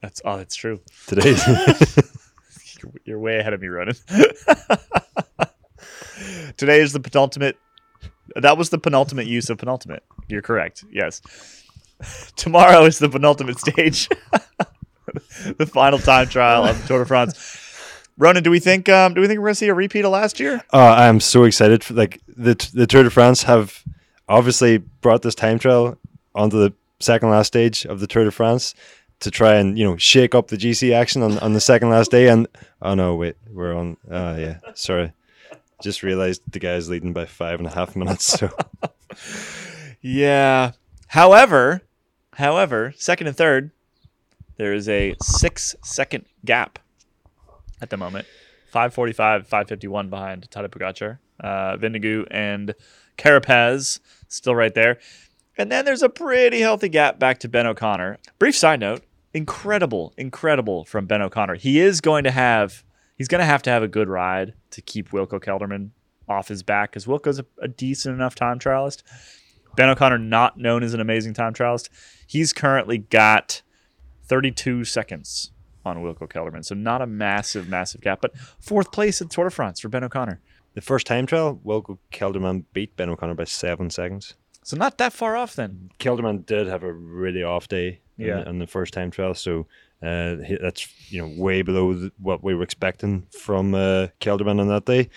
That's 0.00 0.22
oh, 0.24 0.36
that's 0.36 0.54
true. 0.54 0.80
Today. 1.08 1.34
You're, 2.82 2.92
you're 3.04 3.18
way 3.18 3.38
ahead 3.38 3.52
of 3.52 3.60
me, 3.60 3.68
Ronan. 3.68 3.94
Today 6.56 6.80
is 6.80 6.92
the 6.92 7.00
penultimate. 7.00 7.56
That 8.36 8.56
was 8.56 8.70
the 8.70 8.78
penultimate 8.78 9.26
use 9.26 9.50
of 9.50 9.58
penultimate. 9.58 10.02
You're 10.28 10.42
correct. 10.42 10.84
Yes. 10.90 11.20
Tomorrow 12.36 12.84
is 12.84 12.98
the 12.98 13.08
penultimate 13.08 13.58
stage, 13.58 14.08
the 15.58 15.66
final 15.66 15.98
time 15.98 16.28
trial 16.28 16.64
of 16.64 16.80
the 16.80 16.88
Tour 16.88 17.00
de 17.00 17.06
France. 17.06 17.58
Ronan, 18.18 18.42
do 18.42 18.50
we 18.50 18.60
think? 18.60 18.88
Um, 18.88 19.14
do 19.14 19.20
we 19.20 19.26
think 19.26 19.38
we're 19.38 19.46
going 19.46 19.54
to 19.54 19.58
see 19.58 19.68
a 19.68 19.74
repeat 19.74 20.04
of 20.04 20.10
last 20.10 20.38
year? 20.38 20.62
Uh, 20.72 20.78
I 20.78 21.06
am 21.06 21.20
so 21.20 21.44
excited. 21.44 21.82
For, 21.82 21.94
like 21.94 22.20
the 22.28 22.54
the 22.74 22.86
Tour 22.86 23.04
de 23.04 23.10
France 23.10 23.42
have 23.44 23.82
obviously 24.28 24.78
brought 24.78 25.22
this 25.22 25.34
time 25.34 25.58
trial 25.58 25.98
onto 26.34 26.58
the 26.58 26.72
second 27.00 27.30
last 27.30 27.48
stage 27.48 27.84
of 27.86 28.00
the 28.00 28.06
Tour 28.06 28.24
de 28.24 28.30
France 28.30 28.74
to 29.20 29.30
try 29.30 29.54
and 29.54 29.78
you 29.78 29.84
know 29.84 29.96
shake 29.96 30.34
up 30.34 30.48
the 30.48 30.56
GC 30.56 30.92
action 30.92 31.22
on, 31.22 31.38
on 31.38 31.52
the 31.52 31.60
second 31.60 31.90
last 31.90 32.10
day. 32.10 32.28
And 32.28 32.46
oh 32.80 32.94
no, 32.94 33.14
wait, 33.14 33.36
we're 33.50 33.74
on. 33.74 33.96
Uh, 34.10 34.36
yeah, 34.38 34.58
sorry. 34.74 35.12
Just 35.82 36.02
realized 36.02 36.42
the 36.50 36.58
guy's 36.58 36.88
leading 36.88 37.12
by 37.12 37.26
five 37.26 37.58
and 37.58 37.66
a 37.66 37.70
half 37.70 37.96
minutes. 37.96 38.24
So 38.24 38.50
Yeah. 40.00 40.72
However, 41.08 41.82
however, 42.34 42.92
second 42.96 43.28
and 43.28 43.36
third, 43.36 43.70
there 44.56 44.72
is 44.72 44.88
a 44.88 45.14
six 45.22 45.76
second 45.82 46.24
gap 46.44 46.78
at 47.80 47.90
the 47.90 47.96
moment. 47.96 48.26
545, 48.70 49.46
551 49.46 50.08
behind 50.08 50.48
Tadej 50.50 50.68
Pogacar. 50.68 51.18
Uh, 51.38 51.76
Vingegaard 51.76 52.26
and 52.30 52.74
Carapaz 53.18 54.00
still 54.28 54.54
right 54.54 54.74
there. 54.74 54.98
And 55.58 55.70
then 55.70 55.84
there's 55.84 56.02
a 56.02 56.08
pretty 56.08 56.60
healthy 56.60 56.88
gap 56.88 57.18
back 57.18 57.38
to 57.40 57.48
Ben 57.48 57.66
O'Connor. 57.66 58.18
Brief 58.38 58.56
side 58.56 58.80
note 58.80 59.02
incredible, 59.34 60.12
incredible 60.16 60.84
from 60.84 61.06
Ben 61.06 61.22
O'Connor. 61.22 61.56
He 61.56 61.80
is 61.80 62.00
going 62.00 62.24
to 62.24 62.30
have, 62.30 62.84
he's 63.16 63.28
going 63.28 63.40
to 63.40 63.44
have 63.44 63.62
to 63.62 63.70
have 63.70 63.82
a 63.82 63.88
good 63.88 64.08
ride 64.08 64.54
to 64.70 64.80
keep 64.82 65.10
Wilco 65.10 65.40
Kelderman 65.42 65.90
off 66.28 66.48
his 66.48 66.62
back 66.62 66.90
because 66.90 67.06
Wilco's 67.06 67.38
a, 67.38 67.46
a 67.60 67.68
decent 67.68 68.14
enough 68.14 68.34
time 68.34 68.58
trialist. 68.58 69.02
Ben 69.76 69.88
O'Connor, 69.88 70.18
not 70.18 70.58
known 70.58 70.82
as 70.82 70.92
an 70.94 71.00
amazing 71.00 71.34
time 71.34 71.54
trialist, 71.54 71.88
he's 72.26 72.52
currently 72.52 72.98
got 72.98 73.62
32 74.24 74.84
seconds 74.84 75.50
on 75.84 75.98
Wilco 75.98 76.28
Kelderman. 76.28 76.64
So 76.64 76.74
not 76.74 77.02
a 77.02 77.06
massive, 77.06 77.68
massive 77.68 78.00
gap, 78.00 78.20
but 78.20 78.36
fourth 78.60 78.92
place 78.92 79.20
at 79.20 79.30
Tour 79.30 79.44
de 79.46 79.50
France 79.50 79.80
for 79.80 79.88
Ben 79.88 80.04
O'Connor. 80.04 80.40
the 80.74 80.80
first 80.80 81.06
time 81.06 81.26
trial, 81.26 81.60
Wilco 81.64 81.98
Kelderman 82.12 82.64
beat 82.72 82.96
Ben 82.96 83.08
O'Connor 83.10 83.34
by 83.34 83.44
seven 83.44 83.90
seconds. 83.90 84.34
So 84.62 84.76
not 84.76 84.96
that 84.98 85.12
far 85.12 85.36
off 85.36 85.56
then. 85.56 85.90
Kelderman 85.98 86.46
did 86.46 86.66
have 86.68 86.82
a 86.84 86.92
really 86.92 87.42
off 87.42 87.66
day 87.68 88.00
Yeah. 88.16 88.48
in 88.48 88.58
the 88.58 88.66
first 88.66 88.94
time 88.94 89.10
trial, 89.10 89.34
so 89.34 89.66
uh, 90.02 90.36
that's 90.60 90.88
you 91.10 91.20
know 91.20 91.42
way 91.42 91.62
below 91.62 91.94
th- 91.94 92.12
what 92.18 92.42
we 92.42 92.54
were 92.54 92.62
expecting 92.62 93.26
from 93.30 93.74
uh, 93.74 94.08
Kelderman 94.20 94.60
on 94.60 94.68
that 94.68 94.84
day. 94.84 95.08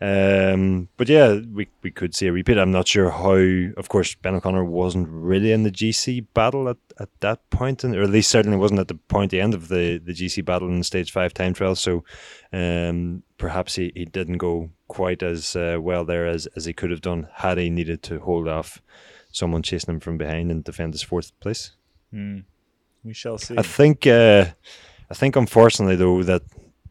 Um, 0.00 0.88
but 0.96 1.08
yeah, 1.08 1.40
we 1.52 1.68
we 1.82 1.90
could 1.90 2.14
see 2.14 2.28
a 2.28 2.32
repeat. 2.32 2.58
I'm 2.58 2.70
not 2.70 2.86
sure 2.86 3.10
how. 3.10 3.34
Of 3.76 3.88
course, 3.88 4.14
Ben 4.14 4.34
O'Connor 4.34 4.64
wasn't 4.64 5.08
really 5.08 5.50
in 5.50 5.64
the 5.64 5.72
GC 5.72 6.26
battle 6.34 6.68
at, 6.68 6.76
at 7.00 7.08
that 7.20 7.48
point, 7.50 7.82
and, 7.82 7.96
or 7.96 8.02
at 8.02 8.10
least 8.10 8.30
certainly 8.30 8.58
wasn't 8.58 8.80
at 8.80 8.88
the 8.88 8.94
pointy 8.94 9.40
end 9.40 9.54
of 9.54 9.68
the, 9.68 9.98
the 9.98 10.12
GC 10.12 10.44
battle 10.44 10.68
in 10.68 10.78
the 10.78 10.84
stage 10.84 11.10
five 11.10 11.34
time 11.34 11.52
trial. 11.52 11.74
So 11.74 12.04
um, 12.52 13.24
perhaps 13.38 13.74
he, 13.74 13.90
he 13.96 14.04
didn't 14.04 14.38
go 14.38 14.70
quite 14.86 15.22
as 15.22 15.56
uh, 15.56 15.78
well 15.80 16.04
there 16.04 16.26
as, 16.26 16.46
as 16.54 16.64
he 16.64 16.72
could 16.72 16.90
have 16.90 17.00
done 17.00 17.28
had 17.34 17.58
he 17.58 17.68
needed 17.68 18.02
to 18.04 18.20
hold 18.20 18.46
off 18.46 18.80
someone 19.32 19.62
chasing 19.62 19.94
him 19.94 20.00
from 20.00 20.16
behind 20.16 20.50
and 20.50 20.62
defend 20.62 20.94
his 20.94 21.02
fourth 21.02 21.38
place. 21.40 21.72
Hmm. 22.12 22.40
We 23.04 23.14
shall 23.14 23.38
see. 23.38 23.56
I 23.56 23.62
think 23.62 24.06
uh, 24.06 24.46
I 25.10 25.14
think 25.14 25.36
unfortunately 25.36 25.96
though 25.96 26.22
that 26.22 26.42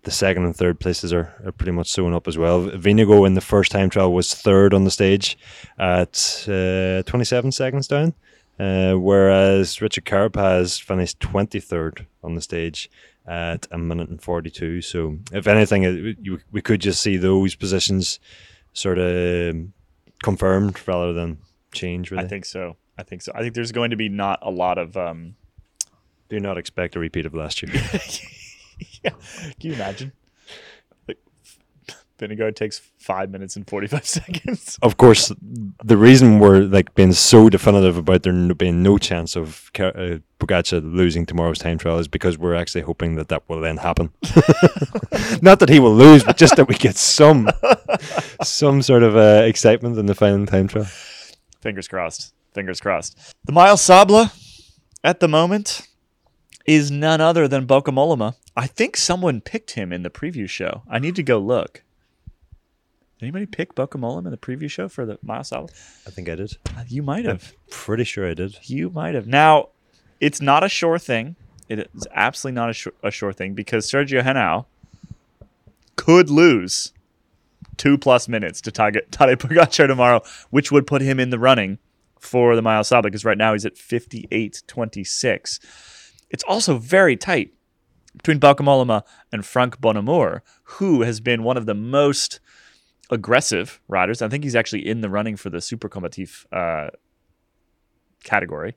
the 0.03 0.11
second 0.11 0.45
and 0.45 0.55
third 0.55 0.79
places 0.79 1.11
are, 1.11 1.33
are 1.43 1.51
pretty 1.51 1.73
much 1.73 1.89
sewn 1.91 2.13
up 2.13 2.29
as 2.29 2.37
well. 2.37 2.69
Vingegaard 2.69 3.27
in 3.27 3.33
the 3.33 3.41
first 3.41 3.73
time 3.73 3.89
trial 3.89 4.13
was 4.13 4.33
third 4.33 4.73
on 4.73 4.85
the 4.85 4.91
stage 4.91 5.37
at 5.77 6.45
uh, 6.47 7.03
27 7.03 7.51
seconds 7.51 7.87
down, 7.87 8.13
uh, 8.57 8.93
whereas 8.93 9.81
Richard 9.81 10.05
Carapaz 10.05 10.81
finished 10.81 11.19
23rd 11.19 12.05
on 12.23 12.35
the 12.35 12.41
stage 12.41 12.89
at 13.27 13.67
a 13.69 13.77
minute 13.77 14.07
and 14.07 14.21
42. 14.21 14.81
So 14.81 15.17
if 15.33 15.45
anything, 15.45 15.83
it, 15.83 16.17
you, 16.21 16.39
we 16.53 16.61
could 16.61 16.79
just 16.79 17.01
see 17.01 17.17
those 17.17 17.55
positions 17.55 18.19
sort 18.71 18.99
of 18.99 19.57
confirmed 20.23 20.79
rather 20.87 21.11
than 21.11 21.39
change. 21.73 22.11
Really, 22.11 22.23
I 22.23 22.27
think 22.27 22.45
so. 22.45 22.77
I 22.97 23.03
think 23.03 23.21
so. 23.21 23.33
I 23.35 23.41
think 23.41 23.55
there's 23.55 23.73
going 23.73 23.91
to 23.91 23.97
be 23.97 24.07
not 24.09 24.39
a 24.41 24.51
lot 24.51 24.77
of. 24.77 24.95
Um, 24.95 25.35
do 26.29 26.39
not 26.39 26.57
expect 26.57 26.95
a 26.95 26.99
repeat 26.99 27.25
of 27.25 27.33
last 27.33 27.61
year. 27.61 27.71
yeah. 29.03 29.11
Can 29.59 29.71
you 29.71 29.73
imagine? 29.73 30.11
Like, 31.07 31.19
Vingegaard 32.19 32.55
takes 32.55 32.79
five 32.97 33.29
minutes 33.29 33.55
and 33.55 33.67
45 33.67 34.05
seconds. 34.19 34.77
of 34.81 34.97
course, 34.97 35.31
the 35.41 35.97
reason 35.97 36.39
we're 36.39 36.61
like 36.61 36.93
being 36.95 37.13
so 37.13 37.49
definitive 37.49 37.97
about 37.97 38.23
there 38.23 38.53
being 38.53 38.83
no 38.83 38.97
chance 38.97 39.35
of 39.35 39.71
uh, 39.79 40.19
Pogacar 40.39 40.81
losing 40.83 41.25
tomorrow's 41.25 41.59
time 41.59 41.77
trial 41.77 41.99
is 41.99 42.07
because 42.07 42.37
we're 42.37 42.55
actually 42.55 42.81
hoping 42.81 43.15
that 43.15 43.29
that 43.29 43.47
will 43.47 43.61
then 43.61 43.77
happen. 43.77 44.11
Not 45.41 45.59
that 45.59 45.69
he 45.69 45.79
will 45.79 45.95
lose, 45.95 46.23
but 46.23 46.37
just 46.37 46.57
that 46.57 46.67
we 46.67 46.75
get 46.75 46.97
some 46.97 47.49
some 48.43 48.81
sort 48.81 49.03
of 49.03 49.15
uh, 49.15 49.43
excitement 49.45 49.97
in 49.97 50.05
the 50.05 50.15
final 50.15 50.45
time 50.45 50.67
trial. 50.67 50.87
Fingers 51.61 51.87
crossed. 51.87 52.33
Fingers 52.53 52.81
crossed. 52.81 53.17
The 53.45 53.51
Miles 53.51 53.81
Sabla 53.81 54.33
at 55.03 55.19
the 55.19 55.27
moment 55.27 55.87
is 56.67 56.91
none 56.91 57.21
other 57.21 57.47
than 57.47 57.65
Bauke 57.65 57.85
Mollema. 57.85 58.35
I 58.55 58.67
think 58.67 58.97
someone 58.97 59.39
picked 59.41 59.71
him 59.71 59.93
in 59.93 60.03
the 60.03 60.09
preview 60.09 60.47
show. 60.49 60.83
I 60.89 60.99
need 60.99 61.15
to 61.15 61.23
go 61.23 61.39
look. 61.39 61.81
Did 63.17 63.25
anybody 63.25 63.45
pick 63.47 63.73
Bauke 63.73 63.95
in 64.25 64.29
the 64.29 64.37
preview 64.37 64.69
show 64.69 64.87
for 64.89 65.05
the 65.05 65.17
Miles 65.23 65.49
Sabla? 65.49 65.71
I 66.05 66.11
think 66.11 66.29
I 66.29 66.35
did. 66.35 66.57
Uh, 66.77 66.83
You 66.87 67.01
might 67.01 67.25
have. 67.25 67.53
Pretty 67.71 68.03
sure 68.03 68.29
I 68.29 68.33
did. 68.35 68.57
You 68.69 68.89
might 68.91 69.15
have. 69.15 69.25
Now, 69.25 69.69
it's 70.19 70.41
not 70.41 70.63
a 70.63 70.69
sure 70.69 70.99
thing. 70.99 71.35
It 71.69 71.89
is 71.95 72.07
absolutely 72.13 72.55
not 72.55 72.69
a, 72.69 72.73
sure, 72.73 72.93
a 73.01 73.09
sure 73.11 73.33
thing 73.33 73.53
because 73.53 73.89
Sergio 73.89 74.21
Henao 74.21 74.65
could 75.95 76.29
lose 76.29 76.93
two 77.77 77.97
plus 77.97 78.27
minutes 78.27 78.61
to 78.61 78.71
Tadej 78.71 79.07
Pogacar 79.11 79.87
tomorrow, 79.87 80.21
which 80.49 80.71
would 80.71 80.85
put 80.85 81.01
him 81.01 81.19
in 81.19 81.29
the 81.31 81.39
running 81.39 81.79
for 82.19 82.55
the 82.55 82.61
Miles 82.61 82.89
Sabla 82.89 83.03
because 83.03 83.25
right 83.25 83.37
now 83.37 83.53
he's 83.53 83.65
at 83.65 83.75
58.26. 83.75 85.59
It's 86.29 86.43
also 86.43 86.77
very 86.77 87.15
tight 87.15 87.53
between 88.13 88.39
Bauke 88.39 89.03
and 89.31 89.45
Franck 89.45 89.79
Bonnamour, 89.79 90.41
who 90.63 91.01
has 91.03 91.19
been 91.19 91.43
one 91.43 91.57
of 91.57 91.65
the 91.65 91.75
most 91.75 92.39
aggressive 93.09 93.79
riders. 93.87 94.21
I 94.21 94.27
think 94.27 94.43
he's 94.43 94.55
actually 94.55 94.87
in 94.87 95.01
the 95.01 95.09
running 95.09 95.37
for 95.37 95.49
the 95.49 95.61
Super 95.61 95.87
Combatif 95.87 96.45
uh, 96.51 96.89
category. 98.23 98.75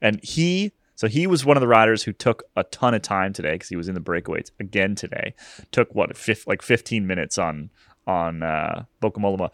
And 0.00 0.20
he, 0.22 0.72
so 0.94 1.08
he 1.08 1.26
was 1.26 1.44
one 1.44 1.56
of 1.56 1.60
the 1.60 1.68
riders 1.68 2.04
who 2.04 2.12
took 2.12 2.44
a 2.56 2.64
ton 2.64 2.94
of 2.94 3.02
time 3.02 3.32
today 3.32 3.52
because 3.52 3.68
he 3.68 3.76
was 3.76 3.88
in 3.88 3.94
the 3.94 4.00
breakaways 4.00 4.50
again 4.58 4.94
today. 4.94 5.34
Took 5.70 5.94
what, 5.94 6.16
fif- 6.16 6.46
like 6.46 6.62
15 6.62 7.06
minutes 7.06 7.38
on 7.38 7.70
on 8.04 8.42
uh, 8.42 8.84
Bauke 9.00 9.52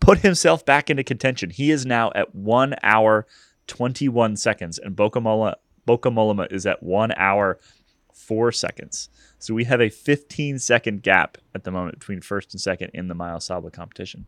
Put 0.00 0.18
himself 0.18 0.64
back 0.64 0.88
into 0.88 1.02
contention. 1.02 1.50
He 1.50 1.72
is 1.72 1.84
now 1.84 2.12
at 2.14 2.32
one 2.32 2.76
hour 2.84 3.26
21 3.66 4.36
seconds, 4.36 4.78
and 4.78 4.96
Bauke 4.96 5.56
Bauke 5.88 6.12
Mollema 6.12 6.52
is 6.52 6.66
at 6.66 6.82
one 6.82 7.12
hour 7.16 7.58
four 8.12 8.52
seconds. 8.52 9.08
So 9.38 9.54
we 9.54 9.64
have 9.64 9.80
a 9.80 9.88
15 9.88 10.58
second 10.58 11.02
gap 11.02 11.38
at 11.54 11.64
the 11.64 11.70
moment 11.70 11.98
between 11.98 12.20
first 12.20 12.52
and 12.52 12.60
second 12.60 12.90
in 12.92 13.08
the 13.08 13.14
Mile 13.14 13.38
Sabla 13.38 13.72
competition. 13.72 14.26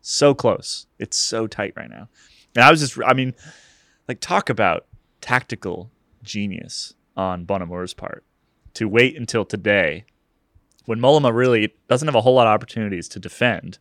So 0.00 0.34
close. 0.34 0.86
It's 0.98 1.16
so 1.16 1.46
tight 1.46 1.74
right 1.76 1.90
now. 1.90 2.08
And 2.54 2.64
I 2.64 2.70
was 2.70 2.80
just, 2.80 2.98
I 3.04 3.14
mean, 3.14 3.34
like, 4.08 4.20
talk 4.20 4.50
about 4.50 4.86
tactical 5.20 5.90
genius 6.22 6.94
on 7.16 7.44
Bonnamour's 7.44 7.94
part 7.94 8.24
to 8.74 8.88
wait 8.88 9.16
until 9.16 9.44
today 9.44 10.04
when 10.86 11.00
Mollema 11.00 11.34
really 11.34 11.74
doesn't 11.88 12.08
have 12.08 12.14
a 12.14 12.20
whole 12.20 12.34
lot 12.34 12.46
of 12.46 12.52
opportunities 12.52 13.08
to 13.08 13.18
defend. 13.18 13.78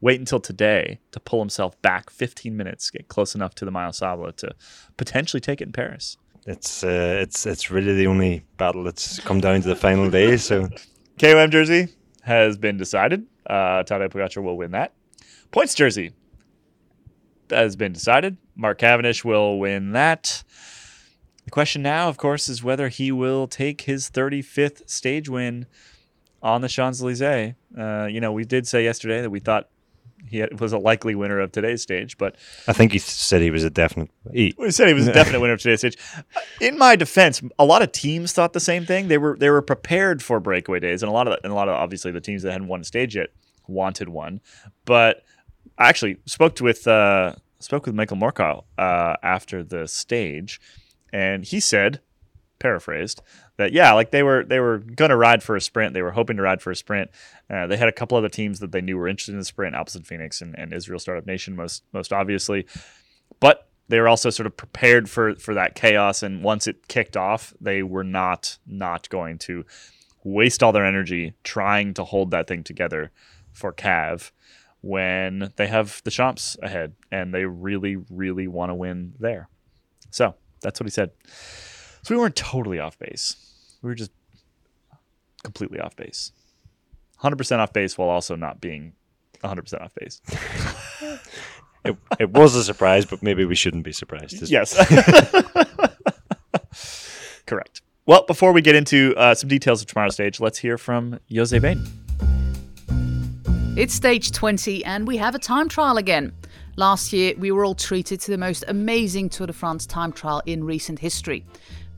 Wait 0.00 0.20
until 0.20 0.38
today 0.38 1.00
to 1.10 1.18
pull 1.18 1.40
himself 1.40 1.80
back 1.82 2.08
15 2.08 2.56
minutes, 2.56 2.90
get 2.90 3.08
close 3.08 3.34
enough 3.34 3.54
to 3.56 3.64
the 3.64 3.70
Mile 3.70 3.90
Sabla 3.90 4.34
to 4.36 4.54
potentially 4.96 5.40
take 5.40 5.60
it 5.60 5.66
in 5.66 5.72
Paris. 5.72 6.16
It's 6.48 6.82
uh, 6.82 7.18
it's 7.20 7.44
it's 7.44 7.70
really 7.70 7.92
the 7.92 8.06
only 8.06 8.42
battle 8.56 8.82
that's 8.82 9.20
come 9.20 9.38
down 9.38 9.60
to 9.60 9.68
the 9.68 9.76
final 9.76 10.08
day. 10.08 10.38
So 10.38 10.70
KOM 11.18 11.50
jersey 11.50 11.88
has 12.22 12.56
been 12.56 12.78
decided. 12.78 13.26
Uh, 13.44 13.84
Tadej 13.84 14.08
Pogacar 14.08 14.42
will 14.42 14.56
win 14.56 14.70
that. 14.70 14.94
Points 15.50 15.74
jersey 15.74 16.12
has 17.50 17.76
been 17.76 17.92
decided. 17.92 18.38
Mark 18.56 18.78
Cavendish 18.78 19.26
will 19.26 19.58
win 19.58 19.92
that. 19.92 20.42
The 21.44 21.50
question 21.50 21.82
now, 21.82 22.08
of 22.08 22.16
course, 22.16 22.48
is 22.48 22.64
whether 22.64 22.88
he 22.88 23.12
will 23.12 23.46
take 23.46 23.82
his 23.82 24.10
35th 24.10 24.88
stage 24.88 25.28
win 25.28 25.66
on 26.42 26.62
the 26.62 26.68
Champs 26.68 27.02
Elysees. 27.02 27.56
Uh, 27.76 28.08
you 28.10 28.22
know, 28.22 28.32
we 28.32 28.46
did 28.46 28.66
say 28.66 28.84
yesterday 28.84 29.20
that 29.20 29.30
we 29.30 29.40
thought 29.40 29.68
he 30.26 30.38
had, 30.38 30.60
was 30.60 30.72
a 30.72 30.78
likely 30.78 31.14
winner 31.14 31.40
of 31.40 31.52
today's 31.52 31.82
stage, 31.82 32.18
but 32.18 32.36
I 32.66 32.72
think 32.72 32.92
he 32.92 32.98
said 32.98 33.40
he 33.42 33.50
was 33.50 33.64
a 33.64 33.70
definite. 33.70 34.10
He, 34.32 34.54
we 34.58 34.70
said 34.70 34.88
he 34.88 34.94
was 34.94 35.08
a 35.08 35.12
definite 35.20 35.40
winner 35.40 35.54
of 35.54 35.60
today's 35.60 35.80
stage. 35.80 35.96
In 36.60 36.78
my 36.78 36.96
defense, 36.96 37.42
a 37.58 37.64
lot 37.64 37.82
of 37.82 37.92
teams 37.92 38.32
thought 38.32 38.52
the 38.52 38.60
same 38.60 38.84
thing. 38.84 39.08
They 39.08 39.18
were 39.18 39.36
they 39.38 39.50
were 39.50 39.62
prepared 39.62 40.22
for 40.22 40.40
breakaway 40.40 40.80
days, 40.80 41.02
and 41.02 41.10
a 41.10 41.12
lot 41.12 41.28
of 41.28 41.38
and 41.42 41.52
a 41.52 41.54
lot 41.54 41.68
of 41.68 41.74
obviously 41.74 42.10
the 42.10 42.20
teams 42.20 42.42
that 42.42 42.52
hadn't 42.52 42.68
won 42.68 42.80
a 42.80 42.84
stage 42.84 43.16
yet 43.16 43.30
wanted 43.66 44.08
one. 44.08 44.40
But 44.84 45.24
I 45.78 45.88
actually 45.88 46.18
spoke 46.26 46.60
with 46.60 46.86
uh, 46.86 47.34
spoke 47.60 47.86
with 47.86 47.94
Michael 47.94 48.16
Mørkøv 48.16 48.64
uh, 48.78 49.16
after 49.22 49.62
the 49.62 49.86
stage, 49.86 50.60
and 51.12 51.44
he 51.44 51.60
said, 51.60 52.00
paraphrased, 52.58 53.22
that 53.56 53.72
yeah, 53.72 53.92
like 53.92 54.10
they 54.10 54.22
were 54.22 54.44
they 54.44 54.60
were 54.60 54.78
gonna 54.78 55.16
ride 55.16 55.42
for 55.42 55.56
a 55.56 55.60
sprint. 55.60 55.94
They 55.94 56.02
were 56.02 56.12
hoping 56.12 56.36
to 56.36 56.42
ride 56.42 56.62
for 56.62 56.70
a 56.70 56.76
sprint. 56.76 57.10
Uh, 57.50 57.66
they 57.66 57.76
had 57.76 57.88
a 57.88 57.92
couple 57.92 58.18
other 58.18 58.28
teams 58.28 58.60
that 58.60 58.72
they 58.72 58.80
knew 58.80 58.96
were 58.96 59.08
interested 59.08 59.32
in 59.32 59.38
the 59.38 59.44
sprint, 59.44 59.74
and 59.74 60.06
Fenix 60.06 60.40
and, 60.40 60.58
and 60.58 60.72
Israel 60.72 60.98
Startup 60.98 61.26
Nation 61.26 61.56
most 61.56 61.82
most 61.92 62.12
obviously, 62.12 62.66
but 63.40 63.68
they 63.88 64.00
were 64.00 64.08
also 64.08 64.30
sort 64.30 64.46
of 64.46 64.56
prepared 64.56 65.08
for 65.08 65.34
for 65.36 65.54
that 65.54 65.74
chaos. 65.74 66.22
And 66.22 66.42
once 66.42 66.66
it 66.66 66.88
kicked 66.88 67.16
off, 67.16 67.54
they 67.60 67.82
were 67.82 68.04
not 68.04 68.58
not 68.66 69.08
going 69.08 69.38
to 69.38 69.64
waste 70.24 70.62
all 70.62 70.72
their 70.72 70.84
energy 70.84 71.34
trying 71.42 71.94
to 71.94 72.04
hold 72.04 72.30
that 72.30 72.46
thing 72.46 72.62
together 72.62 73.10
for 73.52 73.72
Cav 73.72 74.30
when 74.80 75.52
they 75.56 75.66
have 75.66 76.02
the 76.04 76.10
Champs 76.10 76.56
ahead 76.62 76.94
and 77.10 77.34
they 77.34 77.44
really 77.44 77.96
really 78.10 78.46
want 78.46 78.70
to 78.70 78.74
win 78.74 79.14
there. 79.18 79.48
So 80.10 80.34
that's 80.60 80.80
what 80.80 80.86
he 80.86 80.90
said. 80.90 81.10
So 82.08 82.14
we 82.14 82.20
weren't 82.22 82.36
totally 82.36 82.78
off 82.78 82.98
base. 82.98 83.36
We 83.82 83.88
were 83.88 83.94
just 83.94 84.12
completely 85.44 85.78
off 85.78 85.94
base. 85.94 86.32
100% 87.22 87.58
off 87.58 87.74
base 87.74 87.98
while 87.98 88.08
also 88.08 88.34
not 88.34 88.62
being 88.62 88.94
100% 89.44 89.82
off 89.82 89.94
base. 89.94 90.22
it, 91.84 91.98
it 92.18 92.30
was 92.30 92.54
a 92.54 92.64
surprise, 92.64 93.04
but 93.04 93.22
maybe 93.22 93.44
we 93.44 93.54
shouldn't 93.54 93.84
be 93.84 93.92
surprised. 93.92 94.50
Yes. 94.50 94.74
Correct. 97.46 97.82
Well, 98.06 98.24
before 98.26 98.52
we 98.52 98.62
get 98.62 98.74
into 98.74 99.14
uh, 99.18 99.34
some 99.34 99.50
details 99.50 99.82
of 99.82 99.88
tomorrow's 99.88 100.14
stage, 100.14 100.40
let's 100.40 100.56
hear 100.56 100.78
from 100.78 101.20
José 101.30 101.60
Been. 101.60 101.86
It's 103.76 103.92
stage 103.92 104.32
20 104.32 104.82
and 104.86 105.06
we 105.06 105.18
have 105.18 105.34
a 105.34 105.38
time 105.38 105.68
trial 105.68 105.98
again. 105.98 106.32
Last 106.78 107.12
year, 107.12 107.34
we 107.36 107.50
were 107.50 107.64
all 107.64 107.74
treated 107.74 108.20
to 108.20 108.30
the 108.30 108.38
most 108.38 108.62
amazing 108.68 109.30
Tour 109.30 109.48
de 109.48 109.52
France 109.52 109.84
time 109.84 110.12
trial 110.12 110.40
in 110.46 110.62
recent 110.62 111.00
history. 111.00 111.44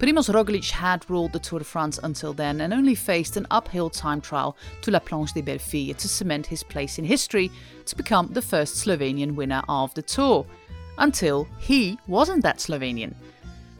Primoz 0.01 0.31
Roglic 0.33 0.71
had 0.71 1.05
ruled 1.11 1.35
the 1.35 1.39
Tour 1.39 1.59
de 1.59 1.65
France 1.67 2.01
until 2.03 2.33
then 2.33 2.63
and 2.63 2.73
only 2.73 2.95
faced 2.95 3.37
an 3.37 3.47
uphill 3.51 3.91
time 3.91 4.23
trial 4.23 4.57
to 4.81 4.91
La 4.91 4.99
Planche 4.99 5.35
des 5.35 5.43
Belles 5.43 5.61
Filles 5.61 5.95
to 5.99 6.09
cement 6.09 6.47
his 6.47 6.63
place 6.63 6.99
in 6.99 7.05
history 7.05 7.51
to 7.85 7.95
become 7.95 8.29
the 8.29 8.41
first 8.41 8.77
Slovenian 8.77 9.35
winner 9.35 9.63
of 9.69 9.93
the 9.93 10.01
Tour. 10.01 10.47
Until 10.97 11.47
he 11.59 11.99
wasn't 12.07 12.43
that 12.45 12.61
Slovenian. 12.61 13.15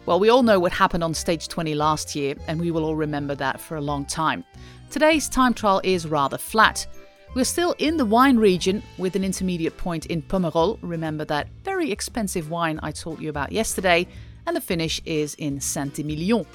Well, 0.05 0.21
we 0.21 0.29
all 0.29 0.43
know 0.43 0.61
what 0.61 0.73
happened 0.73 1.03
on 1.03 1.15
stage 1.15 1.49
20 1.49 1.75
last 1.75 2.15
year, 2.15 2.35
and 2.49 2.61
we 2.61 2.71
will 2.71 2.85
all 2.85 2.97
remember 2.97 3.35
that 3.37 3.59
for 3.59 3.77
a 3.77 3.81
long 3.81 4.05
time. 4.05 4.45
Today's 4.91 5.27
time 5.27 5.55
trial 5.55 5.81
is 5.85 6.07
rather 6.07 6.37
flat. 6.37 6.87
We're 7.35 7.45
still 7.45 7.75
in 7.79 7.97
the 7.97 8.05
wine 8.05 8.37
region 8.37 8.83
with 8.99 9.17
an 9.17 9.25
intermediate 9.25 9.79
point 9.79 10.05
in 10.07 10.21
Pomerol. 10.21 10.79
Remember 10.83 11.25
that 11.27 11.49
very 11.65 11.91
expensive 11.91 12.51
wine 12.51 12.79
I 12.83 12.91
told 12.91 13.23
you 13.23 13.31
about 13.31 13.53
yesterday. 13.53 14.07
And 14.47 14.57
the 14.57 14.61
finish 14.61 15.01
is 15.05 15.35
in 15.35 15.61
Saint-Emilion. 15.61 16.47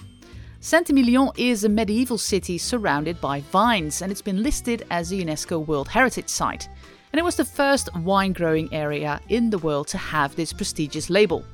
Saint-Emilion 0.60 1.30
is 1.38 1.64
a 1.64 1.70
medieval 1.70 2.18
city 2.18 2.58
surrounded 2.58 3.22
by 3.22 3.42
vines 3.42 4.02
and 4.02 4.12
it's 4.12 4.22
been 4.22 4.42
listed 4.42 4.86
as 4.90 5.12
a 5.12 5.16
UNESCO 5.16 5.66
World 5.66 5.88
Heritage 5.88 6.30
Site. 6.30 6.68
And 7.14 7.20
it 7.20 7.24
was 7.24 7.36
the 7.36 7.46
first 7.46 7.96
wine 7.98 8.34
growing 8.34 8.74
area 8.74 9.22
in 9.30 9.50
the 9.50 9.60
world 9.60 9.88
to 9.90 9.98
have 9.98 10.36
this 10.36 10.52
prestigious 10.52 11.10
label. 11.10 11.46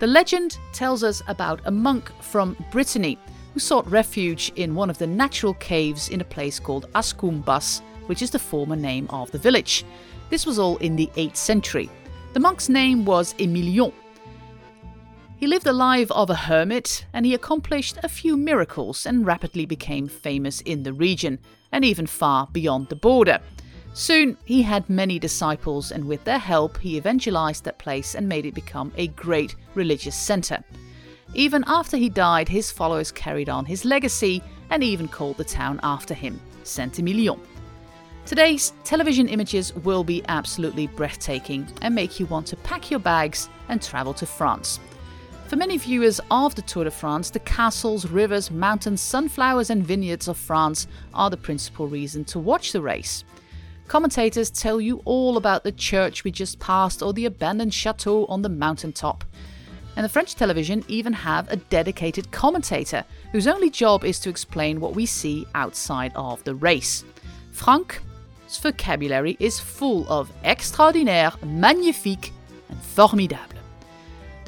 The 0.00 0.06
legend 0.06 0.58
tells 0.72 1.04
us 1.04 1.22
about 1.28 1.60
a 1.64 1.70
monk 1.70 2.10
from 2.20 2.56
Brittany 2.70 3.18
who 3.54 3.60
sought 3.60 3.90
refuge 3.90 4.52
in 4.56 4.74
one 4.74 4.90
of 4.90 4.98
the 4.98 5.06
natural 5.06 5.54
caves 5.54 6.08
in 6.08 6.20
a 6.20 6.24
place 6.24 6.58
called 6.58 6.90
Ascumbas, 6.94 7.82
which 8.06 8.22
is 8.22 8.30
the 8.30 8.38
former 8.38 8.76
name 8.76 9.06
of 9.10 9.30
the 9.30 9.38
village. 9.38 9.84
This 10.28 10.46
was 10.46 10.58
all 10.58 10.76
in 10.78 10.96
the 10.96 11.10
8th 11.16 11.36
century. 11.36 11.88
The 12.32 12.40
monk's 12.40 12.68
name 12.68 13.04
was 13.04 13.34
Emilion. 13.38 13.92
He 15.40 15.46
lived 15.46 15.64
the 15.64 15.72
life 15.72 16.10
of 16.10 16.28
a 16.28 16.34
hermit 16.34 17.06
and 17.14 17.24
he 17.24 17.32
accomplished 17.32 17.96
a 18.02 18.10
few 18.10 18.36
miracles 18.36 19.06
and 19.06 19.24
rapidly 19.24 19.64
became 19.64 20.06
famous 20.06 20.60
in 20.60 20.82
the 20.82 20.92
region 20.92 21.38
and 21.72 21.82
even 21.82 22.06
far 22.06 22.46
beyond 22.52 22.90
the 22.90 22.96
border. 22.96 23.40
Soon 23.94 24.36
he 24.44 24.60
had 24.60 24.90
many 24.90 25.18
disciples, 25.18 25.92
and 25.92 26.04
with 26.04 26.22
their 26.24 26.38
help, 26.38 26.76
he 26.76 26.98
evangelized 26.98 27.64
that 27.64 27.78
place 27.78 28.14
and 28.14 28.28
made 28.28 28.44
it 28.44 28.52
become 28.52 28.92
a 28.98 29.06
great 29.08 29.56
religious 29.74 30.14
center. 30.14 30.62
Even 31.32 31.64
after 31.66 31.96
he 31.96 32.10
died, 32.10 32.46
his 32.46 32.70
followers 32.70 33.10
carried 33.10 33.48
on 33.48 33.64
his 33.64 33.86
legacy 33.86 34.42
and 34.68 34.84
even 34.84 35.08
called 35.08 35.38
the 35.38 35.44
town 35.44 35.80
after 35.82 36.12
him, 36.12 36.38
Saint-Emilion. 36.64 37.40
Today's 38.26 38.74
television 38.84 39.26
images 39.26 39.74
will 39.74 40.04
be 40.04 40.22
absolutely 40.28 40.86
breathtaking 40.88 41.66
and 41.80 41.94
make 41.94 42.20
you 42.20 42.26
want 42.26 42.46
to 42.48 42.56
pack 42.56 42.90
your 42.90 43.00
bags 43.00 43.48
and 43.70 43.80
travel 43.80 44.12
to 44.12 44.26
France. 44.26 44.78
For 45.50 45.56
many 45.56 45.78
viewers 45.78 46.20
of 46.30 46.54
the 46.54 46.62
Tour 46.62 46.84
de 46.84 46.92
France, 46.92 47.28
the 47.28 47.40
castles, 47.40 48.06
rivers, 48.06 48.52
mountains, 48.52 49.00
sunflowers, 49.00 49.68
and 49.68 49.84
vineyards 49.84 50.28
of 50.28 50.36
France 50.36 50.86
are 51.12 51.28
the 51.28 51.36
principal 51.36 51.88
reason 51.88 52.24
to 52.26 52.38
watch 52.38 52.70
the 52.70 52.80
race. 52.80 53.24
Commentators 53.88 54.48
tell 54.48 54.80
you 54.80 55.02
all 55.04 55.36
about 55.36 55.64
the 55.64 55.72
church 55.72 56.22
we 56.22 56.30
just 56.30 56.60
passed 56.60 57.02
or 57.02 57.12
the 57.12 57.26
abandoned 57.26 57.74
chateau 57.74 58.26
on 58.26 58.42
the 58.42 58.48
mountaintop. 58.48 59.24
And 59.96 60.04
the 60.04 60.08
French 60.08 60.36
television 60.36 60.84
even 60.86 61.12
have 61.12 61.50
a 61.50 61.56
dedicated 61.56 62.30
commentator 62.30 63.04
whose 63.32 63.48
only 63.48 63.70
job 63.70 64.04
is 64.04 64.20
to 64.20 64.30
explain 64.30 64.78
what 64.78 64.94
we 64.94 65.04
see 65.04 65.48
outside 65.56 66.12
of 66.14 66.44
the 66.44 66.54
race. 66.54 67.04
Frank's 67.50 67.98
vocabulary 68.62 69.36
is 69.40 69.58
full 69.58 70.06
of 70.08 70.30
extraordinaire, 70.44 71.32
magnifique, 71.42 72.32
and 72.68 72.80
formidable. 72.80 73.59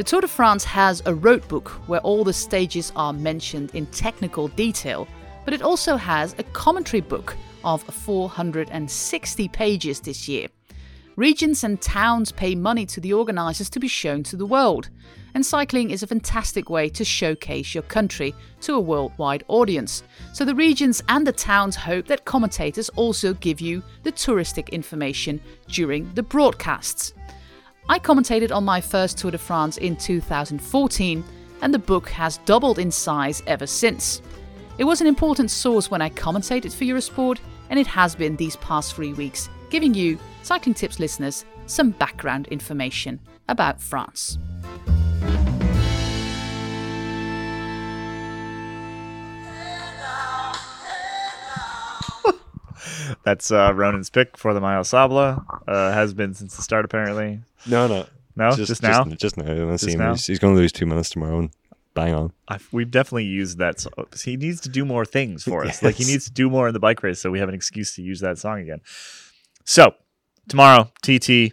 The 0.02 0.08
Tour 0.08 0.22
de 0.22 0.26
France 0.26 0.64
has 0.64 1.00
a 1.06 1.14
road 1.14 1.46
book 1.46 1.68
where 1.86 2.00
all 2.00 2.24
the 2.24 2.32
stages 2.32 2.90
are 2.96 3.12
mentioned 3.12 3.70
in 3.72 3.86
technical 3.86 4.48
detail, 4.48 5.06
but 5.44 5.54
it 5.54 5.62
also 5.62 5.94
has 5.94 6.34
a 6.38 6.42
commentary 6.42 7.00
book 7.00 7.36
of 7.62 7.84
460 7.84 9.48
pages 9.50 10.00
this 10.00 10.26
year. 10.26 10.48
Regions 11.14 11.62
and 11.62 11.80
towns 11.80 12.32
pay 12.32 12.56
money 12.56 12.84
to 12.84 13.00
the 13.00 13.12
organisers 13.12 13.70
to 13.70 13.78
be 13.78 13.86
shown 13.86 14.24
to 14.24 14.36
the 14.36 14.44
world, 14.44 14.90
and 15.34 15.46
cycling 15.46 15.90
is 15.92 16.02
a 16.02 16.08
fantastic 16.08 16.68
way 16.68 16.88
to 16.88 17.04
showcase 17.04 17.72
your 17.72 17.84
country 17.84 18.34
to 18.62 18.74
a 18.74 18.80
worldwide 18.80 19.44
audience. 19.46 20.02
So 20.32 20.44
the 20.44 20.56
regions 20.56 21.00
and 21.08 21.24
the 21.24 21.32
towns 21.32 21.76
hope 21.76 22.08
that 22.08 22.24
commentators 22.24 22.88
also 22.96 23.34
give 23.34 23.60
you 23.60 23.84
the 24.02 24.10
touristic 24.10 24.68
information 24.72 25.40
during 25.68 26.12
the 26.14 26.24
broadcasts. 26.24 27.14
I 27.92 27.98
commentated 27.98 28.56
on 28.56 28.64
my 28.64 28.80
first 28.80 29.18
Tour 29.18 29.32
de 29.32 29.36
France 29.36 29.76
in 29.76 29.96
2014, 29.96 31.22
and 31.60 31.74
the 31.74 31.78
book 31.78 32.08
has 32.08 32.38
doubled 32.46 32.78
in 32.78 32.90
size 32.90 33.42
ever 33.46 33.66
since. 33.66 34.22
It 34.78 34.84
was 34.84 35.02
an 35.02 35.06
important 35.06 35.50
source 35.50 35.90
when 35.90 36.00
I 36.00 36.08
commentated 36.08 36.72
for 36.72 36.84
Eurosport, 36.84 37.38
and 37.68 37.78
it 37.78 37.86
has 37.86 38.14
been 38.14 38.34
these 38.36 38.56
past 38.56 38.94
three 38.94 39.12
weeks, 39.12 39.50
giving 39.68 39.92
you, 39.92 40.18
Cycling 40.42 40.72
Tips 40.72 41.00
listeners, 41.00 41.44
some 41.66 41.90
background 41.90 42.48
information 42.48 43.20
about 43.50 43.78
France. 43.78 44.38
That's 53.24 53.50
uh, 53.50 53.72
Ronan's 53.74 54.10
pick 54.10 54.36
for 54.36 54.54
the 54.54 54.60
Mile 54.60 54.82
Sabla. 54.82 55.44
Uh, 55.66 55.92
has 55.92 56.14
been 56.14 56.34
since 56.34 56.56
the 56.56 56.62
start, 56.62 56.84
apparently. 56.84 57.42
No, 57.66 57.86
no. 57.86 58.06
No, 58.34 58.52
just, 58.56 58.82
now. 58.82 59.04
Just, 59.04 59.20
just 59.20 59.36
now. 59.36 59.70
Just 59.72 59.84
see 59.84 59.92
him. 59.92 59.98
now? 59.98 60.12
He's, 60.12 60.26
he's 60.26 60.38
going 60.38 60.54
to 60.54 60.60
lose 60.60 60.72
two 60.72 60.86
minutes 60.86 61.10
tomorrow 61.10 61.38
and 61.38 61.50
bang 61.94 62.14
on. 62.14 62.32
I've, 62.48 62.66
we've 62.72 62.90
definitely 62.90 63.24
used 63.24 63.58
that. 63.58 63.80
So 63.80 63.90
he 64.24 64.36
needs 64.36 64.60
to 64.62 64.68
do 64.68 64.84
more 64.84 65.04
things 65.04 65.44
for 65.44 65.64
us. 65.66 65.82
Like 65.82 65.96
he 65.96 66.04
needs 66.04 66.24
to 66.26 66.32
do 66.32 66.48
more 66.48 66.68
in 66.68 66.74
the 66.74 66.80
bike 66.80 67.02
race, 67.02 67.20
so 67.20 67.30
we 67.30 67.38
have 67.38 67.48
an 67.48 67.54
excuse 67.54 67.94
to 67.96 68.02
use 68.02 68.20
that 68.20 68.38
song 68.38 68.60
again. 68.60 68.80
So 69.64 69.94
tomorrow, 70.48 70.90
TT. 71.02 71.52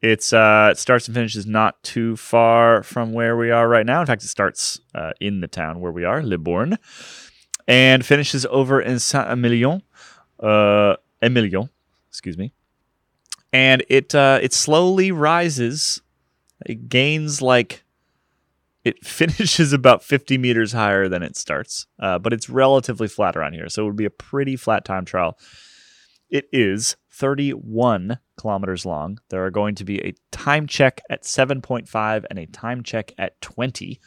It's 0.00 0.32
uh, 0.32 0.70
it 0.72 0.78
starts 0.78 1.06
and 1.06 1.14
finishes 1.14 1.46
not 1.46 1.80
too 1.84 2.16
far 2.16 2.82
from 2.82 3.12
where 3.12 3.36
we 3.36 3.52
are 3.52 3.68
right 3.68 3.86
now. 3.86 4.00
In 4.00 4.06
fact, 4.06 4.24
it 4.24 4.28
starts 4.28 4.80
uh, 4.96 5.12
in 5.20 5.40
the 5.40 5.46
town 5.46 5.78
where 5.78 5.92
we 5.92 6.04
are, 6.04 6.20
Libourne, 6.24 6.76
and 7.68 8.04
finishes 8.04 8.44
over 8.46 8.80
in 8.80 8.98
Saint 8.98 9.28
Emilion, 9.28 9.80
uh, 10.42 10.96
Emilion, 11.20 11.70
excuse 12.08 12.36
me. 12.36 12.52
And 13.52 13.84
it 13.88 14.14
uh, 14.14 14.38
it 14.42 14.52
slowly 14.52 15.12
rises. 15.12 16.02
It 16.66 16.88
gains 16.88 17.42
like 17.42 17.84
it 18.84 19.04
finishes 19.06 19.72
about 19.72 20.02
50 20.02 20.38
meters 20.38 20.72
higher 20.72 21.08
than 21.08 21.22
it 21.22 21.36
starts, 21.36 21.86
uh, 21.98 22.18
but 22.18 22.32
it's 22.32 22.48
relatively 22.48 23.08
flat 23.08 23.36
around 23.36 23.54
here. 23.54 23.68
So 23.68 23.82
it 23.82 23.86
would 23.86 23.96
be 23.96 24.04
a 24.04 24.10
pretty 24.10 24.56
flat 24.56 24.84
time 24.84 25.04
trial. 25.04 25.38
It 26.30 26.48
is 26.50 26.96
31 27.10 28.18
kilometers 28.38 28.86
long. 28.86 29.18
There 29.28 29.44
are 29.44 29.50
going 29.50 29.74
to 29.76 29.84
be 29.84 29.98
a 30.00 30.14
time 30.30 30.66
check 30.66 31.02
at 31.10 31.24
7.5 31.24 32.24
and 32.30 32.38
a 32.38 32.46
time 32.46 32.82
check 32.82 33.12
at 33.18 33.38
20. 33.42 34.00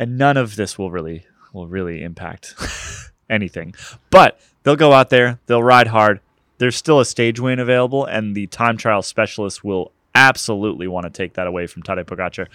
And 0.00 0.18
none 0.18 0.36
of 0.36 0.56
this 0.56 0.76
will 0.76 0.90
really 0.90 1.26
will 1.52 1.68
really 1.68 2.02
impact 2.02 2.54
anything. 3.30 3.74
But 4.10 4.40
they'll 4.68 4.76
go 4.76 4.92
out 4.92 5.08
there, 5.08 5.40
they'll 5.46 5.62
ride 5.62 5.86
hard. 5.86 6.20
There's 6.58 6.76
still 6.76 7.00
a 7.00 7.04
stage 7.06 7.40
win 7.40 7.58
available, 7.58 8.04
and 8.04 8.34
the 8.34 8.48
time 8.48 8.76
trial 8.76 9.00
specialist 9.00 9.64
will 9.64 9.92
absolutely 10.14 10.86
want 10.86 11.04
to 11.04 11.10
take 11.10 11.32
that 11.34 11.46
away 11.46 11.66
from 11.66 11.82
Tadej 11.82 12.04
Pogacar. 12.04 12.48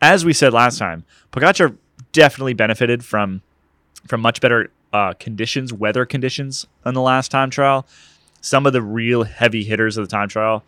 As 0.00 0.24
we 0.24 0.32
said 0.32 0.54
last 0.54 0.78
time, 0.78 1.04
Pogacar 1.30 1.76
definitely 2.12 2.54
benefited 2.54 3.04
from 3.04 3.42
from 4.06 4.22
much 4.22 4.40
better 4.40 4.70
uh, 4.94 5.12
conditions, 5.18 5.70
weather 5.70 6.06
conditions, 6.06 6.66
on 6.86 6.94
the 6.94 7.02
last 7.02 7.30
time 7.30 7.50
trial. 7.50 7.86
Some 8.40 8.64
of 8.64 8.72
the 8.72 8.80
real 8.80 9.24
heavy 9.24 9.64
hitters 9.64 9.98
of 9.98 10.08
the 10.08 10.10
time 10.10 10.30
trial, 10.30 10.64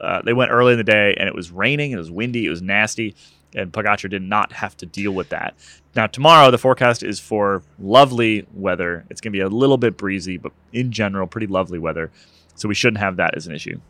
uh, 0.00 0.22
they 0.22 0.32
went 0.32 0.52
early 0.52 0.74
in 0.74 0.78
the 0.78 0.84
day, 0.84 1.16
and 1.18 1.28
it 1.28 1.34
was 1.34 1.50
raining, 1.50 1.90
it 1.90 1.96
was 1.96 2.10
windy, 2.10 2.46
it 2.46 2.50
was 2.50 2.62
nasty, 2.62 3.16
and 3.54 3.72
Pogacar 3.72 4.10
did 4.10 4.22
not 4.22 4.52
have 4.52 4.76
to 4.78 4.86
deal 4.86 5.12
with 5.12 5.28
that. 5.30 5.54
Now 5.94 6.06
tomorrow, 6.06 6.50
the 6.50 6.58
forecast 6.58 7.02
is 7.02 7.18
for 7.18 7.62
lovely 7.78 8.46
weather. 8.52 9.04
It's 9.10 9.20
going 9.20 9.32
to 9.32 9.36
be 9.36 9.42
a 9.42 9.48
little 9.48 9.78
bit 9.78 9.96
breezy, 9.96 10.36
but 10.36 10.52
in 10.72 10.92
general, 10.92 11.26
pretty 11.26 11.46
lovely 11.46 11.78
weather. 11.78 12.10
So 12.54 12.68
we 12.68 12.74
shouldn't 12.74 12.98
have 12.98 13.16
that 13.16 13.36
as 13.36 13.46
an 13.46 13.54
issue. 13.54 13.80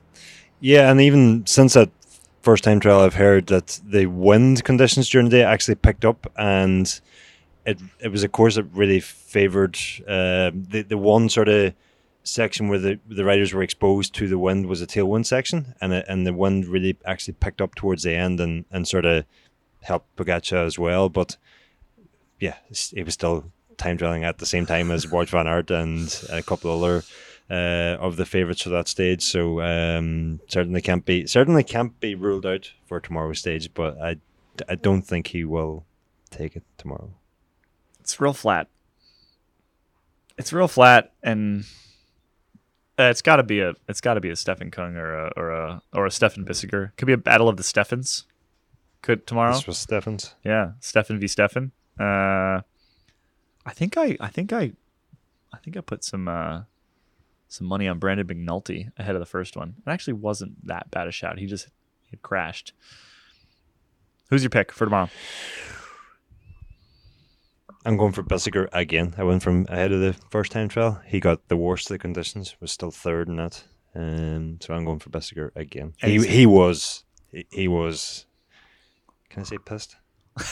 Yeah, 0.61 0.91
and 0.91 1.01
even 1.01 1.47
since 1.47 1.75
that 1.75 1.91
first 2.43 2.65
time 2.65 2.81
trial, 2.81 3.01
I've 3.01 3.15
heard 3.15 3.47
that 3.49 3.81
the 3.85 4.07
wind 4.07 4.65
conditions 4.65 5.09
during 5.09 5.29
the 5.29 5.39
day 5.39 5.43
actually 5.45 5.77
picked 5.77 6.05
up, 6.05 6.31
and 6.37 7.01
it 7.67 7.79
it 8.01 8.09
was 8.09 8.23
a 8.23 8.29
course 8.29 8.57
that 8.57 8.65
really 8.65 9.01
favoured 9.01 9.77
uh, 10.07 10.51
the 10.55 10.85
the 10.89 10.99
one 10.99 11.29
sort 11.29 11.49
of 11.49 11.75
section 12.25 12.69
where 12.69 12.79
the 12.79 12.99
the 13.09 13.25
riders 13.25 13.53
were 13.53 13.63
exposed 13.63 14.15
to 14.15 14.29
the 14.29 14.39
wind 14.39 14.67
was 14.67 14.83
a 14.83 14.87
tailwind 14.87 15.27
section, 15.27 15.75
and 15.81 15.93
it, 15.93 16.07
and 16.09 16.27
the 16.27 16.33
wind 16.33 16.67
really 16.67 16.97
actually 17.05 17.35
picked 17.35 17.61
up 17.61 17.75
towards 17.75 18.03
the 18.03 18.15
end 18.15 18.41
and 18.41 18.65
and 18.71 18.89
sort 18.89 19.05
of 19.05 19.25
helped 19.89 20.15
Pogacar 20.17 20.65
as 20.65 20.79
well. 20.79 21.09
But 21.09 21.37
yeah, 22.39 22.57
he 22.71 23.03
was 23.03 23.15
still 23.15 23.51
time 23.77 23.99
trialing 23.99 24.25
at 24.25 24.39
the 24.39 24.47
same 24.47 24.67
time 24.67 24.91
as 24.91 25.07
Wout 25.07 25.29
van 25.29 25.47
Aert 25.47 25.71
and 25.71 26.25
a 26.31 26.43
couple 26.43 26.71
other 26.71 27.03
uh, 27.51 27.97
of 28.01 28.17
the 28.17 28.27
favourites 28.27 28.63
for 28.63 28.71
that 28.71 28.89
stage. 28.89 29.23
So 29.23 29.61
um, 29.61 30.41
certainly 30.49 30.83
can't 30.83 31.05
be 31.05 31.27
certainly 31.27 31.65
can't 31.65 31.99
be 32.01 32.15
ruled 32.15 32.47
out 32.47 32.71
for 32.87 33.01
tomorrow's 33.01 33.41
stage. 33.41 33.73
But 33.75 34.01
I, 34.01 34.17
I 34.69 34.75
don't 34.75 35.03
think 35.03 35.29
he 35.29 35.45
will 35.45 35.85
take 36.31 36.57
it 36.57 36.65
tomorrow. 36.77 37.11
It's 38.01 38.21
real 38.21 38.33
flat. 38.33 38.69
It's 40.37 40.53
real 40.53 40.69
flat, 40.69 41.13
and 41.21 41.65
uh, 42.99 43.05
it's 43.05 43.23
got 43.23 43.37
to 43.37 43.43
be 43.43 43.61
a 43.61 43.75
it's 43.89 44.01
got 44.01 44.15
to 44.15 44.21
be 44.21 44.31
a 44.31 44.37
Stefan 44.37 44.71
Kung 44.71 44.97
or 44.97 45.15
a 45.15 45.33
or 45.37 45.51
a 45.51 45.83
or 45.93 46.07
a 46.07 46.11
Stefan 46.11 46.45
Bissegger. 46.45 46.93
Could 46.97 47.07
be 47.07 47.13
a 47.13 47.19
battle 47.19 47.49
of 47.49 47.57
the 47.57 47.65
Stefans. 47.65 48.25
Could 49.03 49.27
tomorrow? 49.27 49.53
This 49.53 49.67
was 49.67 49.79
Stephens. 49.79 50.35
Yeah, 50.45 50.73
Stefan 50.81 51.21
v 51.21 51.29
Stefan. 51.29 51.73
Uh, 51.99 52.63
I 53.65 53.73
think 53.73 53.97
I 53.97 54.17
I 54.21 54.29
think 54.29 54.53
I 54.53 54.73
I 55.53 55.59
think 55.59 55.77
I 55.77 55.81
put 55.81 56.05
some 56.05 56.29
uh, 56.29 56.63
some 57.49 57.67
money 57.67 57.89
on 57.89 57.99
Brandon 57.99 58.27
McNulty 58.27 58.93
ahead 58.99 59.15
of 59.15 59.21
the 59.21 59.27
first 59.27 59.57
one. 59.57 59.75
It 59.87 59.91
actually 59.91 60.15
wasn't 60.15 60.67
that 60.67 60.91
bad 60.91 61.09
a 61.09 61.13
shot. 61.13 61.39
He 61.39 61.47
just 61.47 61.69
he 62.11 62.17
crashed. 62.17 62.73
Who's 64.31 64.43
your 64.43 64.51
pick 64.51 64.73
for 64.73 64.85
tomorrow? 64.85 65.09
I'm 67.85 67.97
going 67.97 68.13
for 68.13 68.23
Bissegger 68.23 68.69
again. 68.73 69.15
I 69.17 69.23
went 69.23 69.43
from 69.43 69.65
ahead 69.69 69.93
of 69.93 70.01
the 70.01 70.13
first 70.31 70.53
time 70.53 70.69
trial. 70.69 71.01
He 71.07 71.21
got 71.21 71.49
the 71.49 71.57
worst 71.57 71.89
of 71.89 71.95
the 71.95 71.99
conditions. 71.99 72.55
Was 72.61 72.73
still 72.73 72.91
third 72.91 73.29
in 73.29 73.37
that. 73.37 73.65
Um, 73.95 74.59
so 74.61 74.75
I'm 74.75 74.85
going 74.85 74.99
for 74.99 75.11
Bissegger 75.11 75.51
again. 75.57 75.95
He 75.97 76.19
he 76.27 76.47
was 76.47 77.05
he, 77.31 77.47
he 77.51 77.69
was. 77.69 78.27
Can 79.31 79.43
I 79.43 79.45
say 79.45 79.59
pissed? 79.59 79.97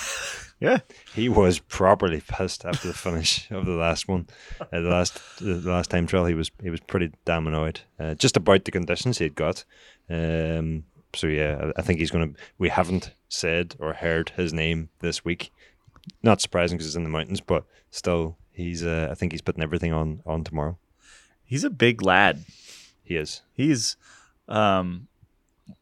Yeah, 0.59 0.79
He 1.15 1.29
was 1.29 1.59
properly 1.59 2.23
pissed 2.27 2.65
after 2.65 2.89
the 2.89 2.95
finish 2.95 3.51
of 3.51 3.67
the 3.67 3.73
last 3.73 4.09
one, 4.09 4.27
uh, 4.59 4.65
the 4.71 4.89
last 4.89 5.21
the 5.39 5.57
last 5.57 5.91
time 5.91 6.07
trial. 6.07 6.25
He 6.25 6.33
was 6.33 6.51
he 6.63 6.71
was 6.71 6.81
pretty 6.81 7.13
damn 7.27 7.47
annoyed, 7.47 7.81
uh, 8.01 8.15
just 8.15 8.39
about 8.39 8.65
the 8.65 8.71
conditions 8.71 9.19
he'd 9.19 9.35
got. 9.35 9.65
Um, 10.09 10.85
so 11.15 11.27
yeah, 11.27 11.61
I, 11.77 11.81
I 11.81 11.83
think 11.83 11.99
he's 11.99 12.11
going 12.11 12.33
to. 12.33 12.41
We 12.57 12.71
haven't 12.71 13.13
said 13.29 13.77
or 13.79 13.93
heard 13.93 14.31
his 14.31 14.55
name 14.55 14.89
this 15.01 15.27
week. 15.27 15.53
Not 16.23 16.41
surprising 16.41 16.79
because 16.79 16.87
it's 16.87 16.97
in 16.97 17.05
the 17.05 17.11
mountains, 17.11 17.43
but 17.43 17.65
still, 17.91 18.39
he's. 18.51 18.83
Uh, 18.83 19.09
I 19.11 19.15
think 19.15 19.33
he's 19.33 19.43
putting 19.43 19.63
everything 19.63 19.93
on 19.93 20.23
on 20.25 20.43
tomorrow. 20.43 20.79
he's 21.45 21.65
a 21.65 21.71
big 21.71 22.01
lad. 22.01 22.47
He 23.05 23.17
is. 23.17 23.43
He's, 23.53 23.99
um, 24.49 25.09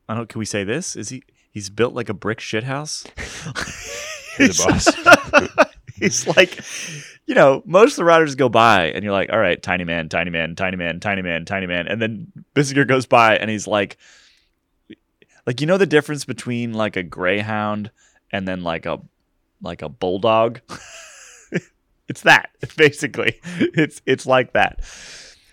I 0.09 0.15
don't. 0.17 0.29
Can 0.29 0.41
we 0.41 0.47
say 0.47 0.65
this? 0.65 0.97
Is 0.97 1.11
he? 1.11 1.23
He's 1.55 1.71
built 1.71 1.95
like 1.95 2.09
a 2.09 2.15
brick 2.15 2.41
shithouse. 2.41 3.07
He's 4.37 4.59
the 4.59 5.55
boss. 5.55 5.69
he's 5.95 6.27
like, 6.27 6.59
you 7.27 7.37
know, 7.37 7.63
most 7.65 7.93
of 7.93 7.97
the 7.99 8.05
riders 8.05 8.35
go 8.35 8.49
by, 8.49 8.87
and 8.87 9.05
you're 9.05 9.13
like, 9.13 9.31
all 9.31 9.39
right, 9.39 9.63
tiny 9.63 9.85
man, 9.85 10.09
tiny 10.09 10.33
man, 10.33 10.57
tiny 10.57 10.77
man, 10.77 10.99
tiny 10.99 11.23
man, 11.23 11.45
tiny 11.45 11.67
man, 11.69 11.87
and 11.87 12.03
then 12.03 12.33
Bissegger 12.57 12.89
goes 12.89 13.07
by, 13.07 13.37
and 13.37 13.49
he's 13.49 13.69
like, 13.69 13.97
like 15.47 15.61
you 15.61 15.69
know 15.69 15.79
the 15.79 15.87
difference 15.87 16.25
between 16.25 16.73
like 16.73 16.97
a 16.97 17.05
greyhound 17.05 17.93
and 18.33 18.49
then 18.49 18.65
like 18.65 18.85
a 18.87 19.01
like 19.63 19.83
a 19.83 19.89
bulldog. 19.89 20.61
it's 22.09 22.23
that 22.23 22.51
basically. 22.77 23.41
It's 23.59 24.03
it's 24.07 24.27
like 24.27 24.55
that. 24.55 24.81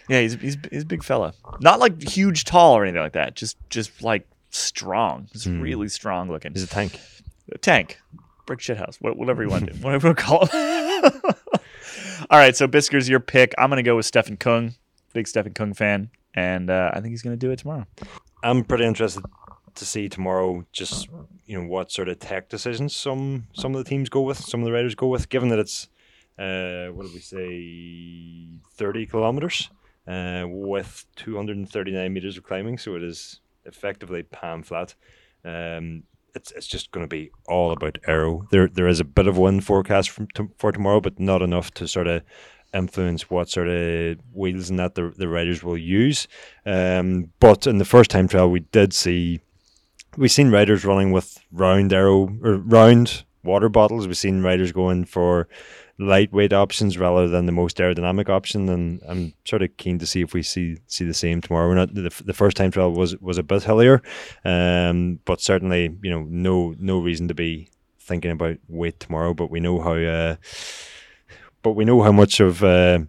Yeah, 0.10 0.22
he's 0.22 0.34
he's 0.34 0.58
he's 0.72 0.84
a 0.84 0.88
big 0.88 1.04
fella. 1.04 1.36
Not 1.60 1.80
like 1.80 2.02
huge, 2.02 2.46
tall 2.46 2.74
or 2.74 2.84
anything 2.84 3.04
like 3.04 3.14
that. 3.14 3.36
Just 3.36 3.58
just 3.70 4.02
like 4.02 4.28
strong. 4.56 5.28
It's 5.34 5.46
Hmm. 5.46 5.62
really 5.62 5.88
strong 5.90 6.30
looking. 6.30 6.54
He's 6.54 6.64
a 6.64 6.68
tank. 6.68 7.00
A 7.52 7.58
tank, 7.58 8.00
brick 8.46 8.60
shit 8.62 8.78
house. 8.78 8.98
whatever 9.02 9.44
you 9.44 9.50
want 9.50 9.68
to 9.68 9.74
do, 9.74 9.80
whatever 9.84 10.10
you 10.10 10.14
call 10.14 10.48
it. 10.52 10.54
All 12.30 12.38
right, 12.40 12.56
so 12.56 12.68
Bissegger's 12.68 13.10
your 13.10 13.20
pick. 13.20 13.54
I'm 13.58 13.70
gonna 13.70 13.84
go 13.84 13.96
with 13.96 14.06
Stefan 14.06 14.38
Kung, 14.38 14.76
big 15.14 15.28
Stefan 15.28 15.54
Kung 15.54 15.74
fan, 15.74 16.12
and 16.34 16.70
uh, 16.70 16.92
I 16.94 17.02
think 17.02 17.12
he's 17.12 17.22
gonna 17.22 17.36
do 17.36 17.52
it 17.52 17.60
tomorrow. 17.60 17.86
I'm 18.44 18.64
pretty 18.64 18.86
interested 18.86 19.24
to 19.76 19.86
see 19.86 20.08
tomorrow 20.10 20.66
just 20.72 21.08
you 21.46 21.60
know 21.62 21.68
what 21.68 21.92
sort 21.92 22.08
of 22.10 22.20
tech 22.20 22.50
decisions 22.50 22.96
some 22.96 23.48
some 23.54 23.74
of 23.76 23.84
the 23.84 23.90
teams 23.90 24.10
go 24.10 24.22
with, 24.22 24.38
some 24.38 24.62
of 24.62 24.66
the 24.66 24.72
riders 24.72 24.96
go 24.96 25.08
with, 25.08 25.28
given 25.30 25.50
that 25.50 25.60
it's 25.60 25.90
uh, 26.40 26.88
what 26.94 27.04
did 27.06 27.14
we 27.14 27.20
say, 27.20 28.60
30 28.78 29.06
kilometers 29.08 29.70
uh, 30.08 30.46
with 30.48 31.06
239 31.18 32.14
meters 32.14 32.38
of 32.38 32.44
climbing, 32.44 32.78
so 32.78 32.96
it 32.96 33.04
is 33.04 33.42
effectively 33.66 34.24
pan 34.24 34.64
flat. 34.64 34.96
Um, 35.44 36.04
it's 36.34 36.52
it's 36.52 36.68
just 36.68 36.92
going 36.92 37.04
to 37.04 37.10
be 37.10 37.32
all 37.48 37.72
about 37.72 37.98
aero. 38.08 38.48
There 38.52 38.68
there 38.68 38.88
is 38.88 39.00
a 39.00 39.06
bit 39.06 39.28
of 39.28 39.38
wind 39.38 39.66
forecast 39.66 40.10
from 40.10 40.28
for 40.58 40.72
tomorrow, 40.72 41.02
but 41.02 41.20
not 41.20 41.42
enough 41.42 41.72
to 41.76 41.88
sort 41.88 42.08
of 42.08 42.24
influence 42.74 43.30
what 43.30 43.50
sort 43.50 43.68
of 43.68 44.18
wheels 44.32 44.70
and 44.70 44.80
that 44.80 44.96
the, 44.96 45.14
the 45.18 45.28
riders 45.28 45.62
will 45.62 45.78
use. 45.78 46.28
Um, 46.66 47.32
but 47.40 47.68
in 47.68 47.80
the 47.80 47.86
first 47.86 48.10
time 48.10 48.28
trial, 48.28 48.50
we 48.50 48.62
did 48.62 48.94
see 48.94 49.42
we've 50.18 50.32
seen 50.32 50.52
riders 50.52 50.86
running 50.86 51.12
with 51.12 51.38
round 51.52 51.94
aero 51.94 52.30
or 52.44 52.56
round 52.58 53.24
water 53.44 53.70
bottles. 53.70 54.08
We've 54.08 54.18
seen 54.18 54.42
riders 54.42 54.72
going 54.72 55.06
for 55.06 55.48
lightweight 56.02 56.52
options 56.52 56.98
rather 56.98 57.28
than 57.28 57.46
the 57.46 57.52
most 57.52 57.78
aerodynamic 57.78 58.28
option, 58.28 58.68
and 58.70 59.02
I'm 59.08 59.34
sort 59.46 59.62
of 59.62 59.78
keen 59.78 60.00
to 60.00 60.06
see 60.06 60.22
if 60.22 60.34
we 60.34 60.44
see 60.44 60.78
see 60.88 61.06
the 61.06 61.14
same 61.14 61.42
tomorrow. 61.42 61.68
We're 61.70 61.76
not 61.76 61.94
the, 61.94 62.12
the 62.26 62.34
first 62.34 62.58
time 62.58 62.72
trial 62.72 62.92
was 62.92 63.16
was 63.18 63.38
a 63.38 63.44
bit 63.44 63.64
hillier, 63.64 64.02
um, 64.44 65.20
but 65.26 65.40
certainly 65.40 65.96
you 66.02 66.10
know 66.10 66.26
no 66.28 66.76
no 66.80 67.00
reason 67.00 67.28
to 67.28 67.34
be 67.34 67.70
thinking 68.00 68.32
about 68.32 68.58
weight 68.68 69.00
tomorrow. 69.00 69.34
But 69.34 69.52
we 69.52 69.60
know 69.60 69.80
how, 69.80 69.94
uh, 69.94 70.36
but 71.62 71.74
we 71.74 71.86
know 71.86 72.02
how 72.02 72.12
much 72.12 72.40
of. 72.40 72.64
Uh, 72.64 73.00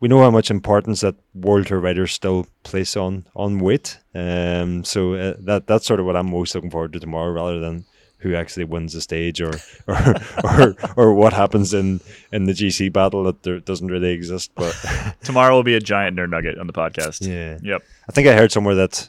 we 0.00 0.08
know 0.08 0.20
how 0.20 0.30
much 0.30 0.50
importance 0.50 1.00
that 1.00 1.14
World 1.34 1.66
Tour 1.66 1.80
riders 1.80 2.12
still 2.12 2.46
place 2.62 2.96
on 2.96 3.26
on 3.34 3.58
weight. 3.58 3.98
Um, 4.14 4.84
so 4.84 5.14
uh, 5.14 5.34
that 5.40 5.66
that's 5.66 5.86
sort 5.86 6.00
of 6.00 6.06
what 6.06 6.16
I'm 6.16 6.30
most 6.30 6.54
looking 6.54 6.70
forward 6.70 6.92
to 6.94 7.00
tomorrow, 7.00 7.30
rather 7.30 7.60
than 7.60 7.86
who 8.24 8.34
actually 8.34 8.64
wins 8.64 8.94
the 8.94 9.00
stage 9.00 9.40
or 9.40 9.52
or 9.86 10.14
or, 10.42 10.74
or 10.96 11.14
what 11.14 11.32
happens 11.32 11.72
in, 11.74 12.00
in 12.32 12.46
the 12.46 12.52
GC 12.52 12.90
battle 12.92 13.22
that 13.24 13.42
there 13.44 13.60
doesn't 13.60 13.88
really 13.88 14.10
exist. 14.10 14.50
But 14.56 14.74
Tomorrow 15.22 15.54
will 15.54 15.62
be 15.62 15.74
a 15.76 15.80
giant 15.80 16.16
nerd 16.16 16.30
nugget 16.30 16.58
on 16.58 16.66
the 16.66 16.72
podcast. 16.72 17.18
yeah, 17.20 17.58
Yep. 17.62 17.82
I 18.08 18.12
think 18.12 18.26
I 18.26 18.34
heard 18.34 18.50
somewhere 18.50 18.74
that 18.76 19.08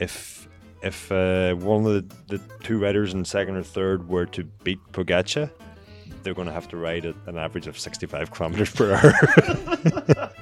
if 0.00 0.48
if 0.82 1.12
uh, 1.12 1.54
one 1.54 1.86
of 1.86 1.92
the, 2.08 2.36
the 2.36 2.40
two 2.64 2.78
riders 2.82 3.14
in 3.14 3.24
second 3.24 3.54
or 3.56 3.62
third 3.62 4.08
were 4.08 4.26
to 4.26 4.44
beat 4.64 4.80
Pogacar, 4.92 5.50
they're 6.22 6.34
going 6.34 6.48
to 6.48 6.54
have 6.54 6.68
to 6.68 6.76
ride 6.76 7.04
at 7.06 7.14
an 7.26 7.38
average 7.38 7.66
of 7.66 7.78
65 7.78 8.30
kilometers 8.32 8.70
per 8.74 8.94
hour. 8.94 10.30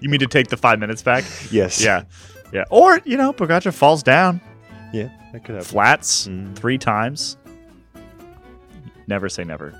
You 0.00 0.08
mean 0.08 0.20
to 0.20 0.28
take 0.28 0.46
the 0.46 0.56
five 0.56 0.78
minutes 0.78 1.02
back? 1.02 1.24
yes. 1.50 1.82
Yeah. 1.82 2.04
Yeah. 2.52 2.62
Or, 2.70 3.00
you 3.04 3.16
know, 3.16 3.32
Pogacar 3.32 3.74
falls 3.74 4.04
down. 4.04 4.40
Yeah, 4.92 5.08
that 5.32 5.44
could 5.44 5.54
happen. 5.56 5.64
Flats 5.64 6.26
Mhm. 6.26 6.56
three 6.56 6.78
times. 6.78 7.36
Never 9.06 9.28
say 9.28 9.44
never. 9.44 9.78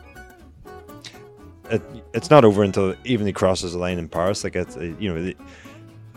It, 1.71 1.83
it's 2.15 2.31
not 2.31 2.45
over 2.45 2.63
until 2.63 2.95
even 3.05 3.27
he 3.27 3.33
crosses 3.33 3.73
the 3.73 3.79
line 3.79 3.99
in 3.99 4.09
Paris. 4.09 4.43
Like 4.43 4.57
it's 4.57 4.77
uh, 4.77 4.95
you 4.99 5.13
know 5.13 5.23
the, 5.23 5.37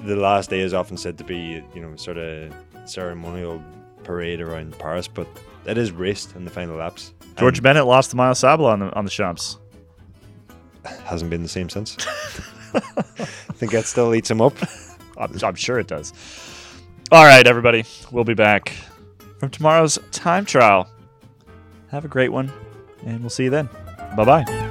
the 0.05 0.15
last 0.15 0.49
day 0.49 0.61
is 0.61 0.73
often 0.73 0.95
said 0.97 1.17
to 1.17 1.23
be 1.25 1.61
you 1.75 1.81
know 1.81 1.95
sort 1.97 2.17
of 2.17 2.53
ceremonial 2.85 3.61
parade 4.03 4.39
around 4.41 4.77
Paris, 4.79 5.07
but 5.07 5.27
it 5.65 5.77
is 5.77 5.91
raced 5.91 6.35
in 6.35 6.45
the 6.45 6.51
final 6.51 6.77
laps. 6.77 7.13
George 7.37 7.57
and 7.57 7.63
Bennett 7.63 7.85
lost 7.85 8.11
to 8.11 8.15
Miles 8.15 8.39
Sabla 8.41 8.71
on 8.71 8.79
the 8.79 8.93
on 8.93 9.03
the 9.05 9.11
Champs. 9.11 9.57
hasn't 11.05 11.29
been 11.29 11.43
the 11.43 11.49
same 11.49 11.67
since. 11.69 11.97
I 12.73 12.79
think 13.59 13.73
that 13.73 13.85
still 13.85 14.15
eats 14.15 14.31
him 14.31 14.39
up. 14.41 14.53
I'm, 15.17 15.35
I'm 15.43 15.55
sure 15.55 15.77
it 15.79 15.87
does. 15.87 16.13
All 17.11 17.25
right, 17.25 17.45
everybody. 17.45 17.83
We'll 18.09 18.23
be 18.23 18.35
back 18.35 18.73
from 19.37 19.49
tomorrow's 19.49 19.99
time 20.11 20.45
trial. 20.45 20.89
Have 21.89 22.05
a 22.05 22.07
great 22.07 22.29
one, 22.29 22.49
and 23.05 23.19
we'll 23.19 23.29
see 23.29 23.43
you 23.43 23.49
then. 23.49 23.67
Bye 24.15 24.23
bye. 24.23 24.70